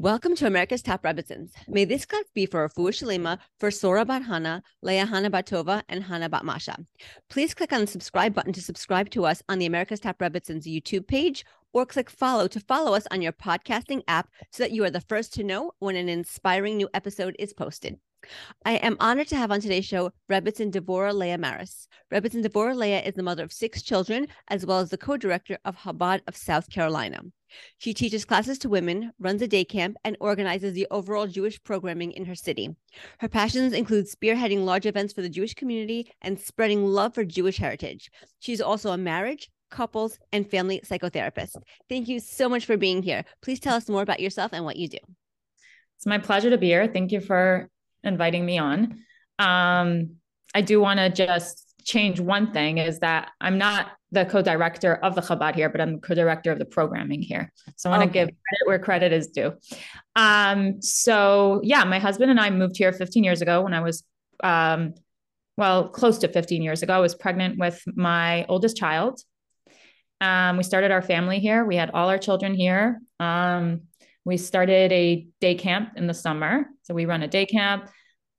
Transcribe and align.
Welcome 0.00 0.36
to 0.36 0.46
America's 0.46 0.80
Top 0.80 1.02
Rebbitzins. 1.02 1.50
May 1.66 1.84
this 1.84 2.06
class 2.06 2.22
be 2.32 2.46
for 2.46 2.68
Refuah 2.68 2.92
Shalema, 2.92 3.36
for 3.58 3.72
Sora 3.72 4.04
Bat 4.04 4.22
Hana, 4.22 4.62
Leah 4.80 5.04
Hana 5.04 5.28
Batova, 5.28 5.82
and 5.88 6.04
Hana 6.04 6.28
Bat 6.28 6.44
Masha. 6.44 6.76
Please 7.28 7.52
click 7.52 7.72
on 7.72 7.80
the 7.80 7.86
subscribe 7.88 8.32
button 8.32 8.52
to 8.52 8.62
subscribe 8.62 9.10
to 9.10 9.26
us 9.26 9.42
on 9.48 9.58
the 9.58 9.66
America's 9.66 9.98
Top 9.98 10.20
Rebbitzins 10.20 10.72
YouTube 10.72 11.08
page, 11.08 11.44
or 11.72 11.84
click 11.84 12.10
follow 12.10 12.46
to 12.46 12.60
follow 12.60 12.94
us 12.94 13.08
on 13.10 13.22
your 13.22 13.32
podcasting 13.32 14.02
app 14.06 14.28
so 14.52 14.62
that 14.62 14.70
you 14.70 14.84
are 14.84 14.90
the 14.90 15.00
first 15.00 15.34
to 15.34 15.42
know 15.42 15.72
when 15.80 15.96
an 15.96 16.08
inspiring 16.08 16.76
new 16.76 16.88
episode 16.94 17.34
is 17.40 17.52
posted. 17.52 17.98
I 18.64 18.74
am 18.74 18.98
honored 19.00 19.26
to 19.28 19.36
have 19.36 19.50
on 19.50 19.60
today's 19.60 19.84
show 19.84 20.12
Rebbitzin 20.30 20.70
Devorah 20.70 21.12
Leah 21.12 21.38
Maris. 21.38 21.88
Rebbitzin 22.12 22.44
Devorah 22.44 22.76
Leah 22.76 23.02
is 23.02 23.14
the 23.14 23.24
mother 23.24 23.42
of 23.42 23.52
six 23.52 23.82
children, 23.82 24.28
as 24.46 24.64
well 24.64 24.78
as 24.78 24.90
the 24.90 24.96
co-director 24.96 25.58
of 25.64 25.76
Chabad 25.76 26.20
of 26.28 26.36
South 26.36 26.70
Carolina. 26.70 27.20
She 27.78 27.94
teaches 27.94 28.24
classes 28.24 28.58
to 28.58 28.68
women, 28.68 29.12
runs 29.18 29.42
a 29.42 29.48
day 29.48 29.64
camp, 29.64 29.96
and 30.04 30.16
organizes 30.20 30.74
the 30.74 30.86
overall 30.90 31.26
Jewish 31.26 31.62
programming 31.62 32.12
in 32.12 32.24
her 32.26 32.34
city. 32.34 32.76
Her 33.18 33.28
passions 33.28 33.72
include 33.72 34.06
spearheading 34.06 34.64
large 34.64 34.86
events 34.86 35.12
for 35.12 35.22
the 35.22 35.28
Jewish 35.28 35.54
community 35.54 36.10
and 36.22 36.38
spreading 36.38 36.84
love 36.84 37.14
for 37.14 37.24
Jewish 37.24 37.58
heritage. 37.58 38.10
She's 38.40 38.60
also 38.60 38.92
a 38.92 38.98
marriage, 38.98 39.50
couples, 39.70 40.18
and 40.32 40.50
family 40.50 40.80
psychotherapist. 40.84 41.56
Thank 41.88 42.08
you 42.08 42.20
so 42.20 42.48
much 42.48 42.66
for 42.66 42.76
being 42.76 43.02
here. 43.02 43.24
Please 43.42 43.60
tell 43.60 43.74
us 43.74 43.88
more 43.88 44.02
about 44.02 44.20
yourself 44.20 44.52
and 44.52 44.64
what 44.64 44.76
you 44.76 44.88
do. 44.88 44.98
It's 45.96 46.06
my 46.06 46.18
pleasure 46.18 46.50
to 46.50 46.58
be 46.58 46.68
here. 46.68 46.86
Thank 46.86 47.12
you 47.12 47.20
for 47.20 47.68
inviting 48.04 48.46
me 48.46 48.58
on. 48.58 49.00
Um, 49.38 50.16
I 50.54 50.62
do 50.62 50.80
want 50.80 50.98
to 51.00 51.10
just 51.10 51.67
change 51.88 52.20
one 52.20 52.52
thing 52.52 52.76
is 52.76 52.98
that 52.98 53.30
I'm 53.40 53.56
not 53.56 53.88
the 54.12 54.26
co-director 54.26 54.94
of 54.94 55.14
the 55.14 55.22
Chabad 55.22 55.54
here, 55.54 55.70
but 55.70 55.80
I'm 55.80 55.94
the 55.94 56.00
co-director 56.00 56.52
of 56.52 56.58
the 56.58 56.66
programming 56.66 57.22
here. 57.22 57.50
So 57.76 57.90
I 57.90 57.96
want 57.96 58.02
to 58.04 58.08
okay. 58.10 58.26
give 58.26 58.36
credit 58.46 58.66
where 58.66 58.78
credit 58.78 59.12
is 59.12 59.28
due. 59.28 59.54
Um, 60.14 60.82
so 60.82 61.60
yeah, 61.64 61.84
my 61.84 61.98
husband 61.98 62.30
and 62.30 62.38
I 62.38 62.50
moved 62.50 62.76
here 62.76 62.92
15 62.92 63.24
years 63.24 63.40
ago 63.40 63.62
when 63.62 63.72
I 63.72 63.80
was, 63.80 64.04
um, 64.42 64.94
well, 65.56 65.88
close 65.88 66.18
to 66.18 66.28
15 66.28 66.62
years 66.62 66.82
ago. 66.82 66.94
I 66.94 67.00
was 67.00 67.14
pregnant 67.14 67.58
with 67.58 67.82
my 67.96 68.44
oldest 68.50 68.76
child. 68.76 69.20
Um, 70.20 70.58
we 70.58 70.64
started 70.64 70.90
our 70.90 71.02
family 71.02 71.38
here. 71.38 71.64
We 71.64 71.76
had 71.76 71.90
all 71.90 72.10
our 72.10 72.18
children 72.18 72.54
here. 72.54 73.00
Um, 73.18 73.82
we 74.26 74.36
started 74.36 74.92
a 74.92 75.26
day 75.40 75.54
camp 75.54 75.92
in 75.96 76.06
the 76.06 76.14
summer. 76.14 76.66
So 76.82 76.92
we 76.92 77.06
run 77.06 77.22
a 77.22 77.28
day 77.28 77.46
camp. 77.46 77.88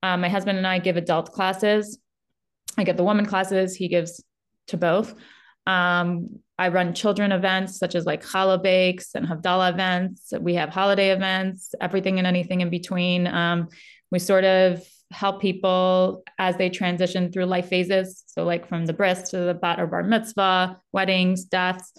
Um, 0.04 0.20
my 0.20 0.28
husband 0.28 0.56
and 0.56 0.66
I 0.66 0.78
give 0.78 0.96
adult 0.96 1.32
classes. 1.32 1.98
I 2.78 2.84
give 2.84 2.96
the 2.96 3.04
woman 3.04 3.26
classes. 3.26 3.76
He 3.76 3.88
gives 3.88 4.22
to 4.68 4.76
both. 4.76 5.14
Um, 5.66 6.40
I 6.58 6.68
run 6.68 6.94
children 6.94 7.32
events 7.32 7.78
such 7.78 7.94
as 7.94 8.04
like 8.06 8.24
challah 8.24 8.62
bakes 8.62 9.14
and 9.14 9.26
Havdalah 9.26 9.72
events. 9.72 10.32
We 10.38 10.54
have 10.54 10.68
holiday 10.68 11.10
events, 11.10 11.74
everything 11.80 12.18
and 12.18 12.26
anything 12.26 12.60
in 12.60 12.70
between. 12.70 13.26
Um, 13.26 13.68
we 14.10 14.18
sort 14.18 14.44
of 14.44 14.86
help 15.10 15.40
people 15.40 16.22
as 16.38 16.56
they 16.56 16.70
transition 16.70 17.32
through 17.32 17.46
life 17.46 17.68
phases. 17.68 18.24
So, 18.26 18.44
like 18.44 18.68
from 18.68 18.86
the 18.86 18.92
bris 18.92 19.30
to 19.30 19.38
the 19.38 19.54
bat 19.54 19.80
or 19.80 19.86
bar 19.86 20.02
mitzvah, 20.02 20.80
weddings, 20.92 21.44
deaths. 21.44 21.92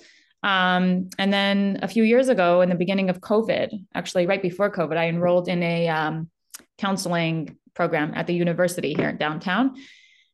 Um, 0.44 1.09
and 1.19 1.31
then 1.31 1.80
a 1.81 1.88
few 1.88 2.03
years 2.03 2.30
ago, 2.30 2.61
in 2.61 2.69
the 2.69 2.75
beginning 2.75 3.09
of 3.09 3.19
COVID, 3.19 3.69
actually 3.94 4.25
right 4.25 4.42
before 4.42 4.72
COVID, 4.72 4.97
I 4.97 5.08
enrolled 5.08 5.47
in 5.47 5.61
a 5.61 5.88
um, 5.88 6.30
counseling 6.77 7.58
program 7.73 8.14
at 8.16 8.27
the 8.27 8.33
university 8.33 8.94
here 8.94 9.09
in 9.09 9.17
downtown. 9.17 9.75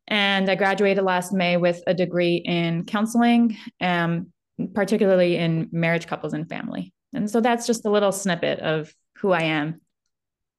And 0.08 0.50
I 0.50 0.54
graduated 0.54 1.04
last 1.04 1.32
May 1.32 1.56
with 1.56 1.82
a 1.86 1.94
degree 1.94 2.36
in 2.36 2.84
counseling, 2.86 3.56
um, 3.80 4.32
particularly 4.74 5.36
in 5.36 5.68
marriage, 5.70 6.06
couples, 6.06 6.32
and 6.32 6.48
family. 6.48 6.92
And 7.14 7.30
so 7.30 7.40
that's 7.40 7.66
just 7.66 7.84
a 7.84 7.90
little 7.90 8.12
snippet 8.12 8.58
of 8.60 8.92
who 9.18 9.32
I 9.32 9.42
am. 9.42 9.80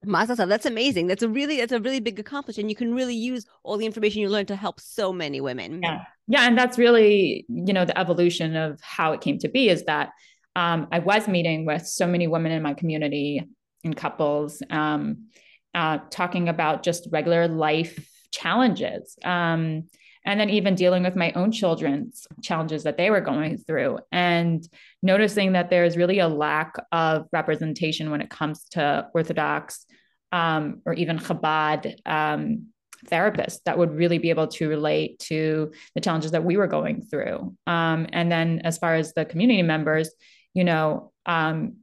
Masasa, 0.06 0.48
that's 0.48 0.66
amazing. 0.66 1.08
That's 1.08 1.24
a 1.24 1.30
really 1.30 1.58
that's 1.58 1.74
a 1.74 1.80
really 1.80 2.00
big 2.00 2.20
accomplishment. 2.20 2.70
You 2.70 2.76
can 2.76 2.94
really 2.94 3.16
use 3.16 3.46
all 3.64 3.76
the 3.76 3.86
information 3.86 4.22
you 4.22 4.30
learned 4.30 4.48
to 4.48 4.56
help 4.56 4.80
so 4.80 5.12
many 5.12 5.42
women. 5.42 5.82
Yeah, 5.84 6.04
yeah, 6.28 6.48
and 6.48 6.58
that's 6.58 6.78
really 6.78 7.46
you 7.50 7.74
know 7.74 7.84
the 7.84 7.98
evolution 8.00 8.56
of 8.56 8.80
how 8.82 9.12
it 9.12 9.20
came 9.20 9.40
to 9.40 9.50
be 9.50 9.68
is 9.68 9.84
that 9.86 10.12
um, 10.56 10.88
I 10.92 11.00
was 11.00 11.28
meeting 11.28 11.66
with 11.66 11.86
so 11.86 12.08
many 12.08 12.28
women 12.28 12.54
in 12.54 12.64
my 12.64 12.76
community 12.76 13.44
and 13.84 13.96
couples, 13.96 14.64
um, 14.70 15.28
uh, 15.74 16.00
talking 16.10 16.48
about 16.48 16.82
just 16.82 17.10
regular 17.12 17.50
life 17.50 18.10
challenges. 18.32 19.18
Um, 19.24 19.84
and 20.26 20.40
then 20.40 20.50
even 20.50 20.76
dealing 20.76 21.04
with 21.04 21.16
my 21.16 21.32
own 21.32 21.52
children's 21.52 22.28
challenges 22.42 22.84
that 22.84 22.98
they 22.98 23.10
were 23.10 23.22
going 23.22 23.58
through 23.58 24.00
and 24.12 24.68
noticing 25.02 25.54
that 25.54 25.70
there's 25.70 25.98
really 25.98 26.20
a 26.20 26.28
lack 26.28 26.74
of 26.92 27.28
representation 27.32 28.12
when 28.12 28.22
it 28.22 28.30
comes 28.30 28.66
to 28.72 29.08
orthodox 29.14 29.86
um, 30.32 30.82
or 30.86 30.94
even 30.94 31.18
chabad 31.18 31.96
um, 32.06 32.68
therapists 33.06 33.60
that 33.66 33.78
would 33.78 33.96
really 33.96 34.18
be 34.18 34.30
able 34.30 34.48
to 34.48 34.68
relate 34.68 35.18
to 35.20 35.72
the 35.96 36.02
challenges 36.02 36.32
that 36.32 36.44
we 36.44 36.58
were 36.58 36.68
going 36.68 37.02
through 37.02 37.56
um, 37.66 38.06
and 38.12 38.32
then 38.32 38.62
as 38.64 38.78
far 38.78 38.96
as 38.96 39.14
the 39.14 39.26
community 39.26 39.64
members 39.64 40.12
you 40.54 40.64
know 40.64 41.12
um, 41.26 41.78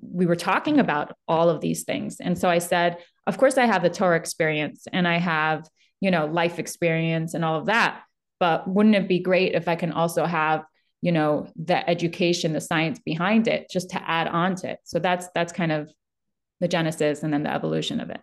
we 0.00 0.26
were 0.26 0.36
talking 0.36 0.80
about 0.80 1.16
all 1.28 1.48
of 1.48 1.60
these 1.60 1.84
things 1.84 2.16
and 2.20 2.36
so 2.36 2.48
i 2.48 2.58
said 2.58 2.98
of 3.26 3.38
course 3.38 3.58
i 3.58 3.66
have 3.66 3.82
the 3.82 3.90
torah 3.90 4.16
experience 4.16 4.86
and 4.92 5.06
i 5.06 5.18
have 5.18 5.68
you 6.00 6.10
know 6.10 6.26
life 6.26 6.58
experience 6.58 7.34
and 7.34 7.44
all 7.44 7.58
of 7.58 7.66
that 7.66 8.02
but 8.40 8.68
wouldn't 8.68 8.94
it 8.94 9.08
be 9.08 9.20
great 9.20 9.54
if 9.54 9.68
i 9.68 9.76
can 9.76 9.92
also 9.92 10.24
have 10.24 10.64
you 11.02 11.12
know 11.12 11.48
the 11.56 11.88
education 11.90 12.52
the 12.52 12.60
science 12.60 12.98
behind 13.04 13.48
it 13.48 13.68
just 13.70 13.90
to 13.90 14.10
add 14.10 14.28
on 14.28 14.54
to 14.54 14.70
it? 14.70 14.78
So 14.84 14.98
that's 14.98 15.28
that's 15.34 15.52
kind 15.52 15.72
of 15.72 15.92
the 16.60 16.68
genesis 16.68 17.22
and 17.22 17.32
then 17.32 17.42
the 17.42 17.52
evolution 17.52 18.00
of 18.00 18.08
it. 18.08 18.20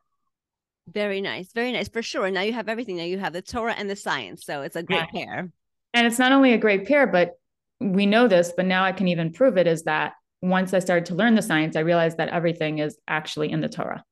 Very 0.88 1.22
nice 1.22 1.52
very 1.54 1.72
nice 1.72 1.90
for 1.90 2.02
sure. 2.02 2.32
Now 2.32 2.42
you 2.42 2.54
have 2.54 2.70
everything. 2.70 2.98
Now 2.98 3.04
you 3.04 3.20
have 3.20 3.34
the 3.34 3.44
torah 3.44 3.76
and 3.78 3.90
the 3.90 3.96
science. 3.96 4.46
So 4.46 4.62
it's 4.62 4.78
a 4.78 4.82
great 4.82 5.06
yeah. 5.14 5.26
pair. 5.26 5.52
And 5.94 6.08
it's 6.08 6.20
not 6.20 6.32
only 6.32 6.54
a 6.54 6.58
great 6.58 6.88
pair 6.88 7.06
but 7.06 7.34
we 7.82 8.06
know 8.06 8.28
this 8.28 8.52
but 8.56 8.66
now 8.66 8.84
i 8.84 8.92
can 8.92 9.08
even 9.08 9.32
prove 9.32 9.58
it 9.58 9.66
is 9.66 9.84
that 9.84 10.12
once 10.42 10.74
i 10.74 10.80
started 10.80 11.06
to 11.06 11.16
learn 11.16 11.34
the 11.34 11.42
science 11.42 11.78
i 11.78 11.80
realized 11.80 12.18
that 12.18 12.28
everything 12.28 12.80
is 12.80 12.98
actually 13.08 13.50
in 13.50 13.62
the 13.62 13.70
torah 13.70 14.04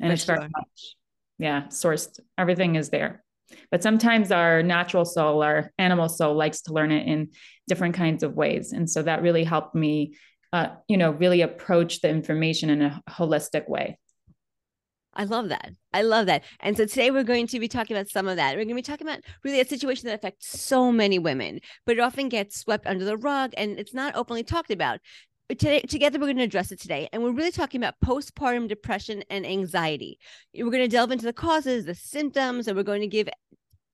and 0.00 0.12
it's 0.12 0.24
very 0.24 0.40
much 0.40 0.96
yeah 1.38 1.62
sourced 1.68 2.18
everything 2.38 2.76
is 2.76 2.90
there 2.90 3.22
but 3.70 3.82
sometimes 3.82 4.30
our 4.30 4.62
natural 4.62 5.04
soul 5.04 5.42
our 5.42 5.72
animal 5.78 6.08
soul 6.08 6.34
likes 6.34 6.62
to 6.62 6.72
learn 6.72 6.92
it 6.92 7.06
in 7.06 7.28
different 7.68 7.94
kinds 7.94 8.22
of 8.22 8.34
ways 8.34 8.72
and 8.72 8.88
so 8.88 9.02
that 9.02 9.22
really 9.22 9.44
helped 9.44 9.74
me 9.74 10.14
uh, 10.52 10.68
you 10.88 10.96
know 10.96 11.12
really 11.12 11.42
approach 11.42 12.00
the 12.00 12.08
information 12.08 12.70
in 12.70 12.82
a 12.82 13.02
holistic 13.08 13.68
way 13.68 13.96
I 15.14 15.24
love 15.24 15.48
that. 15.48 15.72
I 15.92 16.02
love 16.02 16.26
that. 16.26 16.44
And 16.60 16.76
so 16.76 16.86
today 16.86 17.10
we're 17.10 17.24
going 17.24 17.48
to 17.48 17.58
be 17.58 17.66
talking 17.66 17.96
about 17.96 18.08
some 18.08 18.28
of 18.28 18.36
that. 18.36 18.52
We're 18.52 18.64
going 18.64 18.68
to 18.68 18.74
be 18.74 18.82
talking 18.82 19.06
about 19.06 19.20
really 19.42 19.60
a 19.60 19.64
situation 19.64 20.06
that 20.06 20.14
affects 20.14 20.60
so 20.60 20.92
many 20.92 21.18
women, 21.18 21.60
but 21.84 21.96
it 21.96 22.00
often 22.00 22.28
gets 22.28 22.60
swept 22.60 22.86
under 22.86 23.04
the 23.04 23.16
rug 23.16 23.52
and 23.56 23.78
it's 23.78 23.92
not 23.92 24.14
openly 24.14 24.44
talked 24.44 24.70
about 24.70 25.00
today 25.58 25.80
together 25.80 26.18
we're 26.18 26.26
going 26.26 26.36
to 26.36 26.44
address 26.44 26.70
it 26.70 26.80
today 26.80 27.08
and 27.12 27.22
we're 27.22 27.32
really 27.32 27.50
talking 27.50 27.80
about 27.80 27.94
postpartum 28.04 28.68
depression 28.68 29.22
and 29.30 29.46
anxiety. 29.46 30.18
We're 30.54 30.70
going 30.70 30.78
to 30.82 30.88
delve 30.88 31.10
into 31.10 31.24
the 31.24 31.32
causes 31.32 31.84
the 31.84 31.94
symptoms 31.94 32.68
and 32.68 32.76
we're 32.76 32.82
going 32.82 33.00
to 33.00 33.06
give 33.06 33.28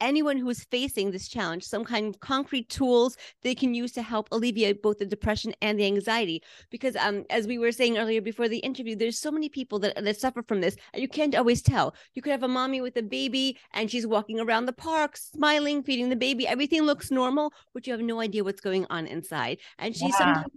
anyone 0.00 0.36
who 0.36 0.50
is 0.50 0.64
facing 0.64 1.10
this 1.10 1.26
challenge 1.26 1.64
some 1.64 1.82
kind 1.82 2.08
of 2.08 2.20
concrete 2.20 2.68
tools 2.68 3.16
they 3.42 3.54
can 3.54 3.72
use 3.72 3.92
to 3.92 4.02
help 4.02 4.28
alleviate 4.30 4.82
both 4.82 4.98
the 4.98 5.06
depression 5.06 5.54
and 5.62 5.78
the 5.78 5.86
anxiety. 5.86 6.42
Because 6.70 6.96
um 6.96 7.24
as 7.30 7.46
we 7.46 7.58
were 7.58 7.72
saying 7.72 7.96
earlier 7.96 8.20
before 8.20 8.48
the 8.48 8.58
interview 8.58 8.94
there's 8.94 9.18
so 9.18 9.30
many 9.30 9.48
people 9.48 9.78
that, 9.78 10.02
that 10.02 10.20
suffer 10.20 10.42
from 10.42 10.60
this 10.60 10.76
and 10.92 11.00
you 11.00 11.08
can't 11.08 11.34
always 11.34 11.62
tell. 11.62 11.94
You 12.14 12.22
could 12.22 12.32
have 12.32 12.42
a 12.42 12.48
mommy 12.48 12.80
with 12.80 12.96
a 12.96 13.02
baby 13.02 13.58
and 13.72 13.90
she's 13.90 14.06
walking 14.06 14.40
around 14.40 14.66
the 14.66 14.72
park 14.72 15.16
smiling 15.16 15.82
feeding 15.82 16.10
the 16.10 16.16
baby. 16.16 16.46
Everything 16.46 16.82
looks 16.82 17.10
normal 17.10 17.52
but 17.72 17.86
you 17.86 17.92
have 17.92 18.02
no 18.02 18.20
idea 18.20 18.44
what's 18.44 18.60
going 18.60 18.86
on 18.90 19.06
inside. 19.06 19.58
And 19.78 19.94
she's 19.94 20.10
yeah. 20.10 20.18
sometimes 20.18 20.52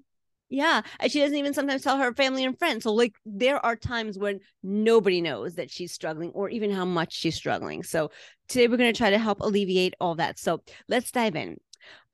yeah. 0.50 0.82
And 1.00 1.12
she 1.12 1.20
doesn't 1.20 1.38
even 1.38 1.54
sometimes 1.54 1.84
tell 1.84 1.98
her 1.98 2.14
family 2.14 2.44
and 2.44 2.58
friends. 2.58 2.84
So, 2.84 2.94
like, 2.94 3.16
there 3.26 3.64
are 3.64 3.76
times 3.76 4.18
when 4.18 4.40
nobody 4.64 5.22
knows 5.22 5.56
that 5.56 5.70
she's 5.70 5.92
struggling 5.92 6.32
or 6.32 6.50
even 6.50 6.72
how 6.72 6.86
much 6.86 7.14
she's 7.14 7.36
struggling. 7.36 7.84
So, 7.84 8.12
today 8.48 8.68
we're 8.68 8.78
going 8.78 8.92
to 8.92 8.98
try 8.98 9.12
to 9.12 9.20
help 9.20 9.42
alleviate 9.42 9.94
all 10.00 10.16
that. 10.16 10.40
So, 10.40 10.62
let's 10.88 11.12
dive 11.12 11.36
in. 11.36 11.58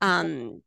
Um, 0.00 0.62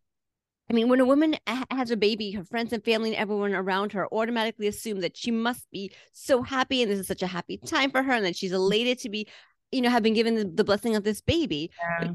I 0.69 0.73
mean, 0.73 0.88
when 0.88 0.99
a 0.99 1.05
woman 1.05 1.35
has 1.71 1.89
a 1.89 1.97
baby, 1.97 2.31
her 2.31 2.44
friends 2.44 2.73
and 2.73 2.83
family 2.83 3.09
and 3.09 3.17
everyone 3.17 3.53
around 3.53 3.91
her 3.94 4.07
automatically 4.13 4.67
assume 4.67 5.01
that 5.01 5.17
she 5.17 5.31
must 5.31 5.69
be 5.71 5.91
so 6.11 6.44
happy 6.44 6.83
and 6.83 6.91
this 6.91 6.99
is 6.99 7.07
such 7.07 7.23
a 7.23 7.27
happy 7.27 7.57
time 7.57 7.89
for 7.89 8.03
her 8.03 8.13
and 8.13 8.25
that 8.25 8.35
she's 8.35 8.51
elated 8.51 8.99
to 8.99 9.09
be, 9.09 9.27
you 9.71 9.81
know, 9.81 9.89
have 9.89 10.03
been 10.03 10.13
given 10.13 10.35
the, 10.35 10.45
the 10.45 10.63
blessing 10.63 10.95
of 10.95 11.03
this 11.03 11.21
baby. 11.21 11.71
Yeah. 12.01 12.11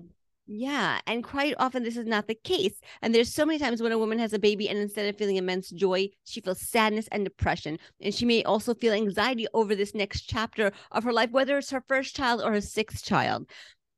Yeah. 0.46 1.00
And 1.06 1.24
quite 1.24 1.54
often, 1.58 1.82
this 1.82 1.96
is 1.96 2.06
not 2.06 2.26
the 2.26 2.34
case. 2.34 2.78
And 3.00 3.14
there's 3.14 3.32
so 3.32 3.46
many 3.46 3.58
times 3.58 3.80
when 3.80 3.92
a 3.92 3.98
woman 3.98 4.18
has 4.18 4.34
a 4.34 4.38
baby 4.38 4.68
and 4.68 4.78
instead 4.78 5.06
of 5.06 5.16
feeling 5.16 5.36
immense 5.36 5.70
joy, 5.70 6.10
she 6.24 6.42
feels 6.42 6.60
sadness 6.60 7.08
and 7.10 7.24
depression. 7.24 7.78
And 8.00 8.14
she 8.14 8.26
may 8.26 8.42
also 8.42 8.74
feel 8.74 8.92
anxiety 8.92 9.46
over 9.54 9.74
this 9.74 9.94
next 9.94 10.22
chapter 10.22 10.70
of 10.90 11.04
her 11.04 11.12
life, 11.12 11.30
whether 11.30 11.56
it's 11.56 11.70
her 11.70 11.82
first 11.88 12.14
child 12.14 12.42
or 12.42 12.52
her 12.52 12.60
sixth 12.60 13.04
child. 13.04 13.48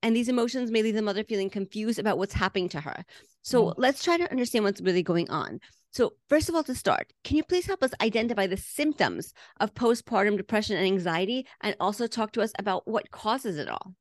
And 0.03 0.15
these 0.15 0.29
emotions 0.29 0.71
may 0.71 0.83
leave 0.83 0.95
the 0.95 1.03
mother 1.03 1.25
feeling 1.25 1.51
confused 1.51 1.99
about 1.99 2.19
what's 2.19 2.35
happening 2.35 2.69
to 2.71 2.81
her. 2.81 3.05
So 3.43 3.65
mm-hmm. 3.65 3.81
let's 3.81 4.05
try 4.05 4.17
to 4.17 4.31
understand 4.31 4.65
what's 4.65 4.81
really 4.81 5.03
going 5.03 5.29
on. 5.31 5.59
So, 5.91 6.13
first 6.29 6.51
of 6.51 6.55
all, 6.55 6.63
to 6.65 6.75
start, 6.75 7.13
can 7.25 7.39
you 7.39 7.43
please 7.43 7.65
help 7.65 7.83
us 7.83 7.93
identify 8.03 8.47
the 8.47 8.59
symptoms 8.59 9.33
of 9.61 9.73
postpartum 9.73 10.37
depression 10.37 10.77
and 10.77 10.85
anxiety 10.85 11.47
and 11.63 11.75
also 11.81 12.07
talk 12.07 12.33
to 12.33 12.43
us 12.43 12.53
about 12.59 12.87
what 12.87 13.11
causes 13.11 13.57
it 13.57 13.69
all? 13.69 13.95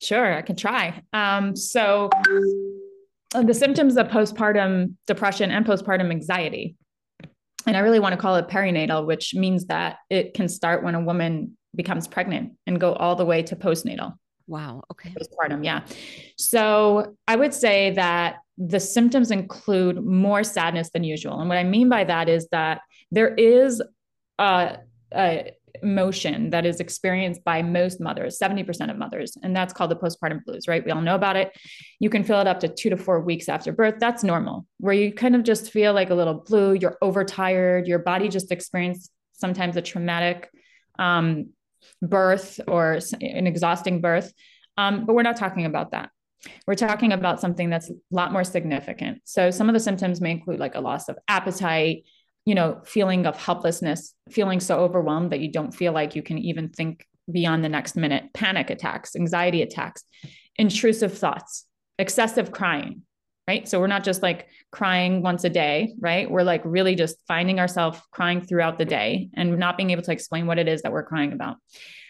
Sure, 0.00 0.34
I 0.34 0.42
can 0.42 0.56
try. 0.56 1.02
Um, 1.12 1.54
so, 1.54 2.10
uh, 3.34 3.42
the 3.42 3.54
symptoms 3.54 3.96
of 3.96 4.08
postpartum 4.08 4.94
depression 5.06 5.50
and 5.50 5.64
postpartum 5.64 6.10
anxiety, 6.10 6.76
and 7.66 7.76
I 7.76 7.80
really 7.80 8.00
want 8.00 8.14
to 8.14 8.20
call 8.20 8.36
it 8.36 8.48
perinatal, 8.48 9.06
which 9.06 9.34
means 9.34 9.66
that 9.66 9.98
it 10.08 10.34
can 10.34 10.48
start 10.48 10.82
when 10.82 10.94
a 10.94 11.00
woman 11.00 11.56
becomes 11.76 12.08
pregnant 12.08 12.54
and 12.66 12.80
go 12.80 12.94
all 12.94 13.14
the 13.14 13.24
way 13.24 13.42
to 13.44 13.56
postnatal. 13.56 14.14
Wow. 14.46 14.82
Okay. 14.90 15.10
Postpartum, 15.10 15.64
yeah. 15.64 15.84
So 16.36 17.14
I 17.28 17.36
would 17.36 17.54
say 17.54 17.90
that 17.92 18.38
the 18.58 18.80
symptoms 18.80 19.30
include 19.30 20.04
more 20.04 20.42
sadness 20.42 20.90
than 20.90 21.04
usual. 21.04 21.38
And 21.38 21.48
what 21.48 21.58
I 21.58 21.64
mean 21.64 21.88
by 21.88 22.04
that 22.04 22.28
is 22.28 22.48
that 22.50 22.80
there 23.12 23.32
is 23.34 23.80
a, 24.38 24.78
a 25.14 25.52
emotion 25.82 26.50
that 26.50 26.66
is 26.66 26.80
experienced 26.80 27.44
by 27.44 27.62
most 27.62 28.00
mothers, 28.00 28.38
70% 28.38 28.90
of 28.90 28.96
mothers, 28.96 29.36
and 29.42 29.54
that's 29.54 29.72
called 29.72 29.90
the 29.90 29.96
postpartum 29.96 30.44
blues, 30.44 30.68
right? 30.68 30.84
We 30.84 30.90
all 30.90 31.00
know 31.00 31.14
about 31.14 31.36
it. 31.36 31.52
You 31.98 32.10
can 32.10 32.24
feel 32.24 32.40
it 32.40 32.46
up 32.46 32.60
to 32.60 32.68
two 32.68 32.90
to 32.90 32.96
four 32.96 33.20
weeks 33.20 33.48
after 33.48 33.72
birth. 33.72 33.96
That's 33.98 34.24
normal, 34.24 34.66
where 34.78 34.94
you 34.94 35.12
kind 35.12 35.34
of 35.34 35.42
just 35.42 35.70
feel 35.70 35.92
like 35.92 36.10
a 36.10 36.14
little 36.14 36.34
blue, 36.34 36.74
you're 36.74 36.98
overtired, 37.02 37.86
your 37.86 37.98
body 37.98 38.28
just 38.28 38.52
experienced 38.52 39.10
sometimes 39.32 39.76
a 39.76 39.82
traumatic 39.82 40.50
um, 40.98 41.50
birth 42.02 42.60
or 42.66 42.98
an 43.20 43.46
exhausting 43.46 44.00
birth. 44.00 44.32
Um, 44.76 45.06
but 45.06 45.14
we're 45.14 45.22
not 45.22 45.36
talking 45.36 45.66
about 45.66 45.92
that. 45.92 46.10
We're 46.66 46.74
talking 46.74 47.12
about 47.12 47.40
something 47.40 47.68
that's 47.68 47.90
a 47.90 47.94
lot 48.10 48.32
more 48.32 48.44
significant. 48.44 49.22
So 49.24 49.50
some 49.50 49.68
of 49.68 49.74
the 49.74 49.80
symptoms 49.80 50.20
may 50.20 50.30
include 50.30 50.58
like 50.58 50.74
a 50.74 50.80
loss 50.80 51.08
of 51.08 51.18
appetite, 51.28 52.04
you 52.44 52.54
know, 52.54 52.80
feeling 52.84 53.26
of 53.26 53.36
helplessness, 53.36 54.14
feeling 54.30 54.60
so 54.60 54.78
overwhelmed 54.80 55.32
that 55.32 55.40
you 55.40 55.50
don't 55.50 55.72
feel 55.72 55.92
like 55.92 56.16
you 56.16 56.22
can 56.22 56.38
even 56.38 56.68
think 56.68 57.06
beyond 57.30 57.64
the 57.64 57.68
next 57.68 57.96
minute, 57.96 58.24
panic 58.34 58.70
attacks, 58.70 59.14
anxiety 59.14 59.62
attacks, 59.62 60.04
intrusive 60.56 61.16
thoughts, 61.16 61.66
excessive 61.98 62.50
crying, 62.50 63.02
right? 63.46 63.68
So 63.68 63.78
we're 63.78 63.86
not 63.86 64.04
just 64.04 64.22
like 64.22 64.48
crying 64.72 65.22
once 65.22 65.44
a 65.44 65.50
day, 65.50 65.94
right? 66.00 66.30
We're 66.30 66.42
like 66.42 66.62
really 66.64 66.94
just 66.94 67.16
finding 67.28 67.60
ourselves 67.60 68.00
crying 68.10 68.40
throughout 68.40 68.78
the 68.78 68.84
day 68.84 69.28
and 69.34 69.58
not 69.58 69.76
being 69.76 69.90
able 69.90 70.02
to 70.02 70.12
explain 70.12 70.46
what 70.46 70.58
it 70.58 70.68
is 70.68 70.82
that 70.82 70.92
we're 70.92 71.04
crying 71.04 71.32
about. 71.32 71.56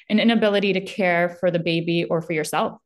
An 0.09 0.21
inability 0.21 0.73
to 0.75 0.81
care 0.81 1.37
for 1.41 1.51
the 1.51 1.59
baby 1.59 2.05
or 2.05 2.21
for 2.23 2.33
yourself. 2.33 2.79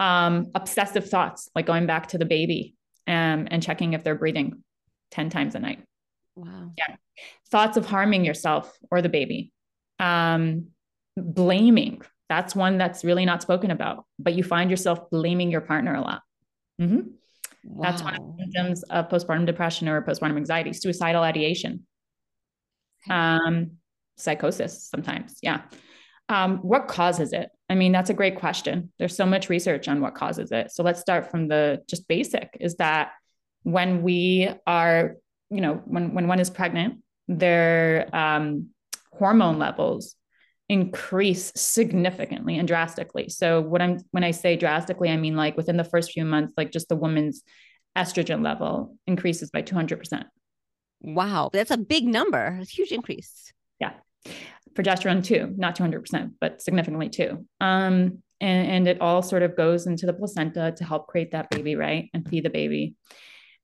Um, 0.00 0.50
obsessive 0.54 1.08
thoughts, 1.08 1.48
like 1.54 1.66
going 1.66 1.86
back 1.86 2.08
to 2.08 2.18
the 2.18 2.24
baby 2.24 2.74
um, 3.06 3.46
and 3.50 3.62
checking 3.62 3.92
if 3.92 4.02
they're 4.02 4.16
breathing 4.16 4.62
10 5.12 5.30
times 5.30 5.54
a 5.54 5.60
night. 5.60 5.84
Wow. 6.34 6.72
Yeah. 6.76 6.96
Thoughts 7.50 7.76
of 7.76 7.86
harming 7.86 8.24
yourself 8.24 8.76
or 8.90 9.02
the 9.02 9.08
baby. 9.08 9.52
Um, 9.98 10.68
blaming. 11.16 12.02
That's 12.28 12.56
one 12.56 12.78
that's 12.78 13.04
really 13.04 13.24
not 13.24 13.42
spoken 13.42 13.70
about, 13.70 14.06
but 14.18 14.34
you 14.34 14.42
find 14.42 14.70
yourself 14.70 15.10
blaming 15.10 15.50
your 15.50 15.60
partner 15.60 15.94
a 15.94 16.00
lot. 16.00 16.22
Mm-hmm. 16.80 17.00
Wow. 17.64 17.82
That's 17.82 18.02
one 18.02 18.14
of 18.14 18.20
the 18.20 18.42
symptoms 18.42 18.82
of 18.84 19.08
postpartum 19.08 19.46
depression 19.46 19.88
or 19.88 20.00
postpartum 20.02 20.36
anxiety, 20.36 20.72
suicidal 20.72 21.22
ideation, 21.22 21.86
um, 23.10 23.72
psychosis 24.16 24.88
sometimes. 24.88 25.38
Yeah. 25.42 25.62
Um, 26.28 26.58
what 26.58 26.88
causes 26.88 27.32
it? 27.32 27.50
I 27.68 27.74
mean, 27.74 27.92
that's 27.92 28.10
a 28.10 28.14
great 28.14 28.36
question. 28.36 28.92
There's 28.98 29.14
so 29.14 29.26
much 29.26 29.48
research 29.48 29.86
on 29.88 30.00
what 30.00 30.14
causes 30.14 30.52
it. 30.52 30.72
So 30.72 30.82
let's 30.82 31.00
start 31.00 31.30
from 31.30 31.48
the 31.48 31.82
just 31.88 32.08
basic 32.08 32.56
is 32.60 32.76
that 32.76 33.12
when 33.64 34.02
we 34.02 34.50
are, 34.66 35.16
you 35.52 35.60
know, 35.60 35.82
when, 35.84 36.14
when 36.14 36.28
one 36.28 36.40
is 36.40 36.50
pregnant, 36.50 37.02
their 37.28 38.08
um, 38.14 38.70
hormone 39.12 39.58
levels 39.58 40.16
increase 40.68 41.52
significantly 41.54 42.58
and 42.58 42.66
drastically. 42.66 43.28
So 43.28 43.60
what 43.60 43.82
I'm 43.82 43.98
when 44.10 44.24
I 44.24 44.30
say 44.30 44.56
drastically, 44.56 45.10
I 45.10 45.16
mean 45.16 45.36
like 45.36 45.56
within 45.56 45.76
the 45.76 45.84
first 45.84 46.12
few 46.12 46.24
months, 46.24 46.54
like 46.56 46.72
just 46.72 46.88
the 46.88 46.96
woman's 46.96 47.42
estrogen 47.96 48.42
level 48.42 48.96
increases 49.06 49.50
by 49.50 49.62
200%. 49.62 50.24
Wow, 51.02 51.50
that's 51.52 51.70
a 51.70 51.76
big 51.76 52.06
number. 52.06 52.58
A 52.60 52.64
huge 52.64 52.92
increase. 52.92 53.52
Yeah. 53.80 53.92
Progesterone 54.72 55.22
too, 55.22 55.52
not 55.56 55.76
200%, 55.76 56.32
but 56.40 56.62
significantly 56.62 57.10
too. 57.10 57.44
Um, 57.60 58.22
and, 58.40 58.70
and 58.70 58.88
it 58.88 59.00
all 59.00 59.22
sort 59.22 59.42
of 59.42 59.56
goes 59.56 59.86
into 59.86 60.06
the 60.06 60.12
placenta 60.12 60.72
to 60.76 60.84
help 60.84 61.08
create 61.08 61.32
that 61.32 61.50
baby, 61.50 61.76
right? 61.76 62.08
And 62.14 62.26
feed 62.26 62.44
the 62.44 62.50
baby. 62.50 62.94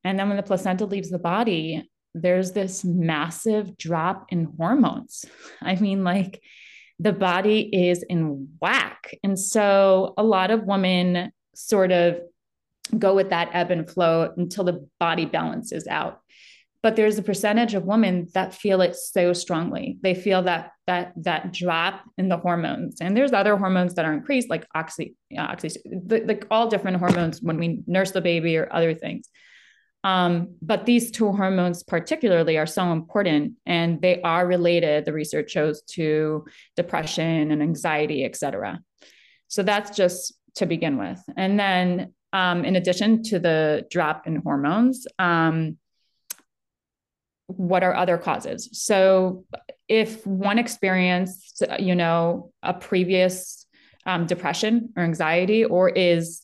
And 0.05 0.19
then 0.19 0.29
when 0.29 0.37
the 0.37 0.43
placenta 0.43 0.87
leaves 0.87 1.11
the 1.11 1.19
body, 1.19 1.89
there's 2.15 2.53
this 2.53 2.85
massive 2.85 3.77
drop 3.77 4.27
in 4.31 4.53
hormones. 4.57 5.25
I 5.63 5.77
mean, 5.77 6.05
like 6.05 6.43
the 6.99 7.13
body 7.13 7.61
is 7.61 8.03
in 8.03 8.49
whack. 8.61 9.15
And 9.23 9.39
so 9.39 10.15
a 10.17 10.23
lot 10.23 10.51
of 10.51 10.65
women 10.65 11.33
sort 11.55 11.93
of 11.93 12.21
go 12.97 13.15
with 13.15 13.31
that 13.31 13.51
ebb 13.53 13.71
and 13.71 13.89
flow 13.89 14.33
until 14.37 14.65
the 14.65 14.89
body 14.99 15.27
balances 15.27 15.87
out. 15.87 16.21
But 16.81 16.95
there's 16.95 17.19
a 17.19 17.23
percentage 17.23 17.75
of 17.75 17.85
women 17.85 18.29
that 18.35 18.55
feel 18.55 18.81
it 18.81 18.95
so 18.95 19.33
strongly. 19.33 19.99
They 20.01 20.15
feel 20.15 20.43
that 20.43 20.71
that 20.87 21.13
that 21.17 21.53
drop 21.53 22.03
in 22.17 22.29
the 22.29 22.37
hormones, 22.37 23.01
and 23.01 23.17
there's 23.17 23.33
other 23.33 23.57
hormones 23.57 23.95
that 23.95 24.05
are 24.05 24.13
increased, 24.13 24.49
like 24.49 24.65
oxy, 24.77 25.17
oxy, 25.37 25.71
like 26.09 26.47
all 26.53 26.69
different 26.69 26.99
hormones 26.99 27.43
when 27.43 27.59
we 27.59 27.83
nurse 27.89 28.13
the 28.13 28.21
baby 28.21 28.57
or 28.57 28.73
other 28.73 28.95
things. 28.95 29.29
Um, 30.05 30.55
but 30.63 30.87
these 30.87 31.11
two 31.11 31.33
hormones, 31.33 31.83
particularly, 31.83 32.57
are 32.57 32.67
so 32.67 32.93
important 32.93 33.55
and 33.67 34.01
they 34.01 34.23
are 34.23 34.47
related, 34.47 35.05
the 35.05 35.13
research 35.13 35.51
shows, 35.51 35.83
to 35.83 36.45
depression 36.77 37.51
and 37.51 37.63
anxiety, 37.63 38.25
et 38.25 38.37
cetera. 38.37 38.81
So 39.49 39.63
that's 39.63 39.97
just 39.97 40.35
to 40.57 40.67
begin 40.67 40.99
with. 40.99 41.21
And 41.37 41.59
then, 41.59 42.13
um, 42.33 42.65
in 42.65 42.77
addition 42.77 43.23
to 43.25 43.39
the 43.39 43.87
drop 43.91 44.27
in 44.27 44.37
hormones, 44.37 45.07
um, 45.19 45.79
what 47.47 47.83
are 47.83 47.95
other 47.95 48.19
causes? 48.19 48.69
So, 48.73 49.47
if 49.89 50.27
one 50.27 50.59
experienced, 50.59 51.63
you 51.79 51.95
know, 51.95 52.53
a 52.63 52.75
previous 52.75 53.67
um, 54.05 54.27
depression 54.27 54.93
or 54.97 55.03
anxiety, 55.03 55.65
or 55.65 55.89
is 55.89 56.43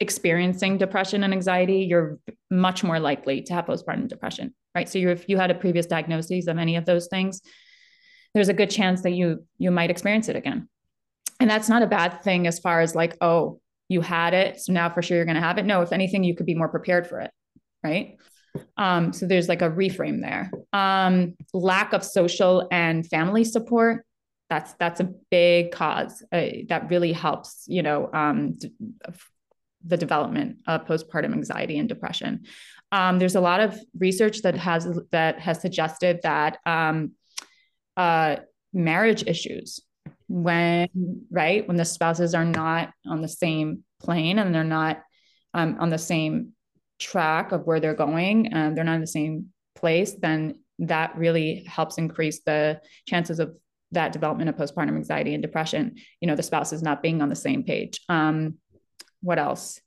experiencing 0.00 0.78
depression 0.78 1.24
and 1.24 1.32
anxiety, 1.32 1.80
you're 1.80 2.18
much 2.50 2.84
more 2.84 3.00
likely 3.00 3.42
to 3.42 3.54
have 3.54 3.66
postpartum 3.66 4.08
depression, 4.08 4.54
right? 4.74 4.88
So 4.88 4.98
if 4.98 5.28
you 5.28 5.36
had 5.36 5.50
a 5.50 5.54
previous 5.54 5.86
diagnosis 5.86 6.46
of 6.46 6.58
any 6.58 6.76
of 6.76 6.84
those 6.84 7.08
things, 7.08 7.40
there's 8.34 8.48
a 8.48 8.54
good 8.54 8.70
chance 8.70 9.02
that 9.02 9.12
you 9.12 9.44
you 9.58 9.70
might 9.70 9.90
experience 9.90 10.28
it 10.28 10.36
again. 10.36 10.68
And 11.40 11.50
that's 11.50 11.68
not 11.68 11.82
a 11.82 11.86
bad 11.86 12.22
thing 12.22 12.46
as 12.46 12.58
far 12.58 12.80
as 12.80 12.94
like, 12.94 13.16
oh, 13.20 13.60
you 13.88 14.00
had 14.00 14.34
it, 14.34 14.60
so 14.60 14.72
now 14.72 14.90
for 14.90 15.02
sure 15.02 15.16
you're 15.16 15.26
going 15.26 15.36
to 15.36 15.40
have 15.40 15.58
it. 15.58 15.64
No, 15.64 15.82
if 15.82 15.92
anything, 15.92 16.24
you 16.24 16.34
could 16.34 16.46
be 16.46 16.54
more 16.54 16.68
prepared 16.68 17.06
for 17.06 17.20
it, 17.20 17.30
right? 17.84 18.16
Um, 18.76 19.12
so 19.12 19.26
there's 19.26 19.48
like 19.48 19.62
a 19.62 19.70
reframe 19.70 20.20
there. 20.20 20.50
Um, 20.72 21.34
lack 21.52 21.92
of 21.92 22.02
social 22.02 22.68
and 22.70 23.06
family 23.06 23.44
support. 23.44 24.04
That's 24.48 24.74
that's 24.74 25.00
a 25.00 25.12
big 25.30 25.72
cause 25.72 26.22
uh, 26.32 26.46
that 26.68 26.88
really 26.88 27.12
helps, 27.12 27.64
you 27.66 27.82
know, 27.82 28.10
um, 28.12 28.58
the 29.86 29.96
development 29.96 30.58
of 30.66 30.86
postpartum 30.86 31.32
anxiety 31.32 31.78
and 31.78 31.88
depression. 31.88 32.44
Um, 32.92 33.18
there's 33.18 33.34
a 33.34 33.40
lot 33.40 33.60
of 33.60 33.78
research 33.98 34.42
that 34.42 34.56
has 34.56 34.88
that 35.10 35.40
has 35.40 35.60
suggested 35.60 36.20
that 36.22 36.58
um, 36.66 37.12
uh, 37.96 38.36
marriage 38.72 39.24
issues, 39.26 39.80
when 40.28 40.88
right 41.30 41.66
when 41.66 41.76
the 41.76 41.84
spouses 41.84 42.34
are 42.34 42.44
not 42.44 42.92
on 43.06 43.22
the 43.22 43.28
same 43.28 43.84
plane 44.00 44.38
and 44.38 44.54
they're 44.54 44.64
not 44.64 45.02
um, 45.54 45.76
on 45.80 45.90
the 45.90 45.98
same 45.98 46.52
track 46.98 47.52
of 47.52 47.66
where 47.66 47.80
they're 47.80 47.94
going, 47.94 48.52
and 48.52 48.76
they're 48.76 48.84
not 48.84 48.94
in 48.94 49.00
the 49.00 49.06
same 49.06 49.46
place, 49.74 50.14
then 50.20 50.60
that 50.78 51.16
really 51.16 51.64
helps 51.66 51.98
increase 51.98 52.40
the 52.44 52.80
chances 53.06 53.38
of 53.38 53.54
that 53.92 54.12
development 54.12 54.50
of 54.50 54.56
postpartum 54.56 54.96
anxiety 54.96 55.32
and 55.32 55.42
depression. 55.42 55.96
You 56.20 56.28
know, 56.28 56.36
the 56.36 56.42
spouse 56.42 56.72
is 56.72 56.82
not 56.82 57.02
being 57.02 57.22
on 57.22 57.28
the 57.28 57.36
same 57.36 57.62
page. 57.62 58.00
Um, 58.08 58.58
what 59.20 59.38
else? 59.38 59.80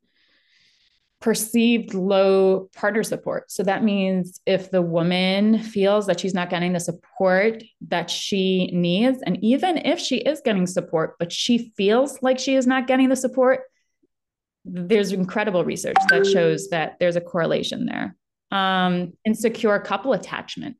Perceived 1.21 1.93
low 1.93 2.69
partner 2.75 3.03
support. 3.03 3.51
So 3.51 3.63
that 3.63 3.83
means 3.83 4.39
if 4.45 4.71
the 4.71 4.81
woman 4.81 5.59
feels 5.59 6.07
that 6.07 6.19
she's 6.19 6.33
not 6.33 6.49
getting 6.49 6.73
the 6.73 6.79
support 6.79 7.63
that 7.89 8.09
she 8.09 8.67
needs, 8.67 9.21
and 9.25 9.37
even 9.43 9.77
if 9.79 9.99
she 9.99 10.17
is 10.17 10.41
getting 10.43 10.65
support, 10.65 11.15
but 11.19 11.31
she 11.31 11.73
feels 11.75 12.21
like 12.21 12.39
she 12.39 12.55
is 12.55 12.65
not 12.65 12.87
getting 12.87 13.09
the 13.09 13.15
support, 13.15 13.61
there's 14.65 15.11
incredible 15.11 15.65
research 15.65 15.97
that 16.09 16.25
shows 16.25 16.69
that 16.69 16.97
there's 16.99 17.15
a 17.15 17.21
correlation 17.21 17.85
there. 17.85 18.15
Um, 18.51 19.13
insecure 19.25 19.79
couple 19.79 20.13
attachment. 20.13 20.77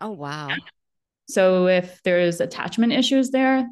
Oh, 0.00 0.10
wow. 0.10 0.50
So 1.28 1.66
if 1.66 2.02
there's 2.02 2.40
attachment 2.40 2.92
issues 2.92 3.30
there, 3.30 3.68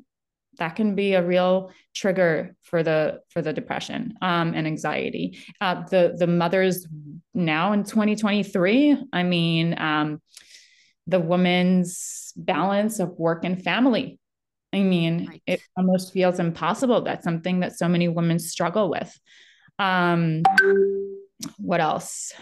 that 0.59 0.77
can 0.77 0.95
be 0.95 1.15
a 1.15 1.25
real 1.25 1.71
trigger 1.95 2.55
for 2.63 2.83
the 2.83 3.21
for 3.29 3.43
the 3.43 3.53
depression 3.53 4.15
um, 4.23 4.55
and 4.55 4.67
anxiety. 4.67 5.39
Uh, 5.61 5.83
the 5.89 6.15
the 6.17 6.27
mothers 6.27 6.87
now 7.35 7.73
in 7.73 7.85
2023, 7.85 8.97
I 9.13 9.23
mean, 9.23 9.79
um, 9.79 10.21
the 11.07 11.21
woman's 11.21 12.33
balance 12.37 12.99
of 12.99 13.11
work 13.19 13.45
and 13.45 13.63
family. 13.63 14.19
I 14.73 14.83
mean, 14.83 15.27
right. 15.29 15.43
it 15.47 15.61
almost 15.77 16.13
feels 16.13 16.41
impossible. 16.41 17.03
That's 17.03 17.25
something 17.25 17.61
that 17.61 17.79
so 17.79 17.89
many 17.89 18.09
women 18.09 18.39
struggle 18.39 18.91
with. 18.91 19.17
Um, 19.79 20.43
what 21.59 21.81
else? 21.81 22.33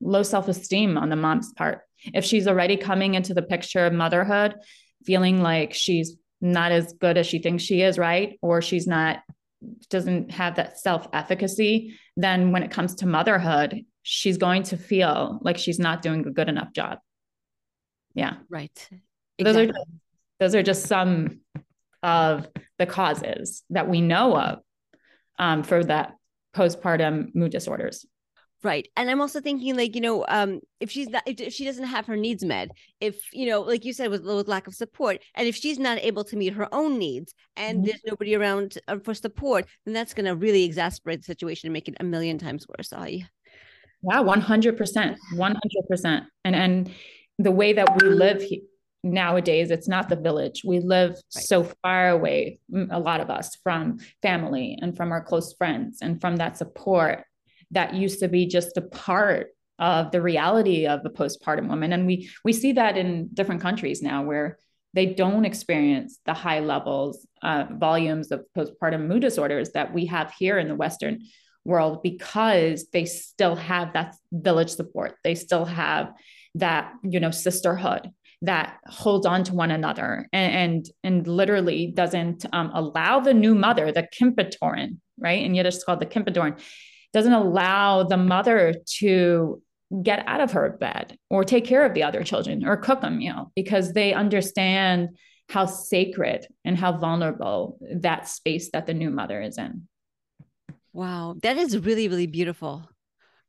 Low 0.00 0.22
self 0.22 0.48
esteem 0.48 0.96
on 0.96 1.10
the 1.10 1.16
mom's 1.16 1.52
part. 1.52 1.82
If 2.14 2.24
she's 2.24 2.48
already 2.48 2.76
coming 2.76 3.14
into 3.14 3.34
the 3.34 3.42
picture 3.42 3.86
of 3.86 3.92
motherhood, 3.92 4.54
feeling 5.04 5.42
like 5.42 5.74
she's 5.74 6.16
not 6.42 6.72
as 6.72 6.92
good 6.94 7.16
as 7.16 7.26
she 7.26 7.38
thinks 7.38 7.62
she 7.62 7.82
is, 7.82 7.98
right? 7.98 8.38
Or 8.42 8.60
she's 8.60 8.86
not, 8.86 9.20
doesn't 9.88 10.32
have 10.32 10.56
that 10.56 10.78
self 10.78 11.08
efficacy, 11.12 11.98
then 12.16 12.50
when 12.50 12.62
it 12.62 12.70
comes 12.70 12.96
to 12.96 13.06
motherhood, 13.06 13.84
she's 14.02 14.36
going 14.36 14.64
to 14.64 14.76
feel 14.76 15.38
like 15.42 15.56
she's 15.56 15.78
not 15.78 16.02
doing 16.02 16.26
a 16.26 16.30
good 16.30 16.48
enough 16.48 16.72
job. 16.72 16.98
Yeah. 18.14 18.34
Right. 18.50 18.88
Exactly. 19.38 19.44
Those 19.44 19.56
are 19.56 19.66
just, 19.66 19.86
those 20.40 20.54
are 20.56 20.62
just 20.62 20.86
some 20.86 21.40
of 22.02 22.48
the 22.78 22.86
causes 22.86 23.62
that 23.70 23.88
we 23.88 24.00
know 24.00 24.36
of 24.36 24.58
um, 25.38 25.62
for 25.62 25.84
that 25.84 26.14
postpartum 26.54 27.34
mood 27.34 27.52
disorders. 27.52 28.04
Right. 28.64 28.86
And 28.96 29.10
I'm 29.10 29.20
also 29.20 29.40
thinking 29.40 29.76
like, 29.76 29.96
you 29.96 30.00
know, 30.00 30.24
um, 30.28 30.60
if 30.78 30.88
she's 30.90 31.08
not, 31.08 31.24
if 31.26 31.52
she 31.52 31.64
doesn't 31.64 31.84
have 31.84 32.06
her 32.06 32.16
needs 32.16 32.44
met, 32.44 32.68
if, 33.00 33.32
you 33.32 33.46
know, 33.46 33.60
like 33.62 33.84
you 33.84 33.92
said, 33.92 34.10
with, 34.10 34.24
with 34.24 34.46
lack 34.46 34.68
of 34.68 34.74
support, 34.74 35.20
and 35.34 35.48
if 35.48 35.56
she's 35.56 35.80
not 35.80 35.98
able 35.98 36.22
to 36.24 36.36
meet 36.36 36.52
her 36.52 36.72
own 36.72 36.96
needs 36.96 37.34
and 37.56 37.78
mm-hmm. 37.78 37.86
there's 37.86 38.00
nobody 38.06 38.36
around 38.36 38.78
uh, 38.86 38.98
for 39.02 39.14
support, 39.14 39.66
then 39.84 39.94
that's 39.94 40.14
going 40.14 40.26
to 40.26 40.36
really 40.36 40.62
exasperate 40.62 41.20
the 41.20 41.24
situation 41.24 41.66
and 41.66 41.72
make 41.72 41.88
it 41.88 41.96
a 41.98 42.04
million 42.04 42.38
times 42.38 42.66
worse. 42.68 42.92
I, 42.92 43.26
yeah, 44.08 44.22
100%, 44.22 45.16
100%. 45.34 46.26
And, 46.44 46.56
and 46.56 46.90
the 47.38 47.50
way 47.50 47.72
that 47.72 48.00
we 48.00 48.08
live 48.08 48.44
nowadays, 49.02 49.72
it's 49.72 49.88
not 49.88 50.08
the 50.08 50.16
village. 50.16 50.62
We 50.64 50.78
live 50.78 51.10
right. 51.10 51.22
so 51.30 51.64
far 51.82 52.10
away, 52.10 52.60
a 52.90 53.00
lot 53.00 53.20
of 53.20 53.28
us 53.28 53.56
from 53.64 53.98
family 54.22 54.78
and 54.80 54.96
from 54.96 55.10
our 55.10 55.22
close 55.22 55.52
friends 55.54 55.98
and 56.00 56.20
from 56.20 56.36
that 56.36 56.56
support 56.56 57.24
that 57.72 57.94
used 57.94 58.20
to 58.20 58.28
be 58.28 58.46
just 58.46 58.76
a 58.76 58.82
part 58.82 59.48
of 59.78 60.10
the 60.12 60.22
reality 60.22 60.86
of 60.86 61.00
a 61.04 61.10
postpartum 61.10 61.68
woman. 61.68 61.92
And 61.92 62.06
we 62.06 62.30
we 62.44 62.52
see 62.52 62.72
that 62.72 62.96
in 62.96 63.28
different 63.34 63.62
countries 63.62 64.02
now 64.02 64.22
where 64.22 64.58
they 64.94 65.06
don't 65.06 65.46
experience 65.46 66.18
the 66.26 66.34
high 66.34 66.60
levels 66.60 67.26
uh, 67.42 67.64
volumes 67.70 68.30
of 68.30 68.44
postpartum 68.56 69.06
mood 69.06 69.22
disorders 69.22 69.70
that 69.70 69.92
we 69.92 70.06
have 70.06 70.32
here 70.38 70.58
in 70.58 70.68
the 70.68 70.74
western 70.74 71.20
world 71.64 72.02
because 72.02 72.88
they 72.92 73.06
still 73.06 73.56
have 73.56 73.94
that 73.94 74.14
village 74.30 74.70
support. 74.70 75.16
They 75.24 75.34
still 75.34 75.64
have 75.64 76.12
that 76.54 76.92
you 77.02 77.18
know 77.18 77.30
sisterhood 77.30 78.10
that 78.42 78.76
holds 78.86 79.24
on 79.24 79.44
to 79.44 79.54
one 79.54 79.70
another 79.70 80.28
and 80.32 80.52
and, 80.52 80.86
and 81.02 81.26
literally 81.26 81.86
doesn't 81.86 82.44
um, 82.52 82.70
allow 82.74 83.20
the 83.20 83.32
new 83.32 83.54
mother 83.54 83.90
the 83.90 84.02
kimpatorin 84.02 84.98
right? 85.18 85.44
And 85.44 85.54
yet 85.54 85.66
it's 85.66 85.84
called 85.84 86.00
the 86.00 86.06
kimpatorin 86.06 86.60
doesn't 87.12 87.32
allow 87.32 88.02
the 88.04 88.16
mother 88.16 88.74
to 88.98 89.62
get 90.02 90.26
out 90.26 90.40
of 90.40 90.52
her 90.52 90.70
bed 90.70 91.18
or 91.28 91.44
take 91.44 91.66
care 91.66 91.84
of 91.84 91.92
the 91.92 92.02
other 92.02 92.22
children 92.22 92.66
or 92.66 92.76
cook 92.76 93.00
a 93.02 93.10
meal 93.10 93.52
because 93.54 93.92
they 93.92 94.14
understand 94.14 95.10
how 95.48 95.66
sacred 95.66 96.46
and 96.64 96.78
how 96.78 96.96
vulnerable 96.96 97.78
that 97.96 98.26
space 98.28 98.70
that 98.70 98.86
the 98.86 98.94
new 98.94 99.10
mother 99.10 99.42
is 99.42 99.58
in. 99.58 99.86
Wow, 100.94 101.36
that 101.42 101.58
is 101.58 101.76
really, 101.78 102.08
really 102.08 102.26
beautiful. 102.26 102.88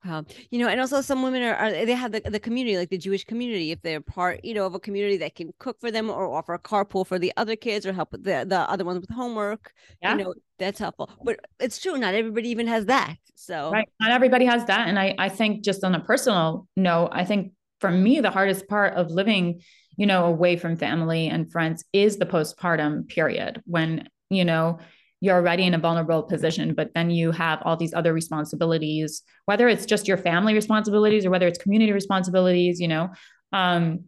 Wow. 0.05 0.25
You 0.51 0.59
know, 0.59 0.67
and 0.67 0.81
also 0.81 0.99
some 1.01 1.23
women 1.23 1.43
are, 1.43 1.55
are, 1.55 1.71
they 1.71 1.93
have 1.93 2.11
the, 2.11 2.19
the 2.19 2.39
community, 2.39 2.77
like 2.77 2.89
the 2.89 2.97
Jewish 2.97 3.23
community, 3.23 3.71
if 3.71 3.81
they're 3.81 4.01
part, 4.01 4.43
you 4.43 4.53
know, 4.53 4.65
of 4.65 4.75
a 4.75 4.79
community 4.79 5.17
that 5.17 5.35
can 5.35 5.53
cook 5.59 5.79
for 5.79 5.91
them 5.91 6.09
or 6.09 6.33
offer 6.35 6.53
a 6.53 6.59
carpool 6.59 7.07
for 7.07 7.17
the 7.17 7.31
other 7.37 7.55
kids 7.55 7.85
or 7.85 7.93
help 7.93 8.11
the, 8.11 8.45
the 8.45 8.65
other 8.69 8.83
ones 8.83 8.99
with 8.99 9.09
homework. 9.09 9.71
Yeah. 10.01 10.17
You 10.17 10.23
know, 10.23 10.33
that's 10.59 10.79
helpful. 10.79 11.09
But 11.23 11.39
it's 11.59 11.79
true, 11.79 11.97
not 11.97 12.15
everybody 12.15 12.49
even 12.49 12.67
has 12.67 12.85
that. 12.87 13.15
So 13.35 13.71
right. 13.71 13.87
Not 14.01 14.11
everybody 14.11 14.45
has 14.45 14.65
that. 14.65 14.89
And 14.89 14.99
I, 14.99 15.15
I 15.17 15.29
think 15.29 15.63
just 15.63 15.83
on 15.83 15.95
a 15.95 16.01
personal 16.01 16.67
note, 16.75 17.09
I 17.13 17.23
think 17.23 17.53
for 17.79 17.89
me, 17.89 18.19
the 18.19 18.29
hardest 18.29 18.67
part 18.67 18.95
of 18.95 19.09
living, 19.09 19.61
you 19.95 20.05
know, 20.05 20.25
away 20.25 20.57
from 20.57 20.75
family 20.75 21.27
and 21.27 21.51
friends 21.51 21.85
is 21.93 22.17
the 22.17 22.25
postpartum 22.25 23.07
period 23.07 23.61
when, 23.65 24.09
you 24.29 24.43
know, 24.43 24.79
you're 25.23 25.35
already 25.35 25.63
in 25.63 25.73
a 25.73 25.77
vulnerable 25.77 26.21
position, 26.21 26.73
but 26.73 26.93
then 26.93 27.09
you 27.09 27.31
have 27.31 27.61
all 27.63 27.77
these 27.77 27.93
other 27.93 28.11
responsibilities, 28.11 29.21
whether 29.45 29.69
it's 29.69 29.85
just 29.85 30.05
your 30.05 30.17
family 30.17 30.53
responsibilities 30.53 31.25
or 31.25 31.29
whether 31.29 31.47
it's 31.47 31.57
community 31.57 31.93
responsibilities, 31.93 32.81
you 32.81 32.89
know, 32.89 33.09
um, 33.53 34.03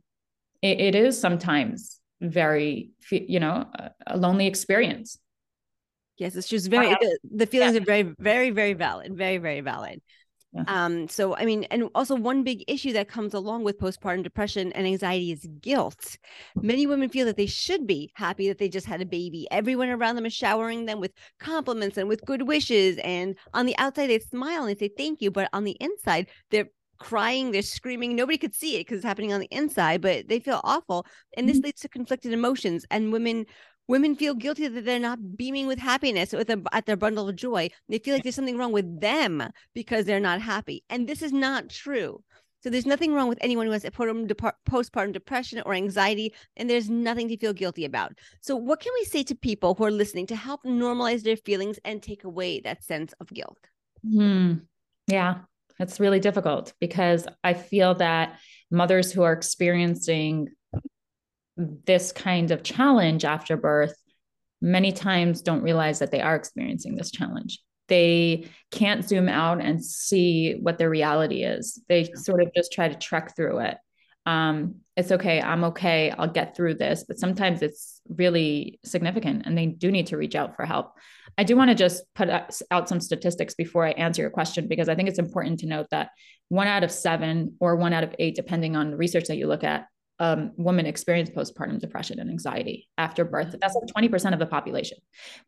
it, 0.61 0.77
it 0.81 0.93
is 0.93 1.17
sometimes 1.17 2.01
very, 2.19 2.89
you 3.09 3.39
know, 3.39 3.65
a 4.05 4.17
lonely 4.17 4.45
experience. 4.45 5.17
Yes, 6.17 6.35
it's 6.35 6.49
just 6.49 6.69
very, 6.69 6.89
the, 6.89 7.19
the 7.33 7.45
feelings 7.45 7.75
yeah. 7.75 7.81
are 7.81 7.85
very, 7.85 8.13
very, 8.19 8.49
very 8.49 8.73
valid, 8.73 9.15
very, 9.15 9.37
very 9.37 9.61
valid. 9.61 10.01
Yeah. 10.55 10.63
Um, 10.67 11.07
so 11.09 11.35
I 11.35 11.43
mean, 11.43 11.65
and 11.65 11.89
also 11.93 12.15
one 12.15 12.43
big 12.43 12.63
issue 12.67 12.93
that 12.93 13.09
comes 13.09 13.33
along 13.33 13.63
with 13.65 13.77
postpartum 13.77 14.23
depression 14.23 14.71
and 14.71 14.87
anxiety 14.87 15.31
is 15.31 15.45
guilt. 15.61 16.17
Many 16.55 16.87
women 16.87 17.09
feel 17.09 17.25
that 17.25 17.35
they 17.35 17.45
should 17.45 17.85
be 17.85 18.11
happy 18.15 18.47
that 18.47 18.57
they 18.57 18.69
just 18.69 18.87
had 18.87 19.01
a 19.01 19.05
baby. 19.05 19.47
Everyone 19.51 19.89
around 19.89 20.15
them 20.15 20.25
is 20.25 20.33
showering 20.33 20.85
them 20.85 21.01
with 21.01 21.11
compliments 21.39 21.97
and 21.97 22.07
with 22.07 22.25
good 22.25 22.43
wishes. 22.47 22.97
And 23.03 23.35
on 23.53 23.65
the 23.65 23.77
outside, 23.77 24.07
they 24.07 24.19
smile 24.19 24.63
and 24.63 24.69
they 24.69 24.87
say 24.87 24.93
thank 24.95 25.21
you, 25.21 25.29
but 25.29 25.49
on 25.51 25.65
the 25.65 25.75
inside, 25.81 26.27
they're 26.51 26.69
crying, 26.99 27.51
they're 27.51 27.61
screaming. 27.61 28.15
Nobody 28.15 28.37
could 28.37 28.55
see 28.55 28.75
it 28.75 28.81
because 28.81 28.97
it's 28.97 29.05
happening 29.05 29.33
on 29.33 29.41
the 29.41 29.49
inside, 29.51 30.01
but 30.01 30.29
they 30.29 30.39
feel 30.39 30.61
awful. 30.63 31.05
And 31.35 31.49
this 31.49 31.57
mm-hmm. 31.57 31.65
leads 31.65 31.81
to 31.81 31.89
conflicted 31.89 32.31
emotions. 32.31 32.85
And 32.89 33.11
women 33.11 33.45
women 33.87 34.15
feel 34.15 34.33
guilty 34.33 34.67
that 34.67 34.85
they're 34.85 34.99
not 34.99 35.37
beaming 35.37 35.67
with 35.67 35.79
happiness 35.79 36.33
with 36.33 36.49
a, 36.49 36.61
at 36.71 36.85
their 36.85 36.95
bundle 36.95 37.29
of 37.29 37.35
joy. 37.35 37.69
They 37.89 37.99
feel 37.99 38.13
like 38.15 38.23
there's 38.23 38.35
something 38.35 38.57
wrong 38.57 38.71
with 38.71 38.99
them 38.99 39.43
because 39.73 40.05
they're 40.05 40.19
not 40.19 40.41
happy. 40.41 40.83
And 40.89 41.07
this 41.07 41.21
is 41.21 41.31
not 41.31 41.69
true. 41.69 42.23
So 42.65 42.71
there's 42.71 42.87
nothing 42.87 43.13
wrong 43.13 43.29
with 43.29 43.37
anyone 43.41 43.67
who 43.67 43.73
has 43.73 43.83
postpartum 43.83 45.13
depression 45.13 45.61
or 45.67 45.75
anxiety, 45.75 46.33
and 46.57 46.67
there's 46.67 46.89
nothing 46.89 47.27
to 47.27 47.37
feel 47.37 47.53
guilty 47.53 47.85
about. 47.85 48.13
So 48.41 48.55
what 48.55 48.79
can 48.79 48.91
we 48.99 49.05
say 49.05 49.21
to 49.21 49.35
people 49.35 49.75
who 49.75 49.83
are 49.85 49.91
listening 49.91 50.25
to 50.27 50.35
help 50.35 50.63
normalize 50.63 51.21
their 51.21 51.37
feelings 51.37 51.77
and 51.85 52.01
take 52.01 52.23
away 52.23 52.61
that 52.61 52.83
sense 52.83 53.13
of 53.19 53.27
guilt? 53.31 53.59
Hmm. 54.03 54.53
Yeah, 55.05 55.41
it's 55.77 55.99
really 55.99 56.19
difficult 56.19 56.73
because 56.79 57.27
I 57.43 57.53
feel 57.53 57.93
that 57.95 58.39
mothers 58.71 59.11
who 59.11 59.21
are 59.21 59.33
experiencing 59.33 60.49
this 61.57 62.11
kind 62.11 62.51
of 62.51 62.63
challenge 62.63 63.25
after 63.25 63.55
birth 63.57 63.95
many 64.61 64.91
times 64.91 65.41
don't 65.41 65.61
realize 65.61 65.99
that 65.99 66.11
they 66.11 66.21
are 66.21 66.35
experiencing 66.35 66.95
this 66.95 67.11
challenge. 67.11 67.59
They 67.87 68.49
can't 68.71 69.07
zoom 69.07 69.29
out 69.29 69.61
and 69.61 69.83
see 69.83 70.53
what 70.53 70.77
their 70.77 70.89
reality 70.89 71.43
is. 71.43 71.79
They 71.87 72.11
sort 72.15 72.41
of 72.41 72.51
just 72.55 72.71
try 72.71 72.87
to 72.87 72.97
trek 72.97 73.35
through 73.35 73.59
it. 73.59 73.77
Um, 74.25 74.81
it's 74.95 75.11
okay 75.11 75.41
i'm 75.41 75.63
okay 75.65 76.11
i'll 76.11 76.27
get 76.27 76.55
through 76.55 76.75
this 76.75 77.03
but 77.07 77.19
sometimes 77.19 77.61
it's 77.61 78.01
really 78.09 78.79
significant 78.83 79.43
and 79.45 79.57
they 79.57 79.65
do 79.65 79.91
need 79.91 80.07
to 80.07 80.17
reach 80.17 80.35
out 80.35 80.55
for 80.55 80.65
help. 80.65 80.93
I 81.37 81.43
do 81.43 81.57
want 81.57 81.69
to 81.69 81.75
just 81.75 82.03
put 82.13 82.29
out 82.29 82.89
some 82.89 83.01
statistics 83.01 83.55
before 83.55 83.85
i 83.85 83.91
answer 83.91 84.21
your 84.21 84.31
question 84.31 84.67
because 84.67 84.87
i 84.87 84.95
think 84.95 85.09
it's 85.09 85.19
important 85.19 85.59
to 85.59 85.67
note 85.67 85.87
that 85.91 86.11
one 86.47 86.67
out 86.67 86.83
of 86.83 86.91
seven 86.91 87.55
or 87.59 87.75
one 87.75 87.93
out 87.93 88.03
of 88.03 88.15
eight 88.19 88.35
depending 88.35 88.75
on 88.75 88.91
the 88.91 88.97
research 88.97 89.25
that 89.25 89.37
you 89.37 89.47
look 89.47 89.63
at 89.63 89.87
um, 90.19 90.51
women 90.55 90.85
experience 90.85 91.29
postpartum 91.29 91.79
depression 91.79 92.19
and 92.19 92.29
anxiety 92.29 92.87
after 92.97 93.25
birth. 93.25 93.47
Mm-hmm. 93.47 93.57
That's 93.61 93.75
like 93.75 94.09
20% 94.09 94.33
of 94.33 94.39
the 94.39 94.45
population. 94.45 94.97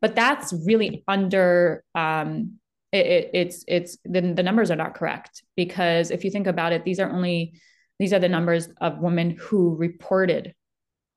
But 0.00 0.14
that's 0.14 0.52
really 0.66 1.04
under, 1.08 1.84
um, 1.94 2.58
it, 2.92 3.06
it, 3.06 3.30
it's, 3.34 3.64
it's, 3.66 3.98
the, 4.04 4.20
the 4.20 4.42
numbers 4.42 4.70
are 4.70 4.76
not 4.76 4.94
correct 4.94 5.42
because 5.56 6.10
if 6.10 6.24
you 6.24 6.30
think 6.30 6.46
about 6.46 6.72
it, 6.72 6.84
these 6.84 7.00
are 7.00 7.10
only, 7.10 7.54
these 7.98 8.12
are 8.12 8.18
the 8.18 8.28
numbers 8.28 8.68
of 8.80 8.98
women 8.98 9.36
who 9.38 9.74
reported 9.76 10.54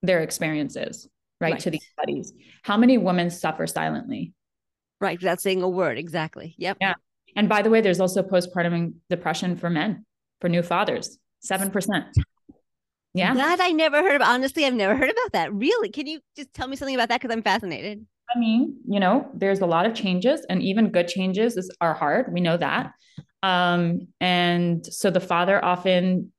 their 0.02 0.20
experiences, 0.20 1.08
right, 1.40 1.52
right. 1.52 1.60
to 1.60 1.70
these 1.70 1.86
studies. 1.98 2.32
How 2.62 2.76
many 2.76 2.98
women 2.98 3.30
suffer 3.30 3.66
silently? 3.66 4.32
Right, 5.00 5.18
without 5.18 5.40
saying 5.40 5.62
a 5.62 5.68
word. 5.68 5.98
Exactly. 5.98 6.54
Yep. 6.58 6.78
Yeah. 6.80 6.94
And 7.36 7.48
by 7.48 7.62
the 7.62 7.70
way, 7.70 7.80
there's 7.80 8.00
also 8.00 8.22
postpartum 8.22 8.94
depression 9.08 9.56
for 9.56 9.70
men, 9.70 10.04
for 10.40 10.48
new 10.48 10.62
fathers, 10.62 11.18
7%. 11.50 12.04
Yeah. 13.14 13.34
That 13.34 13.60
I 13.60 13.70
never 13.70 14.02
heard 14.02 14.16
of. 14.16 14.22
Honestly, 14.22 14.64
I've 14.64 14.74
never 14.74 14.96
heard 14.96 15.10
about 15.10 15.32
that. 15.32 15.52
Really? 15.52 15.90
Can 15.90 16.06
you 16.06 16.20
just 16.36 16.52
tell 16.54 16.66
me 16.66 16.76
something 16.76 16.94
about 16.94 17.10
that? 17.10 17.20
Because 17.20 17.34
I'm 17.34 17.42
fascinated. 17.42 18.06
I 18.34 18.38
mean, 18.38 18.76
you 18.88 18.98
know, 18.98 19.28
there's 19.34 19.60
a 19.60 19.66
lot 19.66 19.84
of 19.84 19.94
changes, 19.94 20.46
and 20.48 20.62
even 20.62 20.90
good 20.90 21.08
changes 21.08 21.56
is, 21.56 21.70
are 21.80 21.92
hard. 21.92 22.32
We 22.32 22.40
know 22.40 22.56
that. 22.56 22.92
Um, 23.42 24.08
and 24.20 24.86
so 24.86 25.10
the 25.10 25.20
father 25.20 25.62
often 25.62 26.32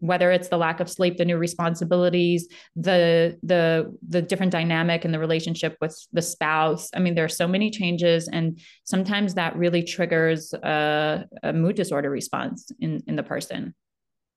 whether 0.00 0.30
it's 0.30 0.48
the 0.48 0.56
lack 0.56 0.80
of 0.80 0.88
sleep 0.88 1.16
the 1.16 1.24
new 1.24 1.38
responsibilities 1.38 2.46
the 2.76 3.36
the 3.42 3.92
the 4.06 4.22
different 4.22 4.52
dynamic 4.52 5.04
in 5.04 5.12
the 5.12 5.18
relationship 5.18 5.76
with 5.80 5.98
the 6.12 6.22
spouse 6.22 6.90
i 6.94 6.98
mean 6.98 7.14
there 7.14 7.24
are 7.24 7.28
so 7.28 7.48
many 7.48 7.70
changes 7.70 8.28
and 8.28 8.60
sometimes 8.84 9.34
that 9.34 9.56
really 9.56 9.82
triggers 9.82 10.52
a, 10.52 11.24
a 11.42 11.52
mood 11.52 11.74
disorder 11.74 12.10
response 12.10 12.70
in 12.80 13.02
in 13.06 13.16
the 13.16 13.22
person 13.22 13.74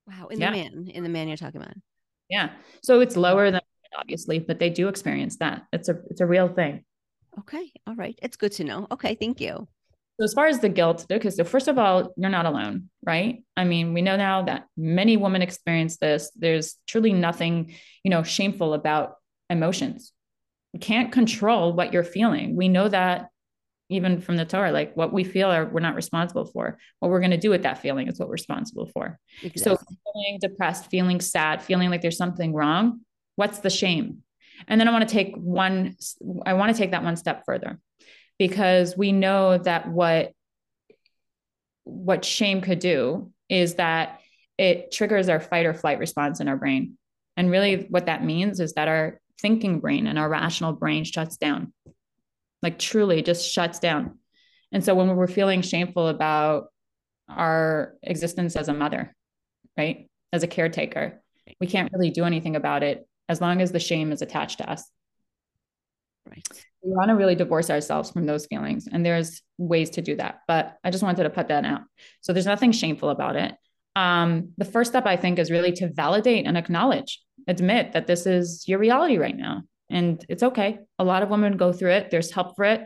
wow 0.07 0.27
in 0.27 0.39
yeah. 0.39 0.51
the 0.51 0.57
man 0.57 0.87
in 0.87 1.03
the 1.03 1.09
man 1.09 1.27
you're 1.27 1.37
talking 1.37 1.61
about 1.61 1.75
yeah 2.29 2.51
so 2.83 2.99
it's 2.99 3.15
lower 3.15 3.51
than 3.51 3.61
obviously 3.97 4.39
but 4.39 4.59
they 4.59 4.69
do 4.69 4.87
experience 4.87 5.37
that 5.37 5.63
it's 5.71 5.89
a 5.89 5.97
it's 6.09 6.21
a 6.21 6.25
real 6.25 6.47
thing 6.47 6.83
okay 7.39 7.71
all 7.87 7.95
right 7.95 8.17
it's 8.21 8.35
good 8.35 8.51
to 8.51 8.63
know 8.63 8.87
okay 8.91 9.15
thank 9.15 9.39
you 9.39 9.67
so 10.17 10.23
as 10.23 10.33
far 10.33 10.47
as 10.47 10.59
the 10.59 10.69
guilt, 10.69 11.05
okay. 11.11 11.29
so 11.29 11.43
first 11.43 11.67
of 11.67 11.77
all, 11.77 12.13
you're 12.15 12.29
not 12.29 12.45
alone, 12.45 12.89
right? 13.05 13.43
I 13.57 13.65
mean, 13.65 13.93
we 13.93 14.01
know 14.01 14.15
now 14.15 14.43
that 14.43 14.65
many 14.77 15.17
women 15.17 15.41
experience 15.41 15.97
this. 15.97 16.31
There's 16.37 16.75
truly 16.87 17.11
nothing, 17.11 17.75
you 18.01 18.11
know, 18.11 18.23
shameful 18.23 18.73
about 18.73 19.15
emotions. 19.49 20.13
You 20.71 20.79
can't 20.79 21.11
control 21.11 21.73
what 21.73 21.91
you're 21.91 22.05
feeling. 22.05 22.55
We 22.55 22.69
know 22.69 22.87
that 22.87 23.27
even 23.89 24.19
from 24.19 24.35
the 24.37 24.45
Torah, 24.45 24.71
like 24.71 24.95
what 24.95 25.13
we 25.13 25.23
feel 25.23 25.51
are 25.51 25.65
we're 25.65 25.79
not 25.79 25.95
responsible 25.95 26.45
for. 26.45 26.77
What 26.99 27.11
we're 27.11 27.19
going 27.19 27.31
to 27.31 27.37
do 27.37 27.49
with 27.49 27.63
that 27.63 27.79
feeling 27.79 28.07
is 28.07 28.19
what 28.19 28.27
we're 28.27 28.33
responsible 28.33 28.87
for. 28.87 29.19
Exactly. 29.43 29.61
So 29.61 29.77
feeling 30.13 30.39
depressed, 30.41 30.89
feeling 30.89 31.21
sad, 31.21 31.61
feeling 31.61 31.89
like 31.89 32.01
there's 32.01 32.17
something 32.17 32.53
wrong, 32.53 33.01
what's 33.35 33.59
the 33.59 33.69
shame? 33.69 34.23
And 34.67 34.79
then 34.79 34.87
I 34.87 34.91
want 34.91 35.07
to 35.07 35.13
take 35.13 35.35
one, 35.35 35.95
I 36.45 36.53
want 36.53 36.73
to 36.73 36.77
take 36.77 36.91
that 36.91 37.03
one 37.03 37.15
step 37.15 37.43
further 37.45 37.79
because 38.39 38.97
we 38.97 39.11
know 39.11 39.57
that 39.57 39.87
what 39.87 40.31
what 41.83 42.25
shame 42.25 42.61
could 42.61 42.79
do 42.79 43.31
is 43.47 43.75
that 43.75 44.19
it 44.57 44.91
triggers 44.91 45.29
our 45.29 45.39
fight 45.39 45.67
or 45.67 45.73
flight 45.73 45.99
response 45.99 46.39
in 46.39 46.47
our 46.47 46.57
brain. 46.57 46.97
And 47.37 47.51
really 47.51 47.85
what 47.89 48.07
that 48.07 48.23
means 48.23 48.59
is 48.59 48.73
that 48.73 48.87
our 48.87 49.19
thinking 49.39 49.79
brain 49.79 50.07
and 50.07 50.17
our 50.17 50.29
rational 50.29 50.73
brain 50.73 51.03
shuts 51.03 51.37
down. 51.37 51.73
Like 52.65 52.79
truly 52.79 53.21
just 53.21 53.49
shuts 53.49 53.79
down. 53.79 54.19
And 54.71 54.83
so 54.83 54.93
when 54.93 55.15
we're 55.15 55.27
feeling 55.27 55.61
shameful 55.61 56.09
about 56.09 56.65
our 57.29 57.93
existence 58.03 58.57
as 58.57 58.67
a 58.67 58.73
mother, 58.73 59.15
right? 59.77 60.09
As 60.33 60.43
a 60.43 60.47
caretaker, 60.47 61.21
we 61.61 61.67
can't 61.67 61.91
really 61.93 62.09
do 62.09 62.25
anything 62.25 62.57
about 62.57 62.83
it 62.83 63.07
as 63.29 63.39
long 63.39 63.61
as 63.61 63.71
the 63.71 63.79
shame 63.79 64.11
is 64.11 64.21
attached 64.21 64.57
to 64.57 64.69
us. 64.69 64.83
Right 66.27 66.65
we 66.85 66.93
want 66.93 67.09
to 67.09 67.15
really 67.15 67.35
divorce 67.35 67.69
ourselves 67.69 68.11
from 68.11 68.25
those 68.25 68.45
feelings. 68.45 68.87
And 68.91 69.05
there's 69.05 69.41
ways 69.57 69.89
to 69.91 70.01
do 70.01 70.15
that. 70.17 70.41
But 70.47 70.77
I 70.83 70.91
just 70.91 71.03
wanted 71.03 71.23
to 71.23 71.29
put 71.29 71.47
that 71.47 71.65
out. 71.65 71.81
So 72.21 72.31
there's 72.31 72.45
nothing 72.45 72.71
shameful 72.71 73.09
about 73.09 73.35
it. 73.35 73.53
Um, 73.95 74.51
the 74.57 74.65
first 74.65 74.91
step, 74.91 75.05
I 75.05 75.17
think, 75.17 75.39
is 75.39 75.49
really 75.49 75.71
to 75.73 75.91
validate 75.91 76.45
and 76.45 76.57
acknowledge, 76.57 77.21
admit 77.47 77.93
that 77.93 78.07
this 78.07 78.27
is 78.27 78.67
your 78.67 78.77
reality 78.77 79.17
right 79.17 79.35
now. 79.35 79.63
And 79.89 80.23
it's 80.29 80.43
okay. 80.43 80.79
A 80.99 81.03
lot 81.03 81.23
of 81.23 81.29
women 81.29 81.57
go 81.57 81.71
through 81.71 81.91
it. 81.91 82.11
There's 82.11 82.31
help 82.31 82.55
for 82.55 82.65
it. 82.65 82.85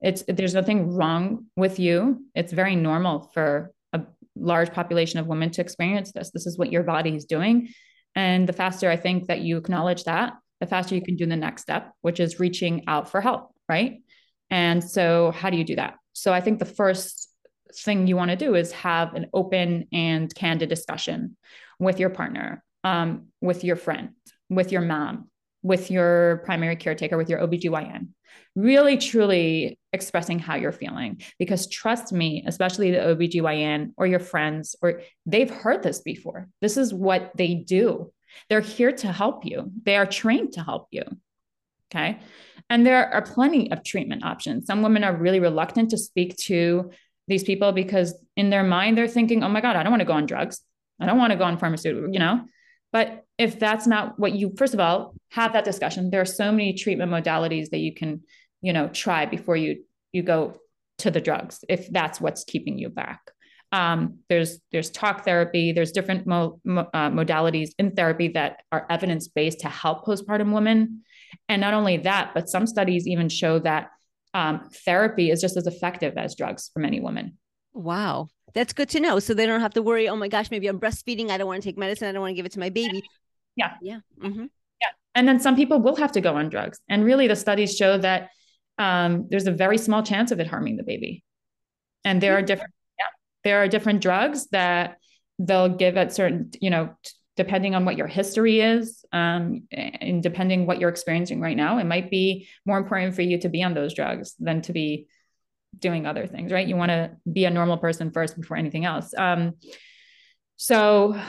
It's 0.00 0.22
there's 0.28 0.54
nothing 0.54 0.92
wrong 0.92 1.46
with 1.56 1.78
you. 1.78 2.24
It's 2.34 2.52
very 2.52 2.76
normal 2.76 3.30
for 3.34 3.72
a 3.92 4.02
large 4.36 4.72
population 4.72 5.18
of 5.18 5.26
women 5.26 5.50
to 5.50 5.60
experience 5.60 6.12
this. 6.12 6.30
This 6.30 6.46
is 6.46 6.56
what 6.56 6.72
your 6.72 6.84
body 6.84 7.14
is 7.14 7.24
doing. 7.24 7.68
And 8.14 8.48
the 8.48 8.52
faster 8.52 8.90
I 8.90 8.96
think 8.96 9.26
that 9.26 9.40
you 9.40 9.56
acknowledge 9.56 10.04
that, 10.04 10.34
the 10.60 10.66
faster 10.66 10.94
you 10.94 11.02
can 11.02 11.16
do 11.16 11.26
the 11.26 11.36
next 11.36 11.62
step, 11.62 11.92
which 12.00 12.20
is 12.20 12.40
reaching 12.40 12.84
out 12.86 13.10
for 13.10 13.20
help, 13.20 13.52
right? 13.68 14.02
And 14.50 14.82
so, 14.82 15.32
how 15.32 15.50
do 15.50 15.56
you 15.56 15.64
do 15.64 15.76
that? 15.76 15.94
So, 16.14 16.32
I 16.32 16.40
think 16.40 16.58
the 16.58 16.64
first 16.64 17.28
thing 17.74 18.06
you 18.06 18.16
want 18.16 18.30
to 18.30 18.36
do 18.36 18.54
is 18.54 18.72
have 18.72 19.14
an 19.14 19.26
open 19.34 19.86
and 19.92 20.34
candid 20.34 20.68
discussion 20.68 21.36
with 21.78 22.00
your 22.00 22.10
partner, 22.10 22.64
um, 22.82 23.26
with 23.40 23.62
your 23.62 23.76
friend, 23.76 24.10
with 24.48 24.72
your 24.72 24.80
mom, 24.80 25.28
with 25.68 25.90
your 25.90 26.38
primary 26.46 26.76
caretaker, 26.76 27.18
with 27.18 27.28
your 27.28 27.40
OBGYN. 27.40 28.08
Really, 28.56 28.96
truly 28.96 29.78
expressing 29.92 30.38
how 30.38 30.56
you're 30.56 30.72
feeling. 30.72 31.20
Because 31.38 31.68
trust 31.68 32.10
me, 32.10 32.42
especially 32.46 32.90
the 32.90 32.98
OBGYN 32.98 33.92
or 33.98 34.06
your 34.06 34.18
friends, 34.18 34.74
or 34.80 35.02
they've 35.26 35.50
heard 35.50 35.82
this 35.82 36.00
before. 36.00 36.48
This 36.62 36.78
is 36.78 36.92
what 36.94 37.32
they 37.36 37.54
do. 37.54 38.10
They're 38.48 38.62
here 38.62 38.92
to 38.92 39.12
help 39.12 39.44
you, 39.44 39.70
they 39.84 39.96
are 39.96 40.06
trained 40.06 40.54
to 40.54 40.62
help 40.62 40.88
you. 40.90 41.02
Okay. 41.90 42.18
And 42.70 42.86
there 42.86 43.12
are 43.12 43.22
plenty 43.22 43.70
of 43.70 43.82
treatment 43.82 44.24
options. 44.24 44.66
Some 44.66 44.82
women 44.82 45.04
are 45.04 45.16
really 45.16 45.40
reluctant 45.40 45.90
to 45.90 45.98
speak 45.98 46.36
to 46.48 46.90
these 47.28 47.44
people 47.44 47.72
because 47.72 48.14
in 48.36 48.50
their 48.50 48.64
mind, 48.64 48.96
they're 48.96 49.08
thinking, 49.08 49.42
oh 49.42 49.48
my 49.48 49.60
God, 49.60 49.76
I 49.76 49.82
don't 49.82 49.92
want 49.92 50.00
to 50.00 50.06
go 50.06 50.12
on 50.12 50.26
drugs. 50.26 50.60
I 51.00 51.06
don't 51.06 51.18
want 51.18 51.32
to 51.32 51.38
go 51.38 51.44
on 51.44 51.58
pharmaceutical, 51.58 52.12
you 52.12 52.18
know? 52.18 52.44
But 52.92 53.24
if 53.36 53.58
that's 53.58 53.86
not 53.86 54.18
what 54.18 54.32
you, 54.32 54.54
first 54.56 54.74
of 54.74 54.80
all, 54.80 55.14
have 55.30 55.52
that 55.52 55.64
discussion. 55.64 56.10
There 56.10 56.20
are 56.20 56.26
so 56.26 56.50
many 56.50 56.72
treatment 56.72 57.10
modalities 57.12 57.70
that 57.70 57.78
you 57.78 57.94
can, 57.94 58.22
you 58.62 58.72
know, 58.72 58.88
try 58.88 59.26
before 59.26 59.56
you 59.56 59.84
you 60.12 60.22
go 60.22 60.56
to 60.98 61.10
the 61.10 61.20
drugs 61.20 61.64
if 61.68 61.90
that's 61.92 62.20
what's 62.20 62.44
keeping 62.44 62.78
you 62.78 62.88
back. 62.88 63.20
Um, 63.70 64.20
there's 64.30 64.58
there's 64.72 64.90
talk 64.90 65.24
therapy. 65.24 65.72
There's 65.72 65.92
different 65.92 66.26
mo- 66.26 66.60
mo- 66.64 66.88
uh, 66.94 67.10
modalities 67.10 67.70
in 67.78 67.92
therapy 67.92 68.28
that 68.28 68.62
are 68.72 68.86
evidence 68.88 69.28
based 69.28 69.60
to 69.60 69.68
help 69.68 70.06
postpartum 70.06 70.52
women. 70.52 71.02
And 71.48 71.60
not 71.60 71.74
only 71.74 71.98
that, 71.98 72.32
but 72.34 72.48
some 72.48 72.66
studies 72.66 73.06
even 73.06 73.28
show 73.28 73.58
that 73.60 73.90
um, 74.32 74.68
therapy 74.84 75.30
is 75.30 75.40
just 75.40 75.56
as 75.56 75.66
effective 75.66 76.14
as 76.16 76.34
drugs 76.34 76.70
for 76.72 76.80
many 76.80 77.00
women. 77.00 77.36
Wow, 77.72 78.28
that's 78.54 78.72
good 78.72 78.88
to 78.90 79.00
know. 79.00 79.18
So 79.18 79.34
they 79.34 79.46
don't 79.46 79.60
have 79.60 79.74
to 79.74 79.82
worry. 79.82 80.08
Oh 80.08 80.16
my 80.16 80.28
gosh, 80.28 80.50
maybe 80.50 80.66
I'm 80.68 80.80
breastfeeding. 80.80 81.30
I 81.30 81.38
don't 81.38 81.46
want 81.46 81.62
to 81.62 81.68
take 81.68 81.78
medicine. 81.78 82.08
I 82.08 82.12
don't 82.12 82.20
want 82.20 82.32
to 82.32 82.36
give 82.36 82.46
it 82.46 82.52
to 82.52 82.60
my 82.60 82.70
baby. 82.70 83.02
Yeah, 83.56 83.72
yeah, 83.82 84.00
mm-hmm. 84.22 84.46
yeah. 84.80 84.88
And 85.14 85.26
then 85.26 85.40
some 85.40 85.56
people 85.56 85.80
will 85.80 85.96
have 85.96 86.12
to 86.12 86.20
go 86.20 86.36
on 86.36 86.48
drugs. 86.48 86.80
And 86.88 87.04
really, 87.04 87.26
the 87.26 87.36
studies 87.36 87.76
show 87.76 87.98
that 87.98 88.30
um, 88.78 89.26
there's 89.30 89.46
a 89.46 89.52
very 89.52 89.78
small 89.78 90.02
chance 90.02 90.30
of 90.30 90.40
it 90.40 90.46
harming 90.46 90.76
the 90.76 90.84
baby. 90.84 91.24
And 92.04 92.20
there 92.20 92.36
are 92.38 92.42
different 92.42 92.72
yeah, 92.98 93.06
there 93.44 93.62
are 93.62 93.68
different 93.68 94.00
drugs 94.00 94.46
that 94.48 94.98
they'll 95.38 95.68
give 95.68 95.96
at 95.96 96.12
certain, 96.12 96.50
you 96.60 96.70
know, 96.70 96.94
depending 97.36 97.74
on 97.74 97.84
what 97.84 97.96
your 97.96 98.08
history 98.08 98.60
is 98.60 99.04
um, 99.12 99.62
and 99.70 100.22
depending 100.22 100.66
what 100.66 100.80
you're 100.80 100.90
experiencing 100.90 101.40
right 101.40 101.56
now, 101.56 101.78
it 101.78 101.84
might 101.84 102.10
be 102.10 102.48
more 102.66 102.78
important 102.78 103.14
for 103.14 103.22
you 103.22 103.38
to 103.38 103.48
be 103.48 103.62
on 103.62 103.74
those 103.74 103.94
drugs 103.94 104.34
than 104.40 104.60
to 104.62 104.72
be 104.72 105.06
doing 105.78 106.06
other 106.06 106.26
things, 106.26 106.52
right? 106.52 106.66
You 106.66 106.76
want 106.76 106.90
to 106.90 107.10
be 107.30 107.44
a 107.44 107.50
normal 107.50 107.78
person 107.78 108.10
first 108.10 108.36
before 108.36 108.56
anything 108.56 108.84
else. 108.84 109.12
Um, 109.16 109.54
so 110.56 111.20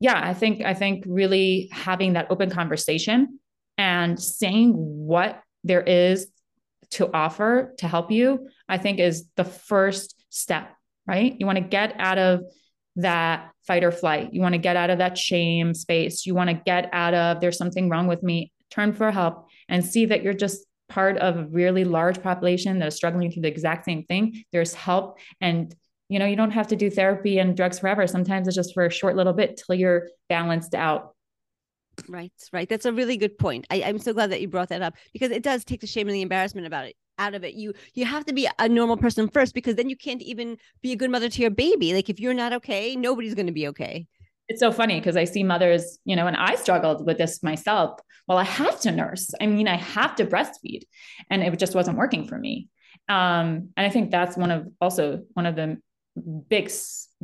yeah, 0.00 0.20
I 0.22 0.34
think 0.34 0.62
I 0.62 0.74
think 0.74 1.04
really 1.06 1.68
having 1.72 2.14
that 2.14 2.30
open 2.30 2.50
conversation 2.50 3.40
and 3.76 4.20
saying 4.20 4.72
what 4.72 5.40
there 5.64 5.82
is 5.82 6.28
to 6.90 7.12
offer 7.12 7.74
to 7.78 7.88
help 7.88 8.10
you, 8.10 8.48
I 8.68 8.78
think 8.78 8.98
is 8.98 9.26
the 9.36 9.44
first 9.44 10.14
step 10.30 10.70
right? 11.08 11.34
You 11.40 11.46
want 11.46 11.56
to 11.56 11.64
get 11.64 11.94
out 11.98 12.18
of 12.18 12.42
that 12.96 13.50
fight 13.66 13.82
or 13.82 13.90
flight. 13.90 14.32
You 14.32 14.42
want 14.42 14.52
to 14.52 14.60
get 14.60 14.76
out 14.76 14.90
of 14.90 14.98
that 14.98 15.18
shame 15.18 15.74
space. 15.74 16.26
You 16.26 16.34
want 16.34 16.50
to 16.50 16.54
get 16.54 16.90
out 16.92 17.14
of 17.14 17.40
there's 17.40 17.56
something 17.56 17.88
wrong 17.88 18.06
with 18.06 18.22
me, 18.22 18.52
turn 18.70 18.92
for 18.92 19.10
help 19.10 19.46
and 19.68 19.84
see 19.84 20.06
that 20.06 20.22
you're 20.22 20.34
just 20.34 20.64
part 20.88 21.18
of 21.18 21.36
a 21.36 21.44
really 21.46 21.84
large 21.84 22.22
population 22.22 22.78
that 22.78 22.88
is 22.88 22.94
struggling 22.94 23.30
through 23.30 23.42
the 23.42 23.48
exact 23.48 23.84
same 23.84 24.04
thing. 24.04 24.44
There's 24.52 24.74
help 24.74 25.18
and 25.40 25.74
you 26.08 26.18
know, 26.18 26.24
you 26.24 26.36
don't 26.36 26.52
have 26.52 26.68
to 26.68 26.76
do 26.76 26.88
therapy 26.90 27.38
and 27.38 27.54
drugs 27.54 27.78
forever. 27.78 28.06
Sometimes 28.06 28.48
it's 28.48 28.56
just 28.56 28.72
for 28.72 28.86
a 28.86 28.90
short 28.90 29.14
little 29.14 29.34
bit 29.34 29.60
till 29.62 29.74
you're 29.74 30.08
balanced 30.30 30.74
out. 30.74 31.14
Right, 32.08 32.32
right. 32.52 32.68
That's 32.68 32.86
a 32.86 32.92
really 32.92 33.16
good 33.16 33.36
point. 33.36 33.66
I, 33.70 33.82
I'm 33.82 33.98
so 33.98 34.14
glad 34.14 34.30
that 34.30 34.40
you 34.40 34.48
brought 34.48 34.70
that 34.70 34.80
up 34.80 34.94
because 35.12 35.30
it 35.30 35.42
does 35.42 35.64
take 35.64 35.80
the 35.80 35.86
shame 35.86 36.08
and 36.08 36.14
the 36.14 36.22
embarrassment 36.22 36.66
about 36.66 36.86
it 36.86 36.96
out 37.18 37.34
of 37.34 37.44
it 37.44 37.54
you 37.54 37.72
you 37.94 38.04
have 38.04 38.24
to 38.24 38.32
be 38.32 38.48
a 38.58 38.68
normal 38.68 38.96
person 38.96 39.28
first 39.28 39.52
because 39.52 39.74
then 39.74 39.90
you 39.90 39.96
can't 39.96 40.22
even 40.22 40.56
be 40.82 40.92
a 40.92 40.96
good 40.96 41.10
mother 41.10 41.28
to 41.28 41.42
your 41.42 41.50
baby 41.50 41.92
like 41.92 42.08
if 42.08 42.20
you're 42.20 42.32
not 42.32 42.52
okay 42.52 42.94
nobody's 42.94 43.34
going 43.34 43.46
to 43.46 43.52
be 43.52 43.66
okay 43.66 44.06
it's 44.48 44.60
so 44.60 44.72
funny 44.72 44.98
because 44.98 45.16
i 45.16 45.24
see 45.24 45.44
mothers 45.44 45.98
you 46.04 46.16
know 46.16 46.26
and 46.26 46.36
i 46.36 46.54
struggled 46.54 47.06
with 47.06 47.18
this 47.18 47.42
myself. 47.42 48.00
Well 48.26 48.38
i 48.38 48.44
have 48.44 48.80
to 48.80 48.90
nurse. 48.90 49.30
I 49.40 49.46
mean 49.46 49.68
i 49.68 49.76
have 49.76 50.16
to 50.16 50.26
breastfeed 50.26 50.82
and 51.30 51.42
it 51.42 51.58
just 51.58 51.74
wasn't 51.74 51.98
working 51.98 52.26
for 52.26 52.38
me. 52.38 52.68
Um, 53.08 53.70
and 53.76 53.86
i 53.86 53.90
think 53.90 54.10
that's 54.10 54.36
one 54.36 54.50
of 54.50 54.66
also 54.80 55.24
one 55.34 55.46
of 55.46 55.56
the 55.56 55.78
big 56.48 56.70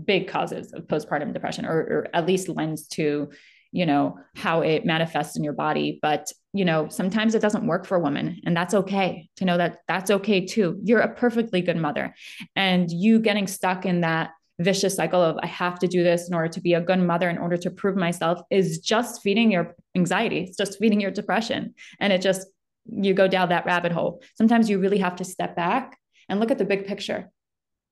big 0.03 0.29
causes 0.29 0.73
of 0.73 0.87
postpartum 0.87 1.33
depression 1.33 1.67
or, 1.67 1.79
or 1.79 2.09
at 2.15 2.27
least 2.27 2.49
lends 2.49 2.87
to 2.89 3.31
you 3.75 3.87
know 3.87 4.17
how 4.37 4.61
it 4.61 4.87
manifests 4.87 5.37
in 5.37 5.43
your 5.43 5.53
body. 5.53 5.99
But 6.01 6.33
you 6.53 6.65
know 6.65 6.89
sometimes 6.89 7.35
it 7.35 7.43
doesn't 7.43 7.67
work 7.67 7.87
for 7.87 7.97
a 7.97 8.01
woman 8.01 8.41
and 8.47 8.57
that's 8.57 8.73
okay 8.73 9.29
to 9.37 9.45
know 9.45 9.59
that 9.59 9.79
that's 9.89 10.11
okay 10.13 10.47
too. 10.47 10.79
You're 10.83 11.01
a 11.01 11.15
perfectly 11.15 11.61
good 11.61 11.77
mother 11.77 12.15
and 12.55 12.91
you 12.91 13.19
getting 13.19 13.49
stuck 13.49 13.85
in 13.85 14.03
that 14.03 14.31
vicious 14.61 14.95
cycle 14.95 15.21
of 15.21 15.37
i 15.43 15.47
have 15.47 15.79
to 15.79 15.89
do 15.89 16.05
this 16.05 16.29
in 16.29 16.35
order 16.35 16.49
to 16.49 16.61
be 16.61 16.75
a 16.75 16.81
good 16.81 17.01
mother 17.01 17.29
in 17.29 17.39
order 17.39 17.57
to 17.57 17.71
prove 17.71 17.97
myself 17.97 18.41
is 18.51 18.79
just 18.79 19.21
feeding 19.23 19.51
your 19.51 19.75
anxiety 19.97 20.41
it's 20.41 20.57
just 20.57 20.79
feeding 20.79 21.01
your 21.01 21.11
depression 21.11 21.75
and 21.99 22.13
it 22.13 22.23
just 22.23 22.47
you 22.87 23.15
go 23.15 23.27
down 23.27 23.49
that 23.49 23.67
rabbit 23.67 23.91
hole 23.91 24.23
sometimes 24.37 24.71
you 24.71 24.79
really 24.79 24.99
have 24.99 25.17
to 25.17 25.25
step 25.25 25.57
back 25.57 25.99
and 26.29 26.39
look 26.39 26.51
at 26.51 26.59
the 26.59 26.65
big 26.65 26.87
picture 26.87 27.31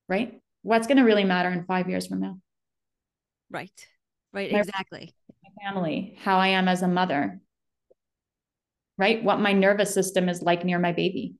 right 0.07 0.39
what's 0.61 0.87
going 0.87 0.97
to 0.97 1.03
really 1.03 1.25
matter 1.25 1.49
in 1.49 1.65
5 1.65 1.89
years 1.89 2.07
from 2.07 2.21
now 2.21 2.37
right 3.49 3.87
Right, 4.33 4.51
my, 4.51 4.59
exactly. 4.59 5.13
My 5.43 5.63
family, 5.63 6.17
how 6.23 6.39
I 6.39 6.47
am 6.47 6.67
as 6.67 6.81
a 6.81 6.87
mother, 6.87 7.39
right? 8.97 9.23
What 9.23 9.39
my 9.39 9.53
nervous 9.53 9.93
system 9.93 10.27
is 10.27 10.41
like 10.41 10.65
near 10.65 10.79
my 10.79 10.91
baby. 10.91 11.35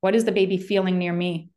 What 0.00 0.14
is 0.14 0.24
the 0.24 0.32
baby 0.32 0.56
feeling 0.56 0.98
near 0.98 1.12
me? 1.12 1.50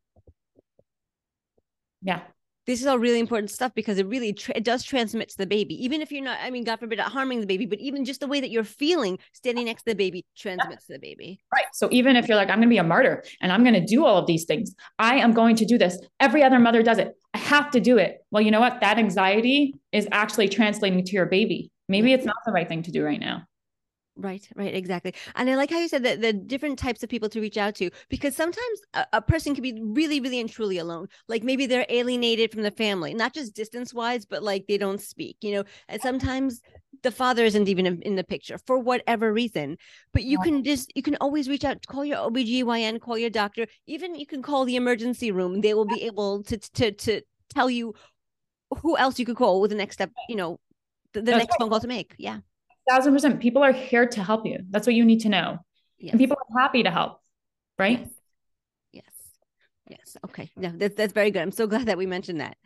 Yeah 2.02 2.22
this 2.70 2.80
is 2.80 2.86
all 2.86 2.98
really 3.00 3.18
important 3.18 3.50
stuff 3.50 3.74
because 3.74 3.98
it 3.98 4.06
really 4.06 4.32
tra- 4.32 4.56
it 4.56 4.62
does 4.62 4.84
transmit 4.84 5.28
to 5.28 5.36
the 5.36 5.46
baby. 5.46 5.74
Even 5.84 6.00
if 6.00 6.12
you're 6.12 6.22
not 6.22 6.38
i 6.40 6.50
mean 6.50 6.62
god 6.62 6.78
forbid 6.78 7.00
harming 7.00 7.40
the 7.40 7.46
baby 7.46 7.66
but 7.66 7.80
even 7.80 8.04
just 8.04 8.20
the 8.20 8.26
way 8.28 8.40
that 8.40 8.50
you're 8.50 8.64
feeling 8.64 9.18
standing 9.32 9.64
next 9.66 9.82
to 9.82 9.90
the 9.90 9.96
baby 9.96 10.24
transmits 10.36 10.86
yeah. 10.88 10.94
to 10.94 11.00
the 11.00 11.06
baby. 11.08 11.40
Right. 11.52 11.64
So 11.72 11.88
even 11.90 12.14
if 12.16 12.28
you're 12.28 12.36
like 12.36 12.48
i'm 12.48 12.58
going 12.58 12.68
to 12.68 12.74
be 12.74 12.78
a 12.78 12.84
martyr 12.84 13.24
and 13.40 13.50
i'm 13.52 13.64
going 13.64 13.74
to 13.74 13.84
do 13.84 14.06
all 14.06 14.18
of 14.18 14.26
these 14.26 14.44
things 14.44 14.74
i 14.98 15.16
am 15.16 15.32
going 15.32 15.56
to 15.56 15.64
do 15.64 15.78
this. 15.78 15.98
Every 16.20 16.42
other 16.42 16.60
mother 16.60 16.82
does 16.82 16.98
it. 16.98 17.16
I 17.34 17.38
have 17.38 17.70
to 17.72 17.80
do 17.80 17.98
it. 17.98 18.24
Well 18.30 18.42
you 18.42 18.52
know 18.52 18.60
what? 18.60 18.80
That 18.80 18.98
anxiety 18.98 19.74
is 19.92 20.06
actually 20.12 20.48
translating 20.48 21.04
to 21.04 21.12
your 21.12 21.26
baby. 21.26 21.72
Maybe 21.88 22.12
it's 22.12 22.24
not 22.24 22.36
the 22.46 22.52
right 22.52 22.68
thing 22.68 22.84
to 22.84 22.92
do 22.92 23.04
right 23.04 23.20
now 23.20 23.46
Right, 24.20 24.46
right, 24.54 24.74
exactly. 24.74 25.14
And 25.34 25.48
I 25.48 25.56
like 25.56 25.70
how 25.70 25.78
you 25.78 25.88
said 25.88 26.02
that 26.02 26.20
the 26.20 26.34
different 26.34 26.78
types 26.78 27.02
of 27.02 27.08
people 27.08 27.30
to 27.30 27.40
reach 27.40 27.56
out 27.56 27.74
to 27.76 27.90
because 28.10 28.36
sometimes 28.36 28.80
a, 28.92 29.06
a, 29.14 29.22
person 29.22 29.54
can 29.54 29.62
be 29.62 29.80
really, 29.82 30.20
really 30.20 30.40
and 30.40 30.50
truly 30.50 30.76
alone. 30.76 31.08
Like 31.26 31.42
maybe 31.42 31.64
they're 31.64 31.86
alienated 31.88 32.52
from 32.52 32.62
the 32.62 32.70
family, 32.70 33.14
not 33.14 33.32
just 33.32 33.54
distance 33.54 33.94
wise, 33.94 34.26
but 34.26 34.42
like 34.42 34.66
they 34.66 34.76
don't 34.76 35.00
speak, 35.00 35.38
you 35.40 35.52
know, 35.54 35.64
and 35.88 36.02
sometimes 36.02 36.60
the 37.02 37.10
father 37.10 37.46
isn't 37.46 37.66
even 37.66 37.86
in, 38.02 38.16
the 38.16 38.24
picture 38.24 38.58
for 38.66 38.78
whatever 38.78 39.32
reason. 39.32 39.78
But 40.12 40.24
you 40.24 40.38
can 40.40 40.62
just, 40.64 40.92
you 40.94 41.02
can 41.02 41.16
always 41.22 41.48
reach 41.48 41.64
out, 41.64 41.86
call 41.86 42.04
your 42.04 42.18
OBGYN, 42.18 43.00
call 43.00 43.16
your 43.16 43.30
doctor, 43.30 43.66
even 43.86 44.14
you 44.14 44.26
can 44.26 44.42
call 44.42 44.66
the 44.66 44.76
emergency 44.76 45.30
room. 45.30 45.62
They 45.62 45.72
will 45.72 45.86
be 45.86 46.02
able 46.10 46.42
to, 46.42 46.58
to, 46.58 46.92
to 46.92 47.22
tell 47.48 47.70
you 47.70 47.94
who 48.82 48.98
else 48.98 49.18
you 49.18 49.24
could 49.24 49.36
call 49.36 49.62
with 49.62 49.70
the 49.70 49.76
next 49.78 49.94
step, 49.94 50.10
you 50.28 50.36
know, 50.36 50.60
the, 51.14 51.22
the 51.22 51.30
next 51.32 51.52
right. 51.52 51.60
phone 51.60 51.70
call 51.70 51.80
to 51.80 51.88
make. 51.88 52.14
Yeah 52.18 52.40
thousand 52.90 53.12
percent. 53.12 53.40
People 53.40 53.62
are 53.62 53.72
here 53.72 54.06
to 54.06 54.22
help 54.22 54.46
you. 54.46 54.58
That's 54.70 54.86
what 54.86 54.94
you 54.94 55.04
need 55.04 55.20
to 55.20 55.28
know. 55.28 55.58
Yes. 55.98 56.12
And 56.12 56.20
people 56.20 56.36
are 56.36 56.60
happy 56.60 56.82
to 56.82 56.90
help, 56.90 57.20
right? 57.78 58.00
Yes. 58.00 58.10
Yes. 58.92 59.12
yes. 59.88 60.16
Okay. 60.24 60.50
No, 60.56 60.72
that's 60.74 60.96
that's 60.96 61.12
very 61.12 61.30
good. 61.30 61.42
I'm 61.42 61.52
so 61.52 61.66
glad 61.72 61.86
that 61.86 61.98
we 61.98 62.06
mentioned 62.06 62.40
that. 62.40 62.56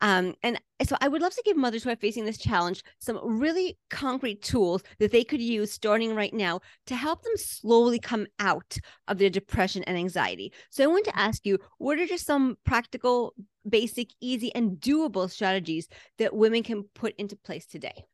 Um, 0.00 0.34
and 0.42 0.60
so 0.82 0.96
I 1.00 1.08
would 1.08 1.22
love 1.22 1.34
to 1.34 1.42
give 1.44 1.56
mothers 1.56 1.84
who 1.84 1.90
are 1.90 1.96
facing 1.96 2.24
this 2.24 2.38
challenge 2.38 2.82
some 2.98 3.18
really 3.22 3.78
concrete 3.90 4.42
tools 4.42 4.82
that 4.98 5.12
they 5.12 5.24
could 5.24 5.40
use 5.40 5.72
starting 5.72 6.14
right 6.14 6.34
now 6.34 6.60
to 6.86 6.96
help 6.96 7.22
them 7.22 7.36
slowly 7.36 7.98
come 7.98 8.26
out 8.38 8.76
of 9.08 9.18
their 9.18 9.30
depression 9.30 9.84
and 9.84 9.96
anxiety. 9.96 10.52
So 10.70 10.84
I 10.84 10.88
want 10.88 11.04
to 11.06 11.18
ask 11.18 11.46
you, 11.46 11.58
what 11.78 11.98
are 11.98 12.06
just 12.06 12.26
some 12.26 12.56
practical, 12.64 13.34
basic, 13.68 14.08
easy, 14.20 14.54
and 14.54 14.72
doable 14.72 15.30
strategies 15.30 15.88
that 16.18 16.34
women 16.34 16.62
can 16.62 16.84
put 16.94 17.14
into 17.16 17.36
place 17.36 17.66
today? 17.66 18.04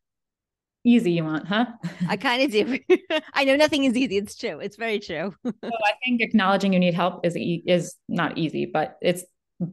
Easy 0.84 1.12
you 1.12 1.24
want, 1.24 1.46
huh? 1.46 1.66
I 2.08 2.16
kind 2.28 2.42
of 2.42 2.50
do. 2.50 2.78
I 3.34 3.44
know 3.44 3.56
nothing 3.56 3.84
is 3.84 3.96
easy. 3.96 4.16
It's 4.16 4.36
true. 4.36 4.60
It's 4.60 4.76
very 4.76 4.98
true. 4.98 5.34
so 5.44 5.52
I 5.62 5.92
think 6.04 6.20
acknowledging 6.20 6.72
you 6.72 6.78
need 6.78 6.94
help 6.94 7.24
is 7.24 7.36
is 7.36 7.96
not 8.08 8.38
easy, 8.38 8.66
but 8.66 8.96
it's 9.02 9.24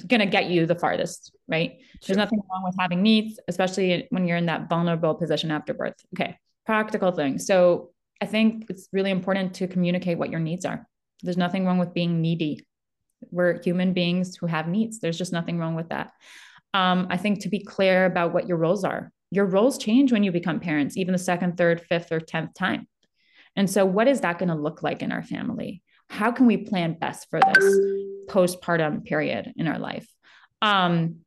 going 0.08 0.20
to 0.20 0.26
get 0.26 0.50
you 0.50 0.66
the 0.66 0.76
farthest, 0.76 1.32
right? 1.48 1.78
There's 2.06 2.18
nothing 2.18 2.42
wrong 2.52 2.64
with 2.66 2.76
having 2.78 3.02
needs, 3.02 3.40
especially 3.48 4.08
when 4.10 4.28
you're 4.28 4.38
in 4.38 4.48
that 4.48 4.70
vulnerable 4.70 5.16
position 5.16 5.50
after 5.52 5.74
birth. 5.74 5.96
Okay, 6.16 6.38
practical 6.66 7.12
thing. 7.12 7.40
So 7.40 7.92
I 8.22 8.26
think 8.26 8.66
it's 8.70 8.90
really 8.92 9.12
important 9.12 9.54
to 9.56 9.68
communicate 9.68 10.18
what 10.18 10.30
your 10.30 10.40
needs 10.40 10.66
are. 10.66 10.88
There's 11.24 11.38
nothing 11.38 11.66
wrong 11.66 11.78
with 11.78 11.94
being 11.94 12.22
needy. 12.22 12.66
We're 13.32 13.62
human 13.62 13.94
beings 13.94 14.36
who 14.36 14.48
have 14.48 14.68
needs. 14.68 15.00
There's 15.00 15.18
just 15.18 15.34
nothing 15.34 15.58
wrong 15.58 15.76
with 15.76 15.90
that. 15.90 16.12
Um, 16.74 17.08
I 17.10 17.18
think 17.18 17.42
to 17.42 17.50
be 17.50 17.60
clear 17.60 18.06
about 18.06 18.34
what 18.34 18.48
your 18.48 18.58
roles 18.58 18.84
are 18.84 19.12
your 19.32 19.46
roles 19.46 19.78
change 19.78 20.12
when 20.12 20.24
you 20.24 20.32
become 20.32 20.60
parents, 20.60 20.98
even 20.98 21.12
the 21.12 21.20
second, 21.20 21.58
third, 21.58 21.82
fifth, 21.82 22.12
or 22.12 22.20
10th 22.20 22.54
time. 22.54 22.88
And 23.56 23.70
so, 23.70 23.86
what 23.86 24.08
is 24.08 24.22
that 24.22 24.40
going 24.40 24.50
to 24.50 24.56
look 24.56 24.84
like 24.84 25.02
in 25.02 25.12
our 25.12 25.24
family? 25.24 25.82
How 26.10 26.32
can 26.32 26.46
we 26.46 26.58
plan 26.58 26.94
best 26.94 27.28
for 27.30 27.40
this 27.40 27.80
postpartum 28.30 29.04
period 29.04 29.52
in 29.58 29.68
our 29.68 29.80
life? 29.80 30.08
Um, 30.62 31.18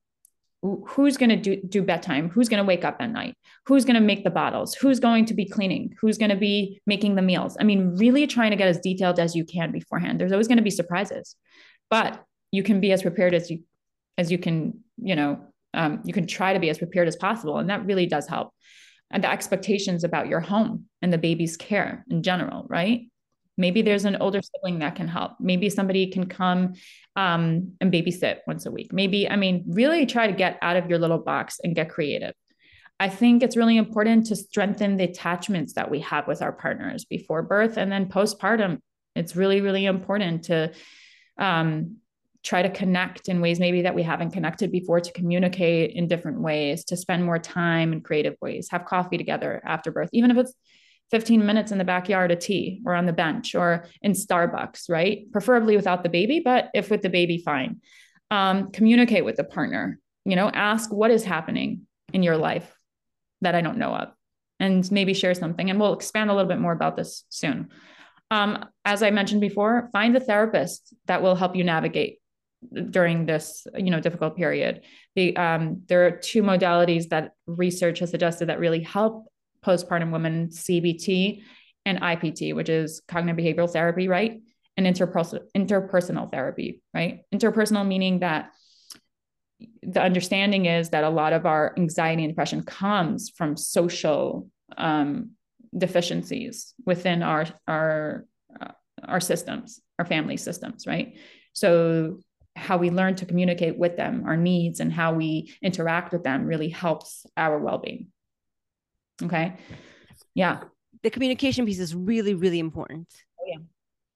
who's 0.62 1.16
going 1.16 1.30
to 1.30 1.36
do, 1.36 1.56
do 1.62 1.82
bedtime 1.82 2.28
who's 2.28 2.48
going 2.48 2.62
to 2.62 2.66
wake 2.66 2.84
up 2.84 2.96
at 3.00 3.10
night 3.10 3.34
who's 3.64 3.86
going 3.86 3.94
to 3.94 4.00
make 4.00 4.24
the 4.24 4.30
bottles 4.30 4.74
who's 4.74 5.00
going 5.00 5.24
to 5.24 5.32
be 5.32 5.46
cleaning 5.46 5.94
who's 6.00 6.18
going 6.18 6.30
to 6.30 6.36
be 6.36 6.80
making 6.86 7.14
the 7.14 7.22
meals 7.22 7.56
i 7.58 7.64
mean 7.64 7.96
really 7.96 8.26
trying 8.26 8.50
to 8.50 8.56
get 8.56 8.68
as 8.68 8.78
detailed 8.80 9.18
as 9.18 9.34
you 9.34 9.44
can 9.44 9.72
beforehand 9.72 10.20
there's 10.20 10.32
always 10.32 10.48
going 10.48 10.58
to 10.58 10.62
be 10.62 10.70
surprises 10.70 11.34
but 11.88 12.22
you 12.52 12.62
can 12.62 12.78
be 12.78 12.92
as 12.92 13.00
prepared 13.00 13.32
as 13.32 13.50
you 13.50 13.62
as 14.18 14.30
you 14.30 14.36
can 14.36 14.80
you 14.98 15.16
know 15.16 15.42
um, 15.74 16.00
you 16.04 16.12
can 16.12 16.26
try 16.26 16.52
to 16.52 16.60
be 16.60 16.70
as 16.70 16.78
prepared 16.78 17.08
as 17.08 17.16
possible 17.16 17.58
and 17.58 17.70
that 17.70 17.86
really 17.86 18.06
does 18.06 18.26
help. 18.26 18.52
And 19.10 19.24
the 19.24 19.30
expectations 19.30 20.04
about 20.04 20.28
your 20.28 20.40
home 20.40 20.86
and 21.02 21.12
the 21.12 21.18
baby's 21.18 21.56
care 21.56 22.04
in 22.10 22.22
general 22.22 22.66
right? 22.68 23.08
Maybe 23.56 23.82
there's 23.82 24.06
an 24.06 24.16
older 24.20 24.40
sibling 24.40 24.78
that 24.78 24.94
can 24.94 25.06
help. 25.06 25.32
Maybe 25.38 25.68
somebody 25.68 26.06
can 26.06 26.26
come 26.26 26.74
um, 27.14 27.72
and 27.80 27.92
babysit 27.92 28.38
once 28.46 28.64
a 28.64 28.70
week. 28.70 28.92
Maybe 28.92 29.28
i 29.28 29.36
mean 29.36 29.64
really 29.66 30.06
try 30.06 30.26
to 30.26 30.32
get 30.32 30.58
out 30.62 30.76
of 30.76 30.88
your 30.88 30.98
little 30.98 31.18
box 31.18 31.60
and 31.62 31.74
get 31.74 31.90
creative. 31.90 32.34
I 32.98 33.08
think 33.08 33.42
it's 33.42 33.56
really 33.56 33.76
important 33.76 34.26
to 34.26 34.36
strengthen 34.36 34.96
the 34.96 35.04
attachments 35.04 35.72
that 35.74 35.90
we 35.90 36.00
have 36.00 36.26
with 36.26 36.42
our 36.42 36.52
partners 36.52 37.04
before 37.04 37.42
birth 37.42 37.78
and 37.78 37.90
then 37.90 38.06
postpartum. 38.08 38.78
It's 39.14 39.36
really 39.36 39.60
really 39.60 39.86
important 39.86 40.44
to 40.44 40.72
um, 41.38 41.96
try 42.42 42.62
to 42.62 42.70
connect 42.70 43.28
in 43.28 43.40
ways 43.40 43.60
maybe 43.60 43.82
that 43.82 43.94
we 43.94 44.02
haven't 44.02 44.30
connected 44.30 44.72
before 44.72 45.00
to 45.00 45.12
communicate 45.12 45.94
in 45.94 46.08
different 46.08 46.40
ways 46.40 46.84
to 46.84 46.96
spend 46.96 47.24
more 47.24 47.38
time 47.38 47.92
in 47.92 48.00
creative 48.00 48.34
ways 48.40 48.68
have 48.70 48.84
coffee 48.84 49.18
together 49.18 49.60
after 49.64 49.90
birth 49.90 50.08
even 50.12 50.30
if 50.30 50.36
it's 50.36 50.54
15 51.10 51.44
minutes 51.44 51.72
in 51.72 51.78
the 51.78 51.84
backyard 51.84 52.30
of 52.30 52.38
tea 52.38 52.80
or 52.86 52.94
on 52.94 53.04
the 53.04 53.12
bench 53.12 53.54
or 53.54 53.84
in 54.00 54.12
starbucks 54.12 54.88
right? 54.88 55.30
Preferably 55.32 55.76
without 55.76 56.02
the 56.02 56.08
baby 56.08 56.40
but 56.42 56.70
if 56.72 56.90
with 56.90 57.02
the 57.02 57.10
baby 57.10 57.42
fine. 57.44 57.80
Um, 58.30 58.70
communicate 58.70 59.24
with 59.24 59.36
the 59.36 59.44
partner 59.44 59.98
you 60.24 60.36
know 60.36 60.48
ask 60.48 60.92
what 60.92 61.10
is 61.10 61.24
happening 61.24 61.86
in 62.12 62.22
your 62.22 62.36
life 62.36 62.72
that 63.40 63.54
i 63.54 63.60
don't 63.60 63.78
know 63.78 63.94
of 63.94 64.08
and 64.58 64.90
maybe 64.92 65.14
share 65.14 65.34
something 65.34 65.70
and 65.70 65.80
we'll 65.80 65.94
expand 65.94 66.30
a 66.30 66.34
little 66.34 66.48
bit 66.48 66.60
more 66.60 66.72
about 66.72 66.96
this 66.96 67.24
soon. 67.28 67.70
Um, 68.30 68.66
as 68.84 69.02
i 69.02 69.10
mentioned 69.10 69.40
before 69.40 69.88
find 69.92 70.16
a 70.16 70.20
therapist 70.20 70.94
that 71.06 71.22
will 71.22 71.34
help 71.34 71.56
you 71.56 71.64
navigate 71.64 72.19
during 72.90 73.26
this 73.26 73.66
you 73.76 73.90
know 73.90 74.00
difficult 74.00 74.36
period. 74.36 74.82
The 75.16 75.36
um, 75.36 75.82
there 75.86 76.06
are 76.06 76.10
two 76.10 76.42
modalities 76.42 77.08
that 77.08 77.32
research 77.46 77.98
has 78.00 78.10
suggested 78.10 78.48
that 78.48 78.58
really 78.58 78.82
help 78.82 79.26
postpartum 79.64 80.10
women 80.10 80.48
cbt 80.48 81.42
and 81.84 82.00
ipt 82.00 82.54
which 82.54 82.68
is 82.68 83.02
cognitive 83.08 83.44
behavioral 83.44 83.70
therapy 83.70 84.08
right? 84.08 84.40
And 84.76 84.86
interpersonal 84.86 85.42
interpersonal 85.56 86.30
therapy 86.30 86.82
right? 86.94 87.20
Interpersonal 87.34 87.86
meaning 87.86 88.20
that 88.20 88.50
the 89.82 90.00
understanding 90.00 90.66
is 90.66 90.90
that 90.90 91.04
a 91.04 91.10
lot 91.10 91.32
of 91.32 91.44
our 91.44 91.74
anxiety 91.76 92.24
and 92.24 92.32
depression 92.32 92.62
comes 92.62 93.30
from 93.36 93.56
social 93.56 94.48
um, 94.78 95.32
deficiencies 95.76 96.74
within 96.86 97.22
our 97.22 97.46
our 97.66 98.26
uh, 98.60 98.72
our 99.06 99.20
systems 99.20 99.80
our 99.98 100.04
family 100.04 100.36
systems 100.36 100.86
right? 100.86 101.16
So 101.52 102.20
how 102.56 102.76
we 102.76 102.90
learn 102.90 103.14
to 103.16 103.26
communicate 103.26 103.78
with 103.78 103.96
them, 103.96 104.24
our 104.26 104.36
needs, 104.36 104.80
and 104.80 104.92
how 104.92 105.14
we 105.14 105.54
interact 105.62 106.12
with 106.12 106.24
them 106.24 106.46
really 106.46 106.68
helps 106.68 107.24
our 107.36 107.58
well 107.58 107.78
being. 107.78 108.08
Okay. 109.22 109.54
Yeah. 110.34 110.64
The 111.02 111.10
communication 111.10 111.66
piece 111.66 111.78
is 111.78 111.94
really, 111.94 112.34
really 112.34 112.58
important. 112.58 113.08
Oh, 113.40 113.44
yeah. 113.46 113.58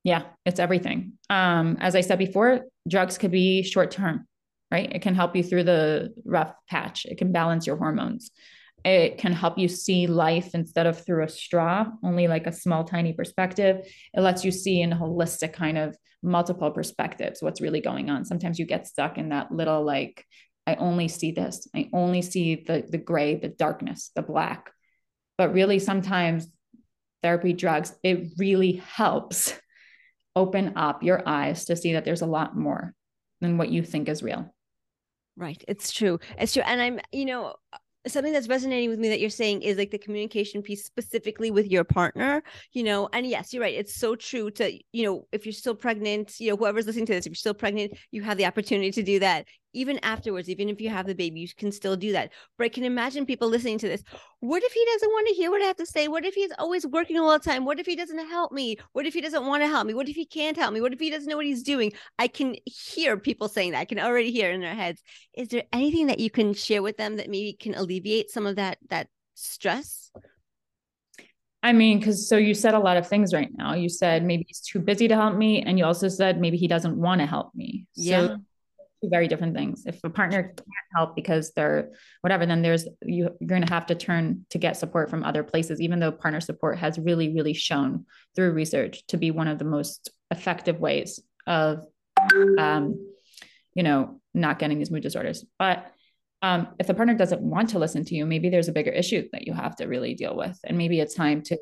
Yeah. 0.02 0.22
It's 0.44 0.60
everything. 0.60 1.14
Um, 1.30 1.78
as 1.80 1.94
I 1.94 2.00
said 2.00 2.18
before, 2.18 2.62
drugs 2.88 3.18
could 3.18 3.30
be 3.30 3.62
short 3.62 3.90
term, 3.90 4.26
right? 4.70 4.90
It 4.92 5.02
can 5.02 5.14
help 5.14 5.36
you 5.36 5.42
through 5.42 5.64
the 5.64 6.14
rough 6.24 6.54
patch, 6.68 7.06
it 7.06 7.18
can 7.18 7.32
balance 7.32 7.66
your 7.66 7.76
hormones. 7.76 8.30
It 8.84 9.16
can 9.16 9.32
help 9.32 9.56
you 9.56 9.66
see 9.66 10.06
life 10.06 10.54
instead 10.54 10.86
of 10.86 11.02
through 11.02 11.24
a 11.24 11.28
straw, 11.28 11.86
only 12.02 12.28
like 12.28 12.46
a 12.46 12.52
small, 12.52 12.84
tiny 12.84 13.14
perspective. 13.14 13.78
It 14.12 14.20
lets 14.20 14.44
you 14.44 14.50
see 14.50 14.82
in 14.82 14.92
a 14.92 14.96
holistic 14.96 15.54
kind 15.54 15.78
of 15.78 15.96
multiple 16.24 16.70
perspectives 16.70 17.42
what's 17.42 17.60
really 17.60 17.80
going 17.80 18.10
on. 18.10 18.24
Sometimes 18.24 18.58
you 18.58 18.66
get 18.66 18.86
stuck 18.86 19.18
in 19.18 19.28
that 19.28 19.52
little 19.52 19.84
like, 19.84 20.24
I 20.66 20.76
only 20.76 21.08
see 21.08 21.32
this. 21.32 21.68
I 21.74 21.90
only 21.92 22.22
see 22.22 22.64
the 22.66 22.84
the 22.88 22.98
gray, 22.98 23.34
the 23.36 23.48
darkness, 23.48 24.10
the 24.14 24.22
black. 24.22 24.70
But 25.36 25.52
really, 25.52 25.78
sometimes 25.78 26.48
therapy 27.22 27.52
drugs, 27.52 27.92
it 28.02 28.32
really 28.38 28.72
helps 28.72 29.58
open 30.36 30.72
up 30.76 31.02
your 31.02 31.22
eyes 31.26 31.66
to 31.66 31.76
see 31.76 31.92
that 31.92 32.04
there's 32.04 32.22
a 32.22 32.26
lot 32.26 32.56
more 32.56 32.94
than 33.40 33.58
what 33.58 33.68
you 33.68 33.82
think 33.82 34.08
is 34.08 34.22
real. 34.22 34.52
Right. 35.36 35.62
It's 35.66 35.92
true. 35.92 36.20
It's 36.38 36.52
true. 36.52 36.62
And 36.64 36.80
I'm, 36.80 37.00
you 37.12 37.24
know, 37.24 37.54
something 38.12 38.32
that's 38.32 38.48
resonating 38.48 38.90
with 38.90 38.98
me 38.98 39.08
that 39.08 39.20
you're 39.20 39.30
saying 39.30 39.62
is 39.62 39.78
like 39.78 39.90
the 39.90 39.98
communication 39.98 40.62
piece 40.62 40.84
specifically 40.84 41.50
with 41.50 41.66
your 41.66 41.84
partner 41.84 42.42
you 42.72 42.82
know? 42.82 43.08
And 43.12 43.26
yes 43.26 43.52
you're 43.52 43.62
right 43.62 43.74
it's 43.74 43.94
so 43.94 44.16
true 44.16 44.50
to 44.52 44.72
you 44.92 45.04
know 45.04 45.26
if 45.32 45.46
you're 45.46 45.52
still 45.52 45.74
pregnant 45.74 46.38
you 46.40 46.50
know 46.50 46.56
whoever's 46.56 46.86
listening 46.86 47.06
to 47.06 47.14
this 47.14 47.26
if 47.26 47.30
you're 47.30 47.36
still 47.36 47.54
pregnant 47.54 47.92
you 48.10 48.22
have 48.22 48.36
the 48.36 48.46
opportunity 48.46 48.90
to 48.92 49.02
do 49.02 49.18
that 49.20 49.46
even 49.74 49.98
afterwards, 50.02 50.48
even 50.48 50.68
if 50.68 50.80
you 50.80 50.88
have 50.88 51.06
the 51.06 51.14
baby, 51.14 51.40
you 51.40 51.48
can 51.56 51.72
still 51.72 51.96
do 51.96 52.12
that. 52.12 52.32
But 52.56 52.64
I 52.64 52.68
can 52.68 52.84
imagine 52.84 53.26
people 53.26 53.48
listening 53.48 53.78
to 53.78 53.88
this. 53.88 54.02
What 54.40 54.62
if 54.62 54.72
he 54.72 54.84
doesn't 54.92 55.08
want 55.08 55.28
to 55.28 55.34
hear 55.34 55.50
what 55.50 55.62
I 55.62 55.66
have 55.66 55.76
to 55.76 55.86
say? 55.86 56.08
What 56.08 56.24
if 56.24 56.34
he's 56.34 56.52
always 56.58 56.86
working 56.86 57.18
all 57.18 57.32
the 57.32 57.38
time? 57.38 57.64
What 57.64 57.80
if 57.80 57.86
he 57.86 57.96
doesn't 57.96 58.18
help 58.28 58.52
me? 58.52 58.76
What 58.92 59.06
if 59.06 59.14
he 59.14 59.20
doesn't 59.20 59.46
want 59.46 59.62
to 59.62 59.68
help 59.68 59.86
me? 59.86 59.94
What 59.94 60.08
if 60.08 60.16
he 60.16 60.26
can't 60.26 60.56
help 60.56 60.72
me? 60.72 60.80
What 60.80 60.92
if 60.92 61.00
he 61.00 61.10
doesn't 61.10 61.28
know 61.28 61.36
what 61.36 61.46
he's 61.46 61.62
doing? 61.62 61.92
I 62.18 62.28
can 62.28 62.56
hear 62.64 63.16
people 63.16 63.48
saying 63.48 63.72
that. 63.72 63.80
I 63.80 63.84
can 63.84 63.98
already 63.98 64.30
hear 64.30 64.50
in 64.50 64.60
their 64.60 64.74
heads. 64.74 65.02
Is 65.36 65.48
there 65.48 65.64
anything 65.72 66.06
that 66.06 66.20
you 66.20 66.30
can 66.30 66.54
share 66.54 66.82
with 66.82 66.96
them 66.96 67.16
that 67.16 67.28
maybe 67.28 67.52
can 67.52 67.74
alleviate 67.74 68.30
some 68.30 68.46
of 68.46 68.56
that 68.56 68.78
that 68.90 69.08
stress? 69.34 70.10
I 71.64 71.72
mean, 71.72 71.98
because 71.98 72.28
so 72.28 72.36
you 72.36 72.52
said 72.52 72.74
a 72.74 72.78
lot 72.78 72.98
of 72.98 73.08
things 73.08 73.32
right 73.32 73.48
now. 73.56 73.72
You 73.74 73.88
said 73.88 74.20
mm-hmm. 74.20 74.26
maybe 74.26 74.44
he's 74.46 74.60
too 74.60 74.80
busy 74.80 75.08
to 75.08 75.14
help 75.14 75.34
me, 75.34 75.62
and 75.62 75.78
you 75.78 75.86
also 75.86 76.08
said 76.08 76.38
maybe 76.38 76.58
he 76.58 76.68
doesn't 76.68 76.94
want 76.94 77.22
to 77.22 77.26
help 77.26 77.54
me. 77.54 77.86
Yeah. 77.94 78.26
So 78.26 78.36
two 79.04 79.10
very 79.10 79.28
different 79.28 79.54
things. 79.54 79.84
If 79.86 80.02
a 80.04 80.10
partner 80.10 80.42
can't 80.42 80.88
help 80.94 81.14
because 81.14 81.52
they're 81.52 81.92
whatever, 82.20 82.46
then 82.46 82.62
there's 82.62 82.86
you, 83.02 83.30
you're 83.40 83.48
going 83.48 83.64
to 83.64 83.72
have 83.72 83.86
to 83.86 83.94
turn 83.94 84.46
to 84.50 84.58
get 84.58 84.76
support 84.76 85.10
from 85.10 85.24
other 85.24 85.42
places. 85.42 85.80
Even 85.80 86.00
though 86.00 86.12
partner 86.12 86.40
support 86.40 86.78
has 86.78 86.98
really, 86.98 87.34
really 87.34 87.54
shown 87.54 88.06
through 88.34 88.52
research 88.52 89.06
to 89.08 89.16
be 89.16 89.30
one 89.30 89.48
of 89.48 89.58
the 89.58 89.64
most 89.64 90.10
effective 90.30 90.80
ways 90.80 91.20
of, 91.46 91.84
um, 92.58 93.12
you 93.74 93.82
know, 93.82 94.20
not 94.32 94.58
getting 94.58 94.78
these 94.78 94.90
mood 94.90 95.02
disorders. 95.02 95.44
But 95.58 95.90
um, 96.42 96.68
if 96.78 96.86
the 96.86 96.94
partner 96.94 97.14
doesn't 97.14 97.40
want 97.40 97.70
to 97.70 97.78
listen 97.78 98.04
to 98.04 98.14
you, 98.14 98.26
maybe 98.26 98.50
there's 98.50 98.68
a 98.68 98.72
bigger 98.72 98.90
issue 98.90 99.28
that 99.32 99.46
you 99.46 99.52
have 99.52 99.76
to 99.76 99.86
really 99.86 100.14
deal 100.14 100.36
with. 100.36 100.58
And 100.64 100.76
maybe 100.76 101.00
it's 101.00 101.14
time 101.14 101.42
to 101.42 101.58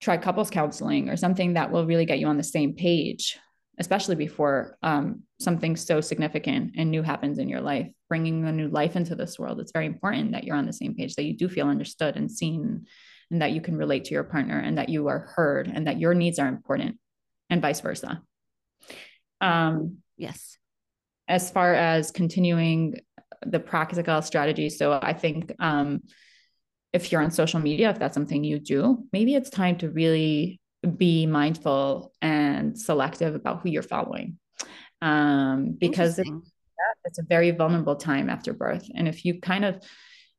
try 0.00 0.16
couples 0.16 0.50
counseling 0.50 1.08
or 1.08 1.16
something 1.16 1.54
that 1.54 1.70
will 1.70 1.86
really 1.86 2.06
get 2.06 2.18
you 2.18 2.26
on 2.26 2.36
the 2.36 2.42
same 2.42 2.74
page, 2.74 3.38
especially 3.78 4.16
before 4.16 4.76
um, 4.82 5.22
something 5.40 5.76
so 5.76 6.00
significant 6.00 6.72
and 6.76 6.90
new 6.90 7.02
happens 7.02 7.38
in 7.38 7.48
your 7.48 7.60
life. 7.60 7.90
Bringing 8.08 8.44
a 8.46 8.52
new 8.52 8.68
life 8.68 8.96
into 8.96 9.14
this 9.14 9.38
world, 9.38 9.60
it's 9.60 9.72
very 9.72 9.86
important 9.86 10.32
that 10.32 10.44
you're 10.44 10.56
on 10.56 10.66
the 10.66 10.72
same 10.72 10.94
page, 10.94 11.14
that 11.14 11.24
you 11.24 11.36
do 11.36 11.48
feel 11.48 11.68
understood 11.68 12.16
and 12.16 12.30
seen, 12.30 12.86
and 13.30 13.42
that 13.42 13.52
you 13.52 13.60
can 13.60 13.76
relate 13.76 14.04
to 14.04 14.14
your 14.14 14.24
partner 14.24 14.58
and 14.58 14.76
that 14.78 14.90
you 14.90 15.08
are 15.08 15.20
heard 15.34 15.66
and 15.68 15.86
that 15.86 15.98
your 15.98 16.14
needs 16.14 16.38
are 16.38 16.48
important, 16.48 16.98
and 17.48 17.62
vice 17.62 17.80
versa. 17.80 18.22
Um, 19.40 19.98
yes. 20.16 20.58
As 21.28 21.50
far 21.50 21.74
as 21.74 22.10
continuing 22.10 23.00
the 23.44 23.60
practical 23.60 24.22
strategy. 24.22 24.70
So 24.70 24.98
I 25.02 25.12
think 25.14 25.52
um, 25.58 26.02
if 26.92 27.10
you're 27.10 27.22
on 27.22 27.30
social 27.30 27.58
media, 27.58 27.90
if 27.90 27.98
that's 27.98 28.14
something 28.14 28.44
you 28.44 28.58
do, 28.58 29.04
maybe 29.12 29.34
it's 29.34 29.50
time 29.50 29.78
to 29.78 29.90
really 29.90 30.60
be 30.96 31.26
mindful 31.26 32.12
and 32.20 32.78
selective 32.78 33.34
about 33.34 33.60
who 33.60 33.70
you're 33.70 33.82
following. 33.82 34.38
Um, 35.00 35.76
because 35.78 36.18
it, 36.18 36.28
it's 37.04 37.18
a 37.18 37.24
very 37.24 37.50
vulnerable 37.50 37.96
time 37.96 38.30
after 38.30 38.52
birth. 38.52 38.88
And 38.94 39.08
if 39.08 39.24
you 39.24 39.40
kind 39.40 39.64
of 39.64 39.82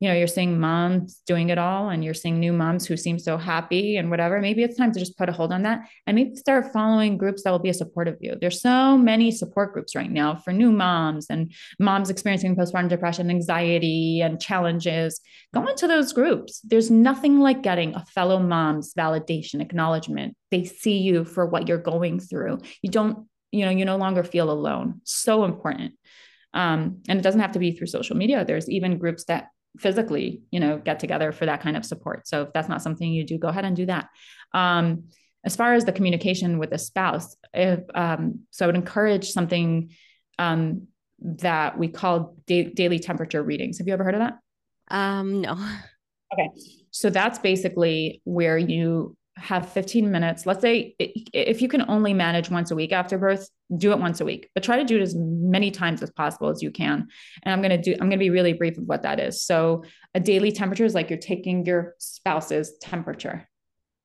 you 0.04 0.10
know, 0.10 0.16
you're 0.16 0.28
seeing 0.28 0.60
moms 0.60 1.22
doing 1.26 1.48
it 1.48 1.58
all 1.58 1.88
and 1.88 2.04
you're 2.04 2.14
seeing 2.14 2.38
new 2.38 2.52
moms 2.52 2.86
who 2.86 2.98
seem 2.98 3.18
so 3.18 3.38
happy 3.38 3.96
and 3.96 4.10
whatever. 4.10 4.42
Maybe 4.42 4.62
it's 4.62 4.76
time 4.76 4.92
to 4.92 5.00
just 5.00 5.18
put 5.18 5.30
a 5.30 5.32
hold 5.32 5.54
on 5.54 5.62
that 5.64 5.88
and 6.06 6.16
maybe 6.16 6.36
start 6.36 6.74
following 6.74 7.18
groups 7.18 7.44
that 7.44 7.52
will 7.52 7.60
be 7.60 7.70
a 7.70 7.74
support 7.74 8.10
of 8.10 8.18
you. 8.20 8.36
There's 8.38 8.62
so 8.62 8.98
many 8.98 9.32
support 9.32 9.72
groups 9.72 9.96
right 9.96 10.12
now 10.12 10.36
for 10.36 10.52
new 10.52 10.74
moms 10.74 11.28
and 11.30 11.54
moms 11.80 12.10
experiencing 12.10 12.54
postpartum 12.58 12.90
depression, 12.90 13.30
anxiety, 13.30 14.20
and 14.20 14.42
challenges. 14.42 15.22
Go 15.54 15.66
into 15.68 15.88
those 15.88 16.12
groups. 16.12 16.60
There's 16.66 16.92
nothing 16.92 17.40
like 17.40 17.64
getting 17.64 17.96
a 17.96 18.06
fellow 18.08 18.40
mom's 18.40 18.94
validation, 18.94 19.62
acknowledgement. 19.62 20.36
They 20.52 20.66
see 20.66 20.98
you 20.98 21.24
for 21.24 21.46
what 21.46 21.70
you're 21.70 21.78
going 21.78 22.20
through. 22.20 22.58
You 22.82 22.90
don't, 22.90 23.26
you 23.54 23.64
know, 23.64 23.72
you 23.72 23.86
no 23.86 23.96
longer 23.96 24.26
feel 24.26 24.52
alone. 24.52 25.00
So 25.06 25.46
important. 25.46 25.94
Um, 26.54 27.04
and 27.08 27.18
it 27.18 27.24
doesn't 27.24 27.40
have 27.40 27.54
to 27.54 27.60
be 27.60 27.72
through 27.72 27.88
social 27.88 28.18
media. 28.18 28.44
There's 28.44 28.70
even 28.70 28.98
groups 28.98 29.24
that 29.26 29.48
physically, 29.78 30.44
you 30.52 30.60
know, 30.60 30.78
get 30.78 31.00
together 31.00 31.32
for 31.32 31.46
that 31.46 31.62
kind 31.62 31.76
of 31.76 31.86
support. 31.86 32.28
So 32.28 32.44
if 32.44 32.54
that's 32.54 32.70
not 32.70 32.82
something 32.82 33.12
you 33.12 33.26
do, 33.26 33.38
go 33.38 33.48
ahead 33.48 33.66
and 33.66 33.76
do 33.76 33.86
that. 33.88 34.10
Um, 34.54 35.06
as 35.46 35.56
far 35.56 35.74
as 35.74 35.84
the 35.84 35.92
communication 35.92 36.58
with 36.58 36.72
a 36.72 36.78
spouse, 36.78 37.36
if, 37.54 37.80
um, 37.96 38.42
so 38.52 38.66
I 38.66 38.68
would 38.68 38.76
encourage 38.76 39.32
something 39.32 39.92
um, 40.40 40.88
that 41.20 41.78
we 41.78 41.88
call 41.88 42.36
da- 42.46 42.72
daily 42.72 43.00
temperature 43.00 43.44
readings. 43.44 43.78
Have 43.80 43.88
you 43.88 43.94
ever 43.94 44.04
heard 44.04 44.16
of 44.16 44.22
that? 44.22 44.40
Um, 44.90 45.42
no. 45.42 45.54
Okay. 46.34 46.50
So 46.92 47.10
that's 47.10 47.40
basically 47.40 48.22
where 48.24 48.58
you 48.58 49.16
have 49.36 49.70
15 49.70 50.12
minutes. 50.12 50.46
Let's 50.46 50.62
say 50.62 50.96
if 51.00 51.62
you 51.62 51.68
can 51.68 51.90
only 51.90 52.14
manage 52.14 52.50
once 52.50 52.72
a 52.72 52.76
week 52.76 52.92
after 52.92 53.18
birth, 53.18 53.50
do 53.76 53.92
it 53.92 54.00
once 54.00 54.22
a 54.22 54.26
week, 54.26 54.50
but 54.54 54.64
try 54.64 54.78
to 54.78 54.84
do 54.84 54.98
it 54.98 55.02
as 55.02 55.16
many 55.16 55.72
times 55.72 56.04
as 56.04 56.12
possible 56.12 56.50
as 56.50 56.62
you 56.62 56.72
can. 56.72 57.08
And 57.42 57.54
I'm 57.54 57.62
going 57.62 57.82
to 57.82 57.82
do, 57.82 57.94
I'm 57.94 58.10
going 58.10 58.12
to 58.12 58.18
be 58.18 58.30
really 58.30 58.54
brief 58.54 58.78
of 58.78 58.86
what 58.86 59.02
that 59.04 59.20
is. 59.20 59.44
So 59.44 59.84
a 60.14 60.20
daily 60.20 60.52
temperature 60.52 60.86
is 60.86 60.94
like 60.94 61.10
you're 61.10 61.20
taking 61.20 61.66
your 61.66 61.96
spouse's 61.98 62.78
temperature 62.80 63.48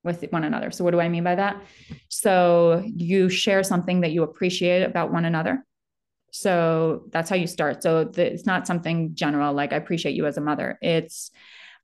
with 0.03 0.23
one 0.31 0.43
another. 0.43 0.71
So 0.71 0.83
what 0.83 0.91
do 0.91 0.99
I 0.99 1.09
mean 1.09 1.23
by 1.23 1.35
that? 1.35 1.61
So 2.07 2.83
you 2.85 3.29
share 3.29 3.63
something 3.63 4.01
that 4.01 4.11
you 4.11 4.23
appreciate 4.23 4.83
about 4.83 5.11
one 5.11 5.25
another. 5.25 5.63
So 6.31 7.03
that's 7.11 7.29
how 7.29 7.35
you 7.35 7.47
start. 7.47 7.83
So 7.83 8.05
the, 8.05 8.33
it's 8.33 8.45
not 8.45 8.67
something 8.67 9.15
general 9.15 9.53
like 9.53 9.73
I 9.73 9.77
appreciate 9.77 10.15
you 10.15 10.25
as 10.25 10.37
a 10.37 10.41
mother. 10.41 10.77
It's 10.81 11.31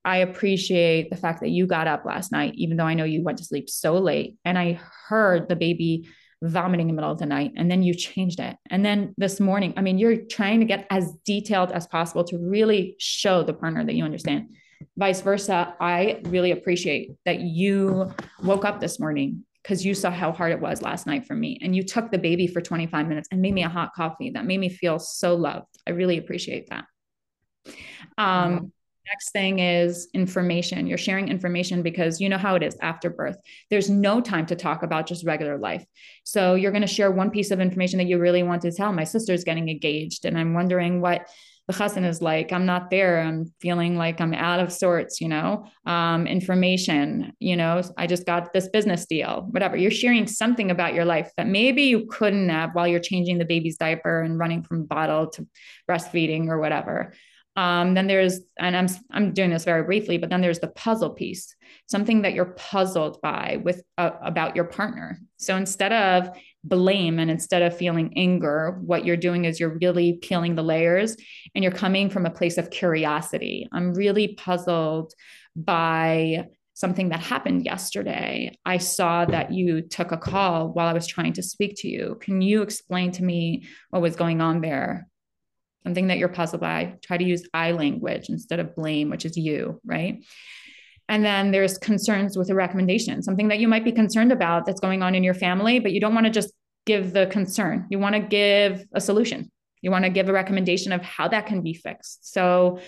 I 0.06 0.18
appreciate 0.18 1.10
the 1.10 1.16
fact 1.16 1.42
that 1.42 1.50
you 1.50 1.66
got 1.66 1.88
up 1.88 2.06
last 2.06 2.32
night, 2.32 2.54
even 2.56 2.78
though 2.78 2.86
I 2.86 2.94
know 2.94 3.04
you 3.04 3.24
went 3.24 3.40
to 3.40 3.44
sleep 3.44 3.70
so 3.70 3.98
late. 3.98 4.38
And 4.46 4.58
I 4.58 4.80
heard 5.08 5.50
the 5.50 5.56
baby 5.56 6.08
vomiting 6.44 6.90
in 6.90 6.96
the 6.96 7.02
middle 7.02 7.12
of 7.12 7.18
the 7.18 7.26
night, 7.26 7.54
and 7.58 7.72
then 7.72 7.82
you 7.82 7.94
changed 7.94 8.40
it. 8.40 8.56
And 8.70 8.86
then 8.86 9.16
this 9.18 9.40
morning, 9.40 9.74
I 9.78 9.82
mean, 9.82 9.98
you're 9.98 10.18
trying 10.30 10.60
to 10.60 10.66
get 10.66 10.86
as 10.92 11.12
detailed 11.26 11.72
as 11.72 11.88
possible 11.88 12.24
to 12.26 12.38
really 12.38 12.96
show 13.00 13.42
the 13.42 13.54
partner 13.54 13.84
that 13.84 13.96
you 13.96 14.04
understand. 14.04 14.50
Vice 14.98 15.22
versa, 15.22 15.74
I 15.80 16.22
really 16.26 16.52
appreciate 16.52 17.12
that 17.26 17.40
you 17.40 18.12
woke 18.44 18.64
up 18.66 18.80
this 18.80 19.00
morning 19.00 19.44
because 19.64 19.84
you 19.84 19.96
saw 19.96 20.12
how 20.12 20.32
hard 20.32 20.52
it 20.52 20.60
was 20.60 20.84
last 20.84 21.08
night 21.08 21.26
for 21.26 21.34
me. 21.34 21.58
And 21.64 21.76
you 21.76 21.82
took 21.82 22.12
the 22.12 22.20
baby 22.20 22.46
for 22.46 22.62
25 22.62 23.08
minutes 23.08 23.28
and 23.32 23.42
made 23.42 23.54
me 23.54 23.64
a 23.64 23.70
hot 23.70 23.94
coffee. 23.96 24.30
That 24.30 24.46
made 24.46 24.60
me 24.60 24.70
feel 24.70 25.00
so 25.00 25.34
loved. 25.34 25.66
I 25.88 25.92
really 25.92 26.20
appreciate 26.20 26.70
that. 26.70 26.86
Um, 28.20 28.72
Next 29.08 29.32
thing 29.32 29.60
is 29.60 30.08
information. 30.14 30.88
You're 30.88 30.98
sharing 30.98 31.28
information 31.28 31.84
because 31.84 32.20
you 32.20 32.28
know 32.28 32.40
how 32.40 32.56
it 32.56 32.64
is 32.64 32.76
after 32.82 33.10
birth. 33.10 33.38
There's 33.70 33.90
no 33.90 34.20
time 34.20 34.48
to 34.48 34.56
talk 34.56 34.82
about 34.82 35.06
just 35.06 35.26
regular 35.26 35.58
life. 35.60 35.86
So 36.24 36.56
you're 36.56 36.72
going 36.72 36.82
to 36.82 36.88
share 36.88 37.12
one 37.12 37.30
piece 37.30 37.52
of 37.52 37.60
information 37.60 38.00
that 38.00 38.08
you 38.08 38.18
really 38.18 38.42
want 38.42 38.64
to 38.64 38.72
tell. 38.72 38.92
My 38.92 39.04
sister's 39.04 39.44
getting 39.44 39.70
engaged, 39.70 40.26
and 40.26 40.38
I'm 40.38 40.54
wondering 40.56 41.02
what 41.02 41.28
the 41.68 41.74
chassan 41.74 42.06
is 42.06 42.22
like. 42.22 42.52
I'm 42.52 42.66
not 42.66 42.90
there. 42.90 43.22
I'm 43.22 43.52
feeling 43.60 43.98
like 43.98 44.22
I'm 44.22 44.34
out 44.34 44.60
of 44.60 44.72
sorts, 44.72 45.20
you 45.20 45.28
know, 45.28 45.66
um, 45.86 46.28
information, 46.28 47.34
you 47.40 47.56
know, 47.56 47.82
I 47.98 48.06
just 48.06 48.26
got 48.26 48.54
this 48.54 48.70
business 48.70 49.06
deal, 49.06 49.48
whatever. 49.50 49.76
You're 49.76 49.90
sharing 49.90 50.28
something 50.28 50.70
about 50.70 50.94
your 50.94 51.06
life 51.06 51.32
that 51.38 51.48
maybe 51.48 51.84
you 51.84 52.06
couldn't 52.06 52.50
have 52.50 52.76
while 52.76 52.88
you're 52.88 53.00
changing 53.00 53.40
the 53.40 53.46
baby's 53.46 53.78
diaper 53.78 54.22
and 54.22 54.38
running 54.38 54.64
from 54.64 54.86
bottle 54.86 55.30
to 55.32 55.48
breastfeeding 55.90 56.50
or 56.50 56.60
whatever. 56.60 57.14
Um, 57.56 57.94
then 57.94 58.08
there's, 58.08 58.42
and 58.60 58.76
I'm 58.76 58.88
I'm 59.12 59.34
doing 59.34 59.50
this 59.50 59.64
very 59.64 59.84
briefly, 59.84 60.18
but 60.18 60.30
then 60.30 60.42
there's 60.42 60.60
the 60.60 60.68
puzzle 60.68 61.12
piece, 61.12 61.56
something 61.88 62.22
that 62.24 62.34
you're 62.34 62.54
puzzled 62.58 63.22
by 63.22 63.62
with 63.64 63.82
uh, 63.98 64.12
about 64.22 64.56
your 64.56 64.66
partner. 64.66 65.20
So 65.38 65.56
instead 65.56 65.94
of 65.94 66.38
blame 66.66 67.20
and 67.20 67.32
instead 67.32 67.62
of 67.62 67.78
feeling 67.78 68.14
anger, 68.18 68.80
what 68.82 69.06
you're 69.06 69.16
doing 69.16 69.46
is 69.46 69.60
you're 69.60 69.78
really 69.80 70.14
peeling 70.22 70.56
the 70.56 70.64
layers 70.64 71.16
and 71.54 71.64
you're 71.64 71.72
coming 71.72 72.10
from 72.10 72.26
a 72.26 72.32
place 72.32 72.58
of 72.58 72.72
curiosity. 72.72 73.68
I'm 73.72 73.94
really 73.94 74.30
puzzled 74.36 75.14
by 75.56 76.48
something 76.74 77.10
that 77.10 77.22
happened 77.22 77.64
yesterday. 77.64 78.58
I 78.66 78.80
saw 78.80 79.24
that 79.26 79.54
you 79.54 79.82
took 79.82 80.12
a 80.12 80.18
call 80.18 80.74
while 80.74 80.88
I 80.88 80.94
was 80.94 81.08
trying 81.08 81.34
to 81.34 81.44
speak 81.44 81.76
to 81.78 81.88
you. 81.88 82.18
Can 82.20 82.42
you 82.42 82.62
explain 82.64 83.12
to 83.12 83.24
me 83.24 83.64
what 83.92 84.02
was 84.02 84.18
going 84.18 84.42
on 84.42 84.60
there? 84.60 85.08
Something 85.86 86.08
that 86.08 86.18
you're 86.18 86.30
puzzled 86.30 86.62
by. 86.62 86.96
Try 87.04 87.18
to 87.18 87.24
use 87.24 87.48
I 87.54 87.72
language 87.72 88.30
instead 88.30 88.60
of 88.60 88.76
blame, 88.76 89.10
which 89.12 89.24
is 89.24 89.38
you, 89.38 89.80
right? 89.86 90.26
And 91.08 91.24
then 91.24 91.52
there's 91.52 91.78
concerns 91.78 92.36
with 92.36 92.50
a 92.50 92.56
recommendation, 92.56 93.22
something 93.22 93.50
that 93.50 93.60
you 93.60 93.68
might 93.68 93.84
be 93.84 93.92
concerned 93.92 94.32
about 94.32 94.66
that's 94.66 94.80
going 94.80 95.04
on 95.04 95.14
in 95.14 95.24
your 95.24 95.36
family, 95.36 95.80
but 95.80 95.92
you 95.92 96.02
don't 96.02 96.16
want 96.16 96.26
to 96.26 96.32
just 96.32 96.52
give 96.88 97.14
the 97.14 97.28
concern. 97.28 97.86
You 97.92 98.00
want 98.00 98.16
to 98.16 98.22
give 98.22 98.84
a 98.94 99.00
solution. 99.00 99.52
You 99.82 99.92
want 99.92 100.06
to 100.06 100.10
give 100.10 100.28
a 100.28 100.34
recommendation 100.34 100.92
of 100.92 101.04
how 101.04 101.28
that 101.28 101.46
can 101.46 101.62
be 101.62 101.76
fixed. 101.76 102.34
So 102.34 102.80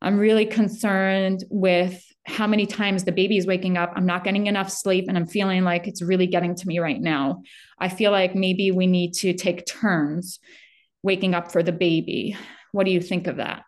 I'm 0.00 0.16
really 0.16 0.46
concerned 0.46 1.42
with 1.50 2.00
how 2.26 2.46
many 2.46 2.66
times 2.66 3.02
the 3.02 3.12
baby 3.12 3.36
is 3.36 3.46
waking 3.46 3.76
up. 3.76 3.92
I'm 3.96 4.06
not 4.06 4.22
getting 4.22 4.46
enough 4.46 4.70
sleep 4.70 5.06
and 5.08 5.16
I'm 5.16 5.26
feeling 5.26 5.64
like 5.64 5.88
it's 5.88 6.02
really 6.02 6.28
getting 6.28 6.54
to 6.54 6.66
me 6.68 6.78
right 6.78 7.00
now. 7.00 7.42
I 7.80 7.88
feel 7.88 8.12
like 8.12 8.36
maybe 8.36 8.70
we 8.70 8.86
need 8.86 9.14
to 9.14 9.32
take 9.32 9.66
turns 9.66 10.38
waking 11.02 11.34
up 11.34 11.52
for 11.52 11.62
the 11.62 11.72
baby. 11.72 12.36
What 12.72 12.84
do 12.84 12.92
you 12.92 13.00
think 13.00 13.26
of 13.26 13.36
that? 13.36 13.62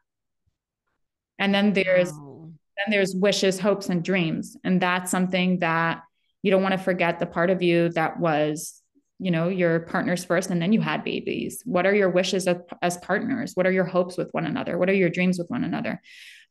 And 1.38 1.54
then 1.54 1.72
there's 1.72 2.12
wow. 2.12 2.50
then 2.76 2.90
there's 2.90 3.14
wishes, 3.14 3.58
hopes, 3.58 3.88
and 3.88 4.04
dreams. 4.04 4.56
And 4.64 4.80
that's 4.80 5.10
something 5.10 5.58
that 5.60 6.02
you 6.42 6.50
don't 6.50 6.62
want 6.62 6.72
to 6.72 6.78
forget 6.78 7.18
the 7.18 7.26
part 7.26 7.50
of 7.50 7.62
you 7.62 7.88
that 7.90 8.18
was 8.18 8.82
you 9.18 9.30
know 9.30 9.48
your 9.48 9.80
partners 9.80 10.24
first 10.24 10.50
and 10.50 10.60
then 10.60 10.72
you 10.72 10.80
had 10.80 11.04
babies 11.04 11.62
what 11.64 11.86
are 11.86 11.94
your 11.94 12.10
wishes 12.10 12.48
as, 12.48 12.56
as 12.82 12.96
partners 12.98 13.52
what 13.54 13.66
are 13.66 13.72
your 13.72 13.84
hopes 13.84 14.16
with 14.16 14.28
one 14.32 14.46
another 14.46 14.76
what 14.76 14.90
are 14.90 14.94
your 14.94 15.08
dreams 15.08 15.38
with 15.38 15.48
one 15.48 15.62
another 15.62 16.02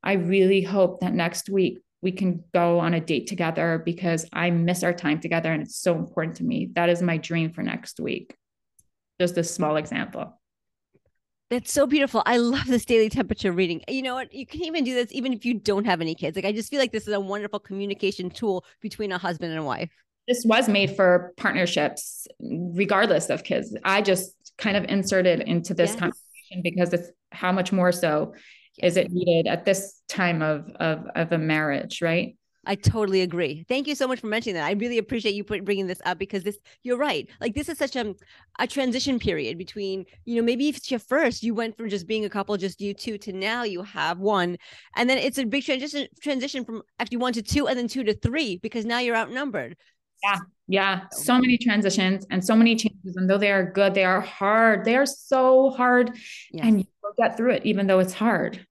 i 0.03 0.13
really 0.13 0.61
hope 0.61 1.01
that 1.01 1.13
next 1.13 1.49
week 1.49 1.79
we 2.01 2.13
can 2.13 2.43
go 2.53 2.79
on 2.79 2.93
a 2.93 3.01
date 3.01 3.27
together 3.27 3.81
because 3.83 4.25
i 4.31 4.49
miss 4.49 4.83
our 4.83 4.93
time 4.93 5.19
together 5.19 5.51
and 5.51 5.61
it's 5.61 5.75
so 5.75 5.95
important 5.95 6.37
to 6.37 6.45
me 6.45 6.69
that 6.73 6.87
is 6.87 7.01
my 7.01 7.17
dream 7.17 7.51
for 7.51 7.61
next 7.61 7.99
week 7.99 8.35
just 9.19 9.37
a 9.37 9.43
small 9.43 9.75
example 9.75 10.40
that's 11.51 11.71
so 11.71 11.85
beautiful. 11.85 12.23
I 12.25 12.37
love 12.37 12.65
this 12.65 12.85
daily 12.85 13.09
temperature 13.09 13.51
reading. 13.51 13.83
You 13.87 14.01
know 14.01 14.15
what? 14.15 14.33
You 14.33 14.47
can 14.47 14.63
even 14.63 14.83
do 14.83 14.95
this 14.95 15.11
even 15.11 15.33
if 15.33 15.45
you 15.45 15.53
don't 15.53 15.85
have 15.85 16.01
any 16.01 16.15
kids. 16.15 16.35
Like 16.35 16.45
I 16.45 16.51
just 16.51 16.71
feel 16.71 16.79
like 16.79 16.91
this 16.91 17.07
is 17.07 17.13
a 17.13 17.19
wonderful 17.19 17.59
communication 17.59 18.31
tool 18.31 18.65
between 18.81 19.11
a 19.11 19.19
husband 19.19 19.51
and 19.51 19.59
a 19.59 19.63
wife 19.63 19.91
this 20.27 20.45
was 20.45 20.69
made 20.69 20.95
for 20.95 21.33
partnerships 21.37 22.27
regardless 22.39 23.29
of 23.29 23.43
kids 23.43 23.75
i 23.83 24.01
just 24.01 24.35
kind 24.57 24.77
of 24.77 24.83
inserted 24.85 25.41
into 25.41 25.73
this 25.73 25.91
yes. 25.91 25.99
conversation 25.99 26.61
because 26.63 26.93
it's 26.93 27.09
how 27.31 27.51
much 27.51 27.71
more 27.71 27.91
so 27.91 28.33
yes. 28.77 28.91
is 28.91 28.97
it 28.97 29.11
needed 29.11 29.49
at 29.49 29.65
this 29.65 30.01
time 30.07 30.41
of 30.41 30.69
of 30.75 31.05
of 31.15 31.31
a 31.31 31.37
marriage 31.37 32.01
right 32.01 32.35
I 32.65 32.75
totally 32.75 33.21
agree. 33.21 33.65
Thank 33.67 33.87
you 33.87 33.95
so 33.95 34.07
much 34.07 34.19
for 34.19 34.27
mentioning 34.27 34.55
that. 34.55 34.67
I 34.67 34.73
really 34.73 34.99
appreciate 34.99 35.33
you 35.33 35.43
bringing 35.43 35.87
this 35.87 36.01
up 36.05 36.19
because 36.19 36.43
this, 36.43 36.59
you're 36.83 36.97
right. 36.97 37.27
Like 37.39 37.55
this 37.55 37.69
is 37.69 37.77
such 37.79 37.95
a, 37.95 38.13
a 38.59 38.67
transition 38.67 39.17
period 39.17 39.57
between, 39.57 40.05
you 40.25 40.35
know, 40.35 40.43
maybe 40.43 40.69
if 40.69 40.77
it's 40.77 40.91
your 40.91 40.99
first, 40.99 41.41
you 41.41 41.55
went 41.55 41.75
from 41.75 41.89
just 41.89 42.07
being 42.07 42.25
a 42.25 42.29
couple, 42.29 42.55
just 42.57 42.79
you 42.79 42.93
two, 42.93 43.17
to 43.19 43.33
now 43.33 43.63
you 43.63 43.81
have 43.81 44.19
one, 44.19 44.57
and 44.95 45.09
then 45.09 45.17
it's 45.17 45.39
a 45.39 45.45
big 45.45 45.63
transition 45.63 46.07
transition 46.21 46.63
from 46.63 46.83
actually 46.99 47.17
one 47.17 47.33
to 47.33 47.41
two, 47.41 47.67
and 47.67 47.79
then 47.79 47.87
two 47.87 48.03
to 48.03 48.13
three 48.13 48.57
because 48.57 48.85
now 48.85 48.99
you're 48.99 49.15
outnumbered. 49.15 49.75
Yeah. 50.23 50.37
Yeah. 50.67 51.01
So 51.11 51.39
many 51.39 51.57
transitions 51.57 52.27
and 52.29 52.45
so 52.45 52.55
many 52.55 52.75
changes. 52.75 53.15
And 53.15 53.27
though 53.27 53.39
they 53.39 53.51
are 53.51 53.71
good, 53.71 53.95
they 53.95 54.05
are 54.05 54.21
hard. 54.21 54.85
They 54.85 54.95
are 54.95 55.05
so 55.05 55.71
hard. 55.71 56.11
Yes. 56.51 56.65
And 56.65 56.79
you 56.79 56.85
will 57.01 57.13
get 57.17 57.35
through 57.35 57.53
it, 57.53 57.65
even 57.65 57.87
though 57.87 57.99
it's 57.99 58.13
hard. 58.13 58.65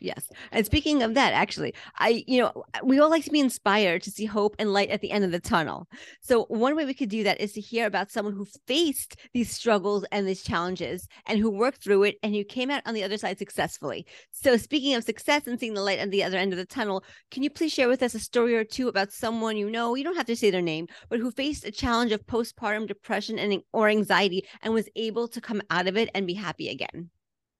Yes. 0.00 0.30
And 0.50 0.64
speaking 0.64 1.02
of 1.02 1.12
that, 1.12 1.34
actually, 1.34 1.74
I, 1.98 2.24
you 2.26 2.40
know, 2.40 2.64
we 2.82 2.98
all 2.98 3.10
like 3.10 3.24
to 3.24 3.30
be 3.30 3.38
inspired 3.38 4.02
to 4.02 4.10
see 4.10 4.24
hope 4.24 4.56
and 4.58 4.72
light 4.72 4.88
at 4.88 5.02
the 5.02 5.10
end 5.10 5.24
of 5.24 5.30
the 5.30 5.40
tunnel. 5.40 5.88
So, 6.22 6.44
one 6.44 6.74
way 6.74 6.86
we 6.86 6.94
could 6.94 7.10
do 7.10 7.22
that 7.24 7.38
is 7.38 7.52
to 7.52 7.60
hear 7.60 7.86
about 7.86 8.10
someone 8.10 8.34
who 8.34 8.46
faced 8.66 9.16
these 9.34 9.50
struggles 9.50 10.06
and 10.10 10.26
these 10.26 10.42
challenges 10.42 11.06
and 11.26 11.38
who 11.38 11.50
worked 11.50 11.84
through 11.84 12.04
it 12.04 12.16
and 12.22 12.34
who 12.34 12.44
came 12.44 12.70
out 12.70 12.82
on 12.86 12.94
the 12.94 13.04
other 13.04 13.18
side 13.18 13.38
successfully. 13.38 14.06
So, 14.30 14.56
speaking 14.56 14.94
of 14.94 15.04
success 15.04 15.46
and 15.46 15.60
seeing 15.60 15.74
the 15.74 15.82
light 15.82 15.98
at 15.98 16.10
the 16.10 16.24
other 16.24 16.38
end 16.38 16.54
of 16.54 16.58
the 16.58 16.64
tunnel, 16.64 17.04
can 17.30 17.42
you 17.42 17.50
please 17.50 17.72
share 17.72 17.88
with 17.88 18.02
us 18.02 18.14
a 18.14 18.20
story 18.20 18.56
or 18.56 18.64
two 18.64 18.88
about 18.88 19.12
someone 19.12 19.58
you 19.58 19.70
know? 19.70 19.94
You 19.94 20.04
don't 20.04 20.16
have 20.16 20.26
to 20.26 20.36
say 20.36 20.50
their 20.50 20.62
name, 20.62 20.86
but 21.10 21.20
who 21.20 21.30
faced 21.30 21.66
a 21.66 21.70
challenge 21.70 22.12
of 22.12 22.26
postpartum 22.26 22.88
depression 22.88 23.38
and 23.38 23.62
or 23.74 23.90
anxiety 23.90 24.46
and 24.62 24.72
was 24.72 24.88
able 24.96 25.28
to 25.28 25.42
come 25.42 25.60
out 25.68 25.86
of 25.86 25.98
it 25.98 26.08
and 26.14 26.26
be 26.26 26.34
happy 26.34 26.70
again. 26.70 27.10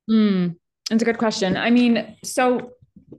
Hmm. 0.08 0.48
It's 0.90 1.02
a 1.02 1.06
good 1.06 1.18
question. 1.18 1.56
I 1.56 1.70
mean, 1.70 2.16
so 2.24 2.72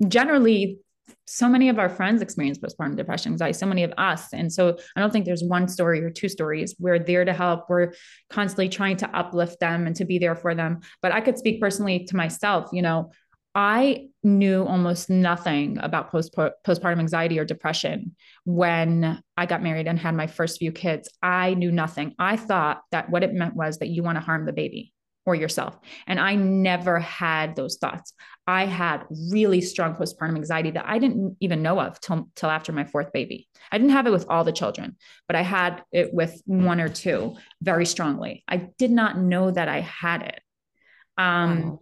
generally, 0.08 0.80
so 1.26 1.48
many 1.48 1.70
of 1.70 1.80
our 1.80 1.88
friends 1.88 2.22
experience 2.22 2.60
postpartum 2.60 2.98
depression 2.98 3.32
anxiety, 3.32 3.54
so 3.54 3.66
many 3.66 3.84
of 3.84 3.94
us. 3.98 4.34
And 4.34 4.52
so 4.52 4.78
I 4.96 5.00
don't 5.00 5.12
think 5.12 5.26
there's 5.26 5.44
one 5.44 5.70
story 5.70 6.04
or 6.04 6.10
two 6.10 6.28
stories. 6.28 6.76
We're 6.78 7.00
there 7.00 7.24
to 7.24 7.32
help. 7.32 7.70
We're 7.70 7.94
constantly 8.30 8.68
trying 8.68 8.98
to 8.98 9.18
uplift 9.18 9.62
them 9.62 9.88
and 9.88 9.96
to 9.96 10.06
be 10.06 10.20
there 10.20 10.36
for 10.36 10.54
them. 10.54 10.82
But 11.02 11.14
I 11.14 11.22
could 11.22 11.38
speak 11.38 11.62
personally 11.62 12.06
to 12.06 12.16
myself, 12.18 12.70
you 12.74 12.82
know, 12.82 13.12
I 13.54 14.08
knew 14.24 14.64
almost 14.64 15.10
nothing 15.10 15.78
about 15.82 16.10
post 16.10 16.34
postpartum 16.36 17.00
anxiety 17.00 17.38
or 17.38 17.46
depression 17.46 18.16
when 18.46 19.22
I 19.36 19.46
got 19.46 19.62
married 19.62 19.88
and 19.88 20.00
had 20.00 20.16
my 20.16 20.28
first 20.28 20.60
few 20.60 20.72
kids. 20.72 21.10
I 21.22 21.54
knew 21.54 21.72
nothing. 21.72 22.16
I 22.18 22.38
thought 22.38 22.82
that 22.92 23.10
what 23.10 23.24
it 23.24 23.34
meant 23.34 23.56
was 23.56 23.80
that 23.80 23.90
you 23.90 24.04
want 24.04 24.18
to 24.18 24.22
harm 24.22 24.46
the 24.46 24.54
baby 24.54 24.91
or 25.26 25.36
yourself. 25.36 25.78
And 26.08 26.20
I 26.20 26.36
never 26.36 27.00
had 27.00 27.56
those 27.56 27.78
thoughts. 27.78 28.14
I 28.48 28.66
had 28.66 29.06
really 29.32 29.62
strong 29.62 29.96
postpartum 29.96 30.36
anxiety 30.36 30.72
that 30.72 30.88
I 30.88 30.98
didn't 30.98 31.38
even 31.40 31.62
know 31.62 31.80
of 31.80 32.00
till, 32.00 32.30
till 32.36 32.50
after 32.50 32.72
my 32.72 32.86
fourth 32.86 33.14
baby. 33.14 33.48
I 33.72 33.78
didn't 33.78 33.94
have 33.94 34.08
it 34.08 34.12
with 34.12 34.26
all 34.30 34.44
the 34.44 34.52
children, 34.52 34.98
but 35.28 35.36
I 35.36 35.42
had 35.42 35.84
it 35.92 36.14
with 36.14 36.42
one 36.46 36.82
or 36.82 36.90
two 36.90 37.36
very 37.62 37.86
strongly. 37.86 38.44
I 38.48 38.70
did 38.78 38.92
not 38.92 39.18
know 39.18 39.52
that 39.52 39.70
I 39.70 39.82
had 39.82 40.24
it. 40.24 40.42
Um, 41.18 41.78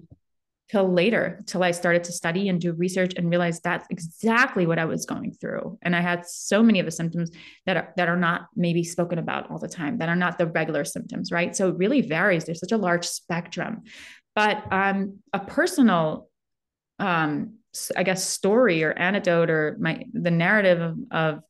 till 0.69 0.91
later, 0.91 1.43
till 1.47 1.63
I 1.63 1.71
started 1.71 2.03
to 2.05 2.11
study 2.11 2.47
and 2.47 2.61
do 2.61 2.73
research 2.73 3.13
and 3.17 3.29
realized 3.29 3.63
that's 3.63 3.87
exactly 3.89 4.67
what 4.67 4.77
I 4.77 4.85
was 4.85 5.05
going 5.05 5.33
through. 5.33 5.79
And 5.81 5.95
I 5.95 6.01
had 6.01 6.27
so 6.27 6.61
many 6.61 6.79
of 6.79 6.85
the 6.85 6.91
symptoms 6.91 7.31
that 7.65 7.77
are 7.77 7.93
that 7.97 8.07
are 8.07 8.17
not 8.17 8.47
maybe 8.55 8.83
spoken 8.83 9.17
about 9.17 9.49
all 9.49 9.57
the 9.57 9.67
time, 9.67 9.97
that 9.97 10.09
are 10.09 10.15
not 10.15 10.37
the 10.37 10.47
regular 10.47 10.85
symptoms, 10.85 11.31
right? 11.31 11.55
So 11.55 11.69
it 11.69 11.77
really 11.77 12.01
varies. 12.01 12.45
There's 12.45 12.59
such 12.59 12.71
a 12.71 12.77
large 12.77 13.05
spectrum. 13.05 13.83
But 14.35 14.71
um, 14.71 15.19
a 15.33 15.39
personal 15.39 16.29
um, 16.99 17.55
I 17.95 18.03
guess 18.03 18.27
story 18.27 18.83
or 18.83 18.91
anecdote 18.91 19.49
or 19.49 19.77
my 19.79 20.03
the 20.13 20.31
narrative 20.31 20.81
of, 20.81 20.97
of 21.11 21.43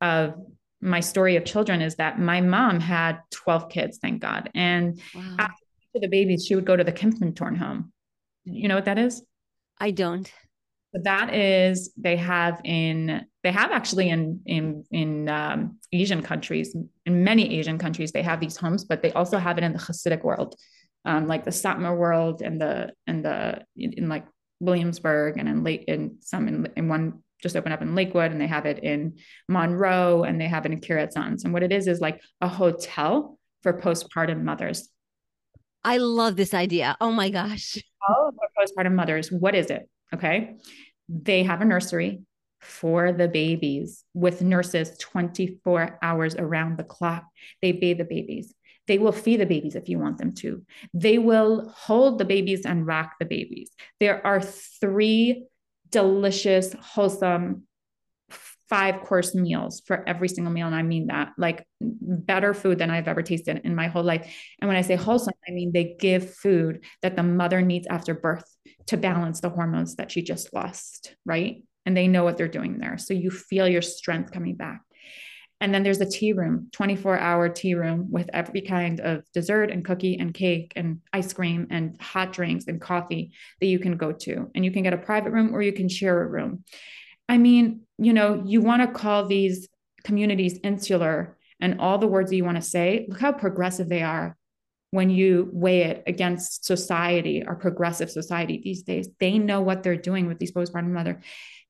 of 0.00 0.34
my 0.80 1.00
story 1.00 1.36
of 1.36 1.44
children 1.44 1.80
is 1.80 1.96
that 1.96 2.18
my 2.18 2.40
mom 2.40 2.80
had 2.80 3.20
12 3.30 3.68
kids, 3.68 3.98
thank 3.98 4.20
God. 4.20 4.50
And 4.52 5.00
wow. 5.14 5.36
after 5.38 5.54
the 5.94 6.08
babies, 6.08 6.44
she 6.44 6.56
would 6.56 6.64
go 6.64 6.76
to 6.76 6.82
the 6.82 6.92
Kindmantorn 6.92 7.56
home 7.56 7.92
you 8.44 8.68
know 8.68 8.74
what 8.74 8.86
that 8.86 8.98
is? 8.98 9.22
I 9.78 9.90
don't. 9.90 10.30
So 10.94 11.00
that 11.04 11.34
is 11.34 11.92
they 11.96 12.16
have 12.16 12.60
in 12.64 13.24
they 13.42 13.50
have 13.50 13.72
actually 13.72 14.10
in 14.10 14.40
in 14.44 14.84
in 14.90 15.28
um, 15.28 15.78
Asian 15.90 16.22
countries 16.22 16.76
in 17.06 17.24
many 17.24 17.58
Asian 17.58 17.78
countries 17.78 18.12
they 18.12 18.22
have 18.22 18.40
these 18.40 18.56
homes, 18.56 18.84
but 18.84 19.02
they 19.02 19.12
also 19.12 19.38
have 19.38 19.56
it 19.58 19.64
in 19.64 19.72
the 19.72 19.78
Hasidic 19.78 20.22
world, 20.22 20.54
um, 21.04 21.26
like 21.26 21.44
the 21.44 21.50
Satmar 21.50 21.96
world 21.96 22.42
and 22.42 22.60
the 22.60 22.92
and 23.06 23.24
the 23.24 23.64
in, 23.76 23.92
in 23.94 24.08
like 24.08 24.26
Williamsburg 24.60 25.38
and 25.38 25.48
in 25.48 25.64
late 25.64 25.84
in 25.88 26.18
some 26.20 26.46
in, 26.46 26.68
in 26.76 26.88
one 26.88 27.22
just 27.42 27.56
opened 27.56 27.74
up 27.74 27.82
in 27.82 27.94
Lakewood 27.94 28.30
and 28.30 28.40
they 28.40 28.46
have 28.46 28.66
it 28.66 28.78
in 28.84 29.18
Monroe 29.48 30.22
and 30.22 30.40
they 30.40 30.46
have 30.46 30.64
it 30.64 30.72
in 30.72 30.80
Kiryat. 30.80 31.44
And 31.44 31.52
what 31.52 31.64
it 31.64 31.72
is 31.72 31.88
is 31.88 32.00
like 32.00 32.22
a 32.40 32.48
hotel 32.48 33.38
for 33.62 33.72
postpartum 33.80 34.42
mothers. 34.42 34.88
I 35.84 35.96
love 35.98 36.36
this 36.36 36.54
idea. 36.54 36.96
Oh 37.00 37.12
my 37.12 37.30
gosh. 37.30 37.78
All 38.08 38.28
of 38.28 38.34
our 38.40 38.48
postpartum 38.58 38.94
mothers, 38.94 39.30
what 39.30 39.54
is 39.54 39.70
it? 39.70 39.88
Okay. 40.14 40.56
They 41.08 41.42
have 41.42 41.60
a 41.60 41.64
nursery 41.64 42.22
for 42.60 43.12
the 43.12 43.28
babies 43.28 44.04
with 44.14 44.42
nurses 44.42 44.96
24 44.98 45.98
hours 46.00 46.36
around 46.36 46.78
the 46.78 46.84
clock. 46.84 47.24
They 47.60 47.72
bathe 47.72 47.98
the 47.98 48.04
babies. 48.04 48.54
They 48.86 48.98
will 48.98 49.12
feed 49.12 49.40
the 49.40 49.46
babies 49.46 49.74
if 49.74 49.88
you 49.88 49.98
want 49.98 50.18
them 50.18 50.34
to. 50.36 50.64
They 50.94 51.18
will 51.18 51.72
hold 51.76 52.18
the 52.18 52.24
babies 52.24 52.64
and 52.64 52.86
rock 52.86 53.14
the 53.18 53.26
babies. 53.26 53.70
There 54.00 54.24
are 54.26 54.40
three 54.40 55.46
delicious, 55.90 56.72
wholesome 56.80 57.64
five 58.68 59.02
course 59.02 59.34
meals 59.34 59.82
for 59.84 60.02
every 60.08 60.28
single 60.28 60.52
meal. 60.52 60.66
And 60.66 60.74
I 60.74 60.82
mean 60.82 61.08
that 61.08 61.32
like 61.36 61.66
better 61.80 62.54
food 62.54 62.78
than 62.78 62.90
I've 62.90 63.06
ever 63.06 63.22
tasted 63.22 63.60
in 63.64 63.74
my 63.74 63.88
whole 63.88 64.02
life. 64.02 64.34
And 64.60 64.68
when 64.68 64.78
I 64.78 64.82
say 64.82 64.96
wholesome, 64.96 65.31
I 65.46 65.52
mean 65.52 65.72
they 65.72 65.96
give 65.98 66.34
food 66.34 66.84
that 67.02 67.16
the 67.16 67.22
mother 67.22 67.60
needs 67.60 67.86
after 67.88 68.14
birth 68.14 68.44
to 68.86 68.96
balance 68.96 69.40
the 69.40 69.50
hormones 69.50 69.96
that 69.96 70.10
she 70.10 70.22
just 70.22 70.52
lost, 70.52 71.14
right? 71.24 71.64
And 71.84 71.96
they 71.96 72.08
know 72.08 72.24
what 72.24 72.36
they're 72.36 72.48
doing 72.48 72.78
there. 72.78 72.98
So 72.98 73.14
you 73.14 73.30
feel 73.30 73.66
your 73.66 73.82
strength 73.82 74.32
coming 74.32 74.54
back. 74.54 74.82
And 75.60 75.72
then 75.72 75.84
there's 75.84 76.00
a 76.00 76.10
tea 76.10 76.32
room, 76.32 76.68
24 76.72 77.18
hour 77.18 77.48
tea 77.48 77.74
room 77.74 78.10
with 78.10 78.28
every 78.32 78.62
kind 78.62 78.98
of 78.98 79.24
dessert 79.32 79.70
and 79.70 79.84
cookie 79.84 80.18
and 80.18 80.34
cake 80.34 80.72
and 80.74 81.00
ice 81.12 81.32
cream 81.32 81.68
and 81.70 82.00
hot 82.00 82.32
drinks 82.32 82.66
and 82.66 82.80
coffee 82.80 83.30
that 83.60 83.66
you 83.66 83.78
can 83.78 83.96
go 83.96 84.10
to. 84.10 84.50
And 84.56 84.64
you 84.64 84.72
can 84.72 84.82
get 84.82 84.92
a 84.92 84.98
private 84.98 85.30
room 85.30 85.54
or 85.54 85.62
you 85.62 85.72
can 85.72 85.88
share 85.88 86.20
a 86.20 86.26
room. 86.26 86.64
I 87.28 87.38
mean, 87.38 87.82
you 87.96 88.12
know, 88.12 88.42
you 88.44 88.60
want 88.60 88.82
to 88.82 88.98
call 88.98 89.26
these 89.26 89.68
communities 90.02 90.58
insular 90.64 91.38
and 91.60 91.80
all 91.80 91.98
the 91.98 92.08
words 92.08 92.30
that 92.30 92.36
you 92.36 92.44
want 92.44 92.56
to 92.56 92.62
say. 92.62 93.06
Look 93.08 93.20
how 93.20 93.30
progressive 93.30 93.88
they 93.88 94.02
are 94.02 94.36
when 94.92 95.08
you 95.08 95.48
weigh 95.52 95.84
it 95.84 96.02
against 96.06 96.66
society, 96.66 97.42
our 97.44 97.56
progressive 97.56 98.10
society 98.10 98.60
these 98.62 98.82
days. 98.82 99.08
They 99.18 99.38
know 99.38 99.62
what 99.62 99.82
they're 99.82 99.96
doing 99.96 100.26
with 100.26 100.38
these 100.38 100.52
postpartum 100.52 100.90
mother. 100.90 101.20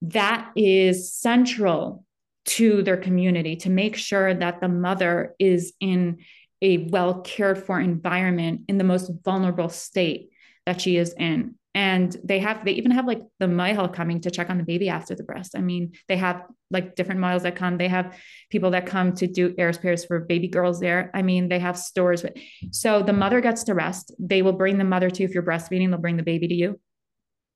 That 0.03 0.51
is 0.57 1.15
central 1.15 2.05
to 2.45 2.83
their 2.83 2.97
community 2.97 3.55
to 3.57 3.71
make 3.71 3.97
sure 3.97 4.35
that 4.35 4.61
the 4.61 4.69
mother 4.69 5.37
is 5.39 5.73
in 5.79 6.19
a 6.61 6.89
well 6.89 7.21
cared 7.21 7.65
for 7.65 7.79
environment 7.79 8.63
in 8.69 8.77
the 8.77 8.85
most 8.85 9.11
vulnerable 9.25 9.69
state 9.69 10.31
that 10.67 10.81
she 10.81 10.97
is 10.97 11.15
in 11.17 11.55
and 11.75 12.16
they 12.23 12.38
have 12.38 12.64
they 12.64 12.73
even 12.73 12.90
have 12.90 13.06
like 13.06 13.23
the 13.38 13.46
mohel 13.46 13.92
coming 13.92 14.20
to 14.20 14.31
check 14.31 14.50
on 14.50 14.58
the 14.58 14.64
baby 14.64 14.88
after 14.88 15.14
the 15.14 15.23
bris 15.23 15.50
i 15.54 15.60
mean 15.60 15.92
they 16.08 16.16
have 16.16 16.42
like 16.70 16.94
different 16.94 17.20
models 17.20 17.42
that 17.42 17.56
come 17.56 17.79
they 17.79 17.88
have 17.88 18.18
people 18.50 18.70
that 18.70 18.87
come 18.87 19.14
to 19.14 19.27
do 19.27 19.54
eris 19.58 19.79
pairs 19.79 20.04
for 20.04 20.20
baby 20.20 20.48
girls 20.48 20.81
there 20.81 21.10
i 21.14 21.23
mean 21.23 21.48
they 21.48 21.58
have 21.58 21.79
stores 21.79 22.23
with, 22.23 22.35
so 22.70 23.02
the 23.02 23.12
mother 23.12 23.40
gets 23.40 23.64
to 23.64 23.75
rest 23.75 24.12
they 24.18 24.42
will 24.42 24.52
bring 24.52 24.79
the 24.79 24.85
mother 24.85 25.10
to 25.10 25.25
if 25.25 25.33
you're 25.33 25.42
breastfeeding 25.42 25.88
they'll 25.88 25.98
bring 25.98 26.16
the 26.16 26.23
baby 26.23 26.48
to 26.48 26.54
you 26.54 26.81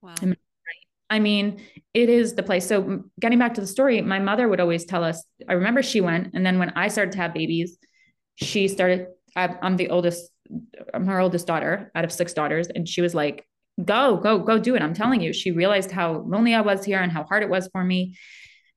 wow 0.01 0.15
I 1.09 1.21
mean, 1.21 1.63
it 1.95 2.09
is 2.09 2.35
the 2.35 2.43
place. 2.43 2.67
So, 2.67 3.05
getting 3.21 3.39
back 3.39 3.55
to 3.55 3.61
the 3.61 3.67
story, 3.69 4.01
my 4.01 4.19
mother 4.19 4.49
would 4.49 4.59
always 4.59 4.85
tell 4.85 5.05
us. 5.05 5.25
I 5.49 5.53
remember 5.53 5.81
she 5.81 6.01
went, 6.01 6.35
and 6.35 6.45
then 6.45 6.59
when 6.59 6.71
I 6.71 6.89
started 6.89 7.13
to 7.13 7.19
have 7.19 7.33
babies, 7.33 7.79
she 8.35 8.67
started, 8.67 9.07
I'm 9.37 9.77
the 9.77 9.91
oldest, 9.91 10.29
I'm 10.93 11.07
her 11.07 11.21
oldest 11.21 11.47
daughter 11.47 11.93
out 11.95 12.05
of 12.05 12.11
six 12.11 12.33
daughters. 12.33 12.67
And 12.67 12.89
she 12.89 13.03
was 13.03 13.15
like, 13.15 13.47
go, 13.83 14.17
go, 14.17 14.39
go 14.39 14.59
do 14.59 14.75
it. 14.75 14.83
I'm 14.83 14.95
telling 14.95 15.21
you. 15.21 15.33
She 15.33 15.51
realized 15.51 15.91
how 15.91 16.25
lonely 16.27 16.55
I 16.55 16.61
was 16.61 16.85
here 16.85 17.01
and 17.01 17.13
how 17.13 17.25
hard 17.25 17.43
it 17.43 17.51
was 17.51 17.69
for 17.73 17.85
me. 17.85 18.17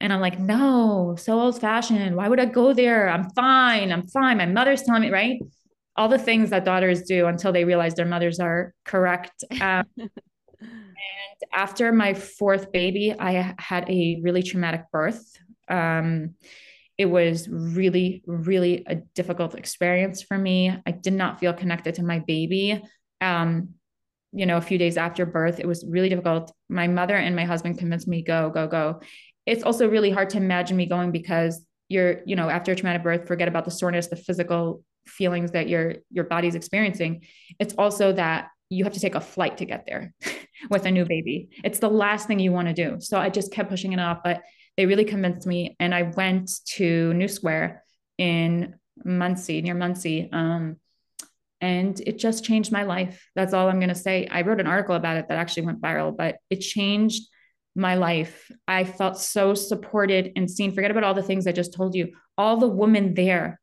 And 0.02 0.14
I'm 0.14 0.22
like, 0.22 0.40
no, 0.40 1.16
so 1.18 1.40
old 1.40 1.60
fashioned. 1.60 2.16
Why 2.16 2.30
would 2.30 2.40
I 2.40 2.46
go 2.46 2.74
there? 2.74 3.10
I'm 3.10 3.30
fine. 3.32 3.92
I'm 3.92 4.08
fine. 4.08 4.38
My 4.38 4.46
mother's 4.46 4.84
telling 4.84 5.02
me, 5.02 5.10
right? 5.10 5.40
All 5.98 6.08
the 6.08 6.20
things 6.20 6.52
that 6.52 6.64
daughters 6.64 7.04
do 7.04 7.28
until 7.28 7.52
they 7.52 7.66
realize 7.66 7.96
their 7.96 8.06
mothers 8.06 8.40
are 8.40 8.74
correct. 8.86 9.44
Um, 9.62 9.86
and 10.62 11.50
after 11.54 11.94
my 11.94 12.14
fourth 12.14 12.72
baby, 12.74 13.16
I 13.18 13.56
had 13.58 13.90
a 13.90 14.20
really 14.22 14.44
traumatic 14.44 14.84
birth. 14.92 15.38
Um, 15.70 16.36
it 16.98 17.06
was 17.06 17.48
really, 17.48 18.24
really 18.28 18.84
a 18.86 18.96
difficult 18.96 19.56
experience 19.56 20.22
for 20.22 20.38
me. 20.38 20.76
I 20.86 20.92
did 20.92 21.14
not 21.14 21.40
feel 21.40 21.54
connected 21.54 21.96
to 21.96 22.04
my 22.04 22.20
baby. 22.20 22.82
Um, 23.22 23.76
you 24.32 24.46
know, 24.46 24.58
a 24.58 24.62
few 24.62 24.78
days 24.78 24.98
after 24.98 25.26
birth, 25.26 25.60
it 25.60 25.68
was 25.68 25.84
really 25.88 26.10
difficult. 26.10 26.52
My 26.70 26.88
mother 26.88 27.16
and 27.16 27.36
my 27.36 27.46
husband 27.46 27.80
convinced 27.80 28.08
me, 28.08 28.22
go, 28.22 28.50
go, 28.50 28.68
go. 28.68 29.02
It's 29.46 29.64
also 29.64 29.90
really 29.90 30.12
hard 30.12 30.30
to 30.32 30.38
imagine 30.38 30.78
me 30.78 30.86
going 30.86 31.12
because 31.12 31.64
you're, 31.88 32.22
you 32.26 32.36
know, 32.36 32.50
after 32.50 32.72
a 32.72 32.76
traumatic 32.76 33.04
birth, 33.04 33.28
forget 33.28 33.48
about 33.48 33.66
the 33.66 33.72
soreness, 33.72 34.08
the 34.08 34.16
physical 34.16 34.84
feelings 35.08 35.52
that 35.52 35.68
your 35.68 35.96
your 36.12 36.24
body's 36.24 36.54
experiencing. 36.54 37.24
It's 37.60 37.74
also 37.78 38.14
that 38.14 38.50
you 38.70 38.84
have 38.84 38.94
to 38.94 39.00
take 39.00 39.16
a 39.16 39.22
flight 39.22 39.58
to 39.58 39.66
get 39.66 39.86
there 39.88 40.14
with 40.70 40.86
a 40.86 40.92
new 40.92 41.06
baby. 41.06 41.50
It's 41.64 41.80
the 41.80 41.90
last 41.90 42.28
thing 42.28 42.40
you 42.40 42.52
want 42.52 42.68
to 42.68 42.74
do. 42.74 42.98
So 43.00 43.18
I 43.18 43.30
just 43.30 43.52
kept 43.52 43.70
pushing 43.70 43.94
it 43.94 44.00
off, 44.00 44.20
but 44.24 44.44
they 44.78 44.86
really 44.86 45.06
convinced 45.06 45.48
me. 45.48 45.76
And 45.80 45.94
I 45.94 46.04
went 46.04 46.52
to 46.76 47.14
New 47.16 47.28
Square 47.28 47.84
in 48.20 48.76
Monsey, 49.04 49.62
near 49.62 49.74
Monsey. 49.74 50.30
Um, 50.32 50.78
and 51.62 52.00
it 52.02 52.18
just 52.18 52.44
changed 52.44 52.72
my 52.72 52.84
life. 52.84 53.28
That's 53.36 53.54
all 53.54 53.68
I'm 53.68 53.80
going 53.80 53.90
to 53.90 53.96
say. 53.96 54.28
I 54.28 54.42
wrote 54.42 54.60
an 54.60 54.68
article 54.68 54.96
about 54.96 55.18
it 55.18 55.28
that 55.28 55.38
actually 55.38 55.66
went 55.66 55.82
viral, 55.82 56.16
but 56.16 56.38
it 56.50 56.58
changed 56.58 57.28
my 57.76 57.96
life. 57.96 58.52
I 58.68 58.84
felt 58.84 59.18
so 59.20 59.54
supported 59.54 60.32
and 60.36 60.50
seen. 60.50 60.74
Forget 60.74 60.92
about 60.92 61.04
all 61.04 61.14
the 61.14 61.24
things 61.24 61.48
I 61.48 61.52
just 61.52 61.74
told 61.74 61.96
you. 61.96 62.14
All 62.38 62.58
the 62.58 62.68
women 62.68 63.14
there 63.14 63.60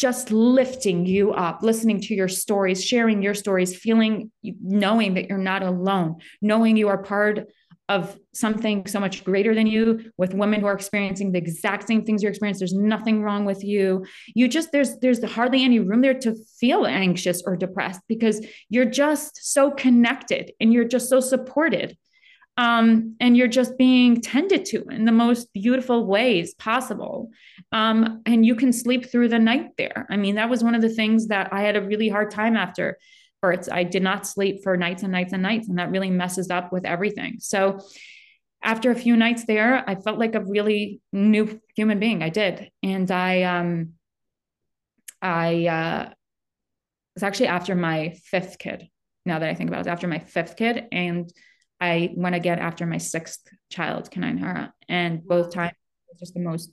just 0.00 0.30
lifting 0.30 1.04
you 1.04 1.32
up, 1.32 1.62
listening 1.62 2.00
to 2.00 2.14
your 2.14 2.26
stories, 2.26 2.82
sharing 2.82 3.22
your 3.22 3.34
stories, 3.34 3.76
feeling, 3.76 4.32
knowing 4.42 5.12
that 5.12 5.28
you're 5.28 5.36
not 5.36 5.62
alone, 5.62 6.16
knowing 6.40 6.78
you 6.78 6.88
are 6.88 7.02
part 7.02 7.46
of 7.90 8.16
something 8.32 8.86
so 8.86 9.00
much 9.00 9.24
greater 9.24 9.52
than 9.52 9.66
you 9.66 10.12
with 10.16 10.32
women 10.32 10.60
who 10.60 10.66
are 10.66 10.74
experiencing 10.74 11.32
the 11.32 11.38
exact 11.38 11.88
same 11.88 12.04
things 12.04 12.22
you're 12.22 12.30
experiencing 12.30 12.60
there's 12.60 12.72
nothing 12.72 13.20
wrong 13.20 13.44
with 13.44 13.64
you 13.64 14.06
you 14.32 14.46
just 14.46 14.70
there's 14.70 14.96
there's 15.00 15.22
hardly 15.24 15.64
any 15.64 15.80
room 15.80 16.00
there 16.00 16.14
to 16.14 16.36
feel 16.60 16.86
anxious 16.86 17.42
or 17.44 17.56
depressed 17.56 18.00
because 18.06 18.46
you're 18.68 18.84
just 18.84 19.52
so 19.52 19.72
connected 19.72 20.52
and 20.60 20.72
you're 20.72 20.84
just 20.84 21.08
so 21.08 21.18
supported 21.18 21.96
um, 22.56 23.16
and 23.18 23.36
you're 23.36 23.48
just 23.48 23.76
being 23.76 24.20
tended 24.20 24.66
to 24.66 24.84
in 24.90 25.04
the 25.04 25.12
most 25.12 25.52
beautiful 25.54 26.04
ways 26.06 26.52
possible. 26.54 27.30
Um, 27.72 28.20
and 28.26 28.44
you 28.44 28.54
can 28.54 28.72
sleep 28.72 29.10
through 29.10 29.28
the 29.28 29.38
night 29.38 29.70
there. 29.78 30.06
I 30.10 30.18
mean, 30.18 30.34
that 30.34 30.50
was 30.50 30.62
one 30.62 30.74
of 30.74 30.82
the 30.82 30.90
things 30.90 31.28
that 31.28 31.52
I 31.52 31.62
had 31.62 31.76
a 31.76 31.82
really 31.82 32.08
hard 32.10 32.30
time 32.30 32.56
after 32.56 32.98
I 33.72 33.84
did 33.84 34.02
not 34.02 34.26
sleep 34.26 34.62
for 34.62 34.76
nights 34.76 35.02
and 35.02 35.12
nights 35.12 35.32
and 35.32 35.42
nights, 35.42 35.68
and 35.68 35.78
that 35.78 35.90
really 35.90 36.10
messes 36.10 36.50
up 36.50 36.72
with 36.72 36.84
everything. 36.84 37.36
So, 37.40 37.80
after 38.62 38.90
a 38.90 38.94
few 38.94 39.16
nights 39.16 39.46
there, 39.46 39.82
I 39.88 39.94
felt 39.94 40.18
like 40.18 40.34
a 40.34 40.44
really 40.44 41.00
new 41.12 41.60
human 41.74 41.98
being. 41.98 42.22
I 42.22 42.28
did, 42.28 42.70
and 42.82 43.10
I, 43.10 43.42
um, 43.44 43.94
I 45.22 45.66
uh, 45.66 46.10
was 47.14 47.22
actually 47.22 47.46
after 47.46 47.74
my 47.74 48.14
fifth 48.24 48.58
kid. 48.58 48.88
Now 49.24 49.38
that 49.38 49.48
I 49.48 49.54
think 49.54 49.70
about 49.70 49.86
it, 49.86 49.88
it 49.88 49.90
after 49.90 50.08
my 50.08 50.18
fifth 50.18 50.56
kid, 50.56 50.84
and 50.92 51.32
I 51.80 52.12
went 52.14 52.34
again 52.34 52.58
after 52.58 52.84
my 52.84 52.98
sixth 52.98 53.48
child, 53.70 54.10
Kanine 54.10 54.70
and 54.88 55.24
both 55.24 55.54
times 55.54 55.72
it 55.72 56.12
was 56.12 56.20
just 56.20 56.34
the 56.34 56.40
most 56.40 56.70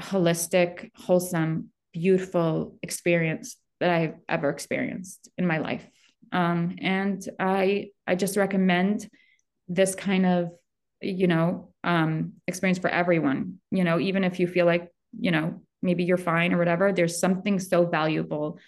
holistic, 0.00 0.90
wholesome, 0.94 1.70
beautiful 1.92 2.76
experience 2.82 3.56
that 3.80 3.90
I've 3.90 4.14
ever 4.28 4.50
experienced 4.50 5.28
in 5.38 5.46
my 5.46 5.58
life. 5.58 5.86
Um, 6.32 6.76
and 6.80 7.26
I 7.38 7.90
I 8.06 8.14
just 8.14 8.36
recommend 8.36 9.08
this 9.68 9.94
kind 9.94 10.26
of 10.26 10.50
you 11.00 11.26
know 11.26 11.72
um, 11.84 12.34
experience 12.46 12.78
for 12.78 12.90
everyone. 12.90 13.60
You 13.70 13.84
know, 13.84 13.98
even 13.98 14.24
if 14.24 14.40
you 14.40 14.46
feel 14.46 14.66
like 14.66 14.90
you 15.18 15.30
know 15.30 15.60
maybe 15.82 16.04
you're 16.04 16.16
fine 16.16 16.52
or 16.52 16.58
whatever, 16.58 16.92
there's 16.92 17.20
something 17.20 17.58
so 17.58 17.86
valuable 17.86 18.58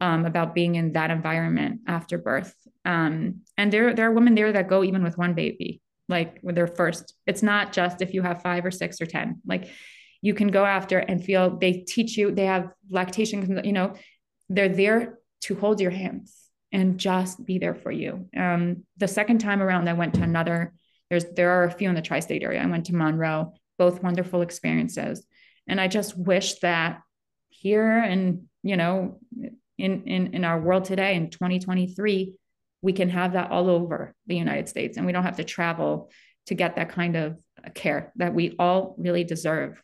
um, 0.00 0.26
about 0.26 0.54
being 0.54 0.74
in 0.74 0.92
that 0.92 1.10
environment 1.10 1.80
after 1.86 2.18
birth. 2.18 2.54
Um, 2.84 3.42
and 3.56 3.72
there, 3.72 3.94
there 3.94 4.08
are 4.08 4.12
women 4.12 4.34
there 4.34 4.52
that 4.52 4.68
go 4.68 4.84
even 4.84 5.02
with 5.02 5.16
one 5.16 5.34
baby, 5.34 5.80
like 6.08 6.38
with 6.42 6.54
their 6.54 6.66
first. 6.66 7.14
It's 7.26 7.42
not 7.42 7.72
just 7.72 8.02
if 8.02 8.14
you 8.14 8.22
have 8.22 8.42
five 8.42 8.64
or 8.64 8.70
six 8.70 9.00
or 9.00 9.06
10, 9.06 9.42
like 9.46 9.68
you 10.22 10.34
can 10.34 10.48
go 10.48 10.64
after 10.64 10.98
and 10.98 11.24
feel 11.24 11.58
they 11.58 11.84
teach 11.86 12.16
you, 12.16 12.32
they 12.32 12.46
have 12.46 12.70
lactation, 12.90 13.60
you 13.64 13.72
know, 13.72 13.94
they're 14.48 14.68
there 14.68 15.18
to 15.42 15.54
hold 15.54 15.80
your 15.80 15.90
hands 15.90 16.34
and 16.72 16.98
just 16.98 17.44
be 17.44 17.58
there 17.58 17.74
for 17.74 17.90
you. 17.90 18.28
Um, 18.36 18.84
the 18.96 19.08
second 19.08 19.38
time 19.38 19.62
around, 19.62 19.88
I 19.88 19.94
went 19.94 20.14
to 20.14 20.22
another, 20.22 20.74
there's, 21.10 21.24
there 21.24 21.50
are 21.50 21.64
a 21.64 21.70
few 21.70 21.88
in 21.88 21.94
the 21.94 22.02
tri 22.02 22.20
state 22.20 22.42
area. 22.42 22.62
I 22.62 22.66
went 22.66 22.86
to 22.86 22.94
Monroe, 22.94 23.54
both 23.78 24.02
wonderful 24.02 24.42
experiences. 24.42 25.24
And 25.68 25.80
I 25.80 25.88
just 25.88 26.16
wish 26.16 26.58
that 26.60 27.00
here 27.48 27.98
and, 27.98 28.44
you 28.62 28.76
know, 28.76 29.20
in, 29.78 30.04
in, 30.04 30.34
in 30.34 30.44
our 30.44 30.60
world 30.60 30.84
today 30.84 31.14
in 31.14 31.30
2023, 31.30 32.36
we 32.82 32.92
can 32.92 33.08
have 33.08 33.32
that 33.32 33.50
all 33.50 33.68
over 33.68 34.14
the 34.26 34.36
United 34.36 34.68
States 34.68 34.96
and 34.96 35.06
we 35.06 35.12
don't 35.12 35.24
have 35.24 35.36
to 35.36 35.44
travel 35.44 36.10
to 36.46 36.54
get 36.54 36.76
that 36.76 36.90
kind 36.90 37.16
of 37.16 37.36
care 37.74 38.12
that 38.16 38.34
we 38.34 38.54
all 38.58 38.94
really 38.98 39.24
deserve. 39.24 39.82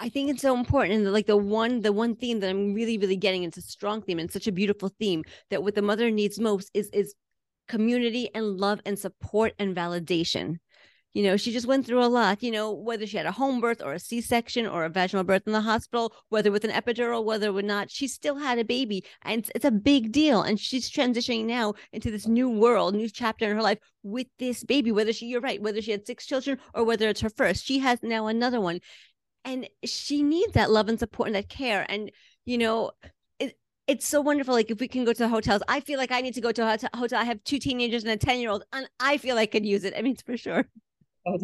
I 0.00 0.08
think 0.08 0.30
it's 0.30 0.42
so 0.42 0.56
important. 0.56 0.94
And 0.94 1.12
like 1.12 1.26
the 1.26 1.36
one, 1.36 1.80
the 1.80 1.92
one 1.92 2.14
theme 2.14 2.40
that 2.40 2.50
I'm 2.50 2.72
really, 2.72 2.98
really 2.98 3.16
getting, 3.16 3.42
it's 3.42 3.58
a 3.58 3.62
strong 3.62 4.00
theme 4.00 4.18
and 4.18 4.30
such 4.30 4.46
a 4.46 4.52
beautiful 4.52 4.90
theme 4.98 5.24
that 5.50 5.62
what 5.62 5.74
the 5.74 5.82
mother 5.82 6.10
needs 6.10 6.38
most 6.38 6.70
is 6.72 6.88
is 6.92 7.14
community 7.66 8.30
and 8.34 8.56
love 8.56 8.80
and 8.86 8.98
support 8.98 9.52
and 9.58 9.76
validation 9.76 10.56
you 11.14 11.22
know 11.22 11.36
she 11.36 11.52
just 11.52 11.66
went 11.66 11.86
through 11.86 12.04
a 12.04 12.06
lot 12.06 12.42
you 12.42 12.50
know 12.50 12.72
whether 12.72 13.06
she 13.06 13.16
had 13.16 13.26
a 13.26 13.32
home 13.32 13.60
birth 13.60 13.82
or 13.82 13.92
a 13.92 13.98
c-section 13.98 14.66
or 14.66 14.84
a 14.84 14.88
vaginal 14.88 15.24
birth 15.24 15.42
in 15.46 15.52
the 15.52 15.60
hospital 15.60 16.12
whether 16.28 16.52
with 16.52 16.64
an 16.64 16.70
epidural 16.70 17.24
whether 17.24 17.50
or 17.50 17.62
not 17.62 17.90
she 17.90 18.06
still 18.06 18.36
had 18.36 18.58
a 18.58 18.64
baby 18.64 19.04
and 19.22 19.40
it's, 19.40 19.50
it's 19.54 19.64
a 19.64 19.70
big 19.70 20.12
deal 20.12 20.42
and 20.42 20.60
she's 20.60 20.90
transitioning 20.90 21.44
now 21.44 21.74
into 21.92 22.10
this 22.10 22.26
new 22.26 22.48
world 22.48 22.94
new 22.94 23.08
chapter 23.08 23.46
in 23.50 23.56
her 23.56 23.62
life 23.62 23.78
with 24.02 24.26
this 24.38 24.64
baby 24.64 24.92
whether 24.92 25.12
she 25.12 25.26
you're 25.26 25.40
right 25.40 25.62
whether 25.62 25.82
she 25.82 25.90
had 25.90 26.06
six 26.06 26.26
children 26.26 26.58
or 26.74 26.84
whether 26.84 27.08
it's 27.08 27.20
her 27.20 27.30
first 27.30 27.64
she 27.64 27.78
has 27.78 27.98
now 28.02 28.26
another 28.26 28.60
one 28.60 28.78
and 29.44 29.68
she 29.84 30.22
needs 30.22 30.52
that 30.52 30.70
love 30.70 30.88
and 30.88 30.98
support 30.98 31.28
and 31.28 31.36
that 31.36 31.48
care 31.48 31.86
and 31.88 32.10
you 32.44 32.58
know 32.58 32.90
it's 33.88 34.06
so 34.06 34.20
wonderful. 34.20 34.54
Like 34.54 34.70
if 34.70 34.78
we 34.78 34.86
can 34.86 35.04
go 35.04 35.12
to 35.12 35.18
the 35.18 35.28
hotels, 35.28 35.62
I 35.66 35.80
feel 35.80 35.98
like 35.98 36.12
I 36.12 36.20
need 36.20 36.34
to 36.34 36.40
go 36.40 36.52
to 36.52 36.62
a 36.62 36.78
hotel. 36.94 37.18
I 37.18 37.24
have 37.24 37.42
two 37.44 37.58
teenagers 37.58 38.04
and 38.04 38.12
a 38.12 38.16
10 38.16 38.38
year 38.38 38.50
old, 38.50 38.64
and 38.72 38.88
I 39.00 39.16
feel 39.16 39.36
I 39.38 39.46
could 39.46 39.64
use 39.64 39.82
it. 39.84 39.94
I 39.96 40.02
mean, 40.02 40.14
for 40.24 40.36
sure. 40.36 40.68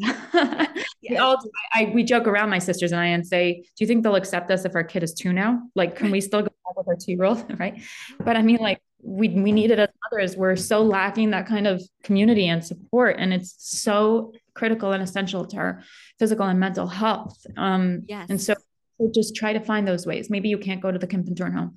we 1.11 1.17
all 1.19 1.37
I, 1.75 1.91
we 1.93 2.05
joke 2.05 2.27
around 2.27 2.49
my 2.49 2.59
sisters 2.59 2.93
and 2.93 3.01
I 3.01 3.07
and 3.07 3.27
say, 3.27 3.61
do 3.61 3.85
you 3.85 3.87
think 3.87 4.03
they'll 4.03 4.15
accept 4.15 4.51
us 4.51 4.65
if 4.65 4.75
our 4.75 4.85
kid 4.85 5.03
is 5.03 5.13
two 5.13 5.33
now? 5.33 5.63
Like, 5.75 5.97
can 5.97 6.11
we 6.11 6.23
still 6.23 6.41
go 6.41 6.47
back 6.47 6.77
with 6.77 6.89
our 6.89 6.97
two 6.97 7.13
year 7.13 7.25
old? 7.25 7.45
Right. 7.59 7.77
Mm-hmm. 7.77 8.25
But 8.25 8.37
I 8.37 8.43
mean, 8.43 8.59
like 8.59 8.81
we 9.03 9.29
we 9.31 9.53
need 9.53 9.71
it 9.71 9.79
as 9.79 9.89
mothers. 10.11 10.37
We're 10.37 10.57
so 10.57 10.83
lacking 10.83 11.31
that 11.31 11.47
kind 11.47 11.67
of 11.67 11.83
community 12.03 12.49
and 12.49 12.65
support. 12.65 13.17
And 13.19 13.33
it's 13.35 13.55
so 13.59 14.33
critical 14.55 14.93
and 14.93 15.03
essential 15.03 15.47
to 15.47 15.57
our 15.57 15.83
physical 16.19 16.47
and 16.47 16.61
mental 16.61 16.87
health. 16.87 17.39
Um 17.57 18.03
yes. 18.07 18.27
and 18.31 18.41
so, 18.41 18.55
so 18.99 19.11
just 19.15 19.35
try 19.35 19.53
to 19.53 19.61
find 19.61 19.87
those 19.87 20.07
ways. 20.07 20.31
Maybe 20.31 20.49
you 20.49 20.59
can't 20.59 20.81
go 20.81 20.91
to 20.91 20.99
the 20.99 21.07
Turn 21.07 21.53
home, 21.53 21.77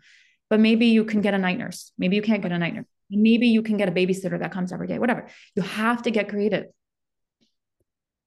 but 0.49 0.59
maybe 0.59 0.87
you 0.87 1.05
can 1.05 1.21
get 1.21 1.33
a 1.33 1.37
night 1.37 1.57
nurse. 1.57 1.91
Maybe 1.97 2.15
you 2.15 2.21
can't 2.21 2.41
get 2.41 2.51
a 2.51 2.57
night 2.57 2.75
nurse. 2.75 2.85
Maybe 3.09 3.47
you 3.47 3.61
can 3.61 3.77
get 3.77 3.87
a 3.87 3.91
babysitter 3.91 4.37
that 4.39 4.51
comes 4.51 4.73
every 4.73 4.87
day, 4.87 4.99
whatever. 4.99 5.27
You 5.55 5.63
have 5.63 6.03
to 6.03 6.11
get 6.11 6.29
creative 6.29 6.65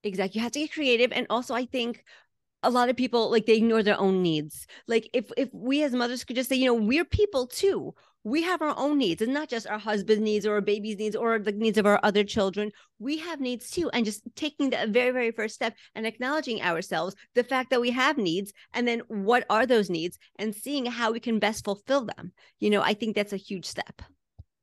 Exactly. 0.03 0.39
You 0.39 0.43
have 0.43 0.53
to 0.53 0.61
get 0.61 0.73
creative. 0.73 1.13
And 1.13 1.27
also, 1.29 1.55
I 1.55 1.67
think 1.67 2.05
a 2.63 2.71
lot 2.71 2.89
of 2.89 2.97
people 2.97 3.31
like 3.31 3.47
they 3.47 3.57
ignore 3.57 3.83
their 3.83 3.99
own 3.99 4.23
needs. 4.23 4.67
Like 4.87 5.09
if 5.13 5.31
if 5.37 5.49
we 5.53 5.83
as 5.83 5.93
mothers 5.93 6.25
could 6.25 6.37
just 6.37 6.49
say, 6.49 6.57
you 6.57 6.67
know, 6.67 6.75
we're 6.75 7.05
people 7.05 7.47
too. 7.47 7.95
We 8.23 8.43
have 8.43 8.61
our 8.61 8.75
own 8.77 8.99
needs, 8.99 9.23
and 9.23 9.33
not 9.33 9.49
just 9.49 9.67
our 9.67 9.79
husband's 9.79 10.23
needs 10.23 10.45
or 10.45 10.55
our 10.55 10.61
baby's 10.61 10.99
needs 10.99 11.17
or 11.17 11.39
the 11.39 11.53
needs 11.53 11.79
of 11.79 11.87
our 11.87 11.99
other 12.03 12.23
children. 12.23 12.71
We 12.99 13.19
have 13.19 13.41
needs 13.41 13.71
too, 13.71 13.89
and 13.91 14.05
just 14.05 14.23
taking 14.37 14.71
the 14.71 14.87
very, 14.89 15.11
very 15.11 15.31
first 15.31 15.55
step 15.55 15.75
and 15.95 16.07
acknowledging 16.07 16.61
ourselves, 16.61 17.17
the 17.35 17.45
fact 17.45 17.71
that 17.71 17.81
we 17.81 17.91
have 17.93 18.19
needs, 18.19 18.53
and 18.75 18.87
then 18.87 19.01
what 19.09 19.47
are 19.49 19.65
those 19.65 19.89
needs, 19.89 20.19
and 20.39 20.55
seeing 20.55 20.85
how 20.85 21.13
we 21.13 21.21
can 21.21 21.39
best 21.39 21.65
fulfill 21.65 22.05
them. 22.05 22.33
You 22.59 22.71
know, 22.71 22.83
I 22.83 22.93
think 22.95 23.17
that's 23.17 23.33
a 23.33 23.39
huge 23.39 23.65
step. 23.65 24.03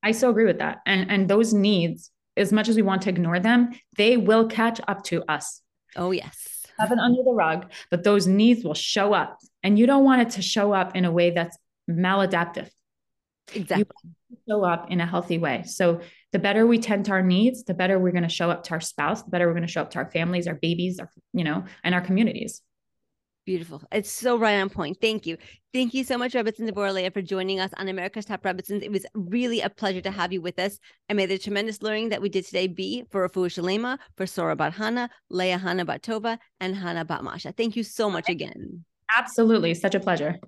I 0.04 0.12
so 0.12 0.30
agree 0.30 0.46
with 0.46 0.60
that, 0.60 0.80
and 0.86 1.10
and 1.10 1.28
those 1.28 1.54
needs 1.54 2.12
as 2.38 2.54
much 2.54 2.70
as 2.70 2.76
we 2.76 2.82
want 2.84 3.02
to 3.02 3.10
ignore 3.10 3.40
them, 3.40 3.72
they 3.98 4.16
will 4.16 4.48
catch 4.48 4.80
up 4.88 5.04
to 5.06 5.24
us. 5.30 5.62
Oh, 5.96 6.12
yes. 6.12 6.66
Have 6.80 6.92
it 6.92 7.00
under 7.00 7.24
the 7.24 7.34
rug, 7.34 7.72
but 7.90 8.04
those 8.04 8.28
needs 8.28 8.64
will 8.64 8.76
show 8.76 9.14
up 9.14 9.40
And 9.64 9.78
you 9.78 9.88
don't 9.88 10.04
want 10.04 10.22
it 10.22 10.30
to 10.32 10.42
show 10.42 10.72
up 10.72 10.96
in 10.96 11.04
a 11.04 11.12
way 11.12 11.32
that's 11.32 11.58
maladaptive. 11.90 12.70
Exactly. 13.54 13.88
You 14.30 14.38
show 14.48 14.64
up 14.64 14.92
in 14.92 15.00
a 15.00 15.06
healthy 15.06 15.38
way. 15.38 15.64
So 15.66 16.02
the 16.32 16.40
better 16.40 16.68
we 16.68 16.80
tend 16.80 17.06
to 17.06 17.12
our 17.12 17.22
needs, 17.22 17.64
the 17.64 17.74
better 17.74 17.98
we're 17.98 18.12
going 18.12 18.24
to 18.24 18.30
show 18.30 18.52
up 18.52 18.64
to 18.66 18.72
our 18.72 18.82
spouse, 18.82 19.24
the 19.24 19.30
better 19.30 19.48
we're 19.48 19.54
going 19.54 19.66
to 19.66 19.72
show 19.72 19.82
up 19.82 19.92
to 19.92 20.00
our 20.00 20.12
families, 20.12 20.48
our 20.48 20.56
babies, 20.56 21.00
our, 21.00 21.10
you 21.34 21.44
know, 21.44 21.64
and 21.84 21.96
our 21.96 22.02
communities. 22.02 22.62
Beautiful. 23.46 23.82
It's 23.94 24.12
so 24.12 24.38
right 24.38 24.60
on 24.60 24.70
point. 24.70 24.98
Thank 25.00 25.26
you. 25.26 25.38
Thank 25.74 25.94
you 25.94 26.04
so 26.04 26.18
much, 26.18 26.34
Rebbetzin 26.34 26.66
Deborah 26.66 27.10
for 27.12 27.22
joining 27.22 27.62
us 27.62 27.72
on 27.78 27.88
America's 27.88 28.26
Top 28.26 28.44
Rebbetzins. 28.44 28.84
It 28.84 28.92
was 28.92 29.06
really 29.14 29.62
a 29.62 29.70
pleasure 29.70 30.02
to 30.02 30.12
have 30.12 30.34
you 30.34 30.42
with 30.42 30.60
us. 30.60 30.78
And 31.08 31.16
may 31.16 31.28
the 31.28 31.38
tremendous 31.38 31.82
learning 31.82 32.10
that 32.10 32.22
we 32.22 32.28
did 32.28 32.46
today 32.46 32.68
be 32.68 33.06
for 33.10 33.26
Refuah 33.26 33.48
Shleimah, 33.48 34.00
for 34.18 34.28
Sora 34.28 34.58
Bat 34.58 34.74
Hana, 34.74 35.10
Leah 35.30 35.58
Hana 35.58 35.86
Batova, 35.86 36.38
and 36.60 36.76
Hana 36.76 37.06
Batmasha. 37.06 37.56
Thank 37.56 37.78
you 37.78 37.84
so 37.84 38.10
much 38.10 38.28
again. 38.28 38.84
Absolutely. 39.16 39.74
Such 39.74 39.96
a 39.96 40.02
pleasure. 40.02 40.42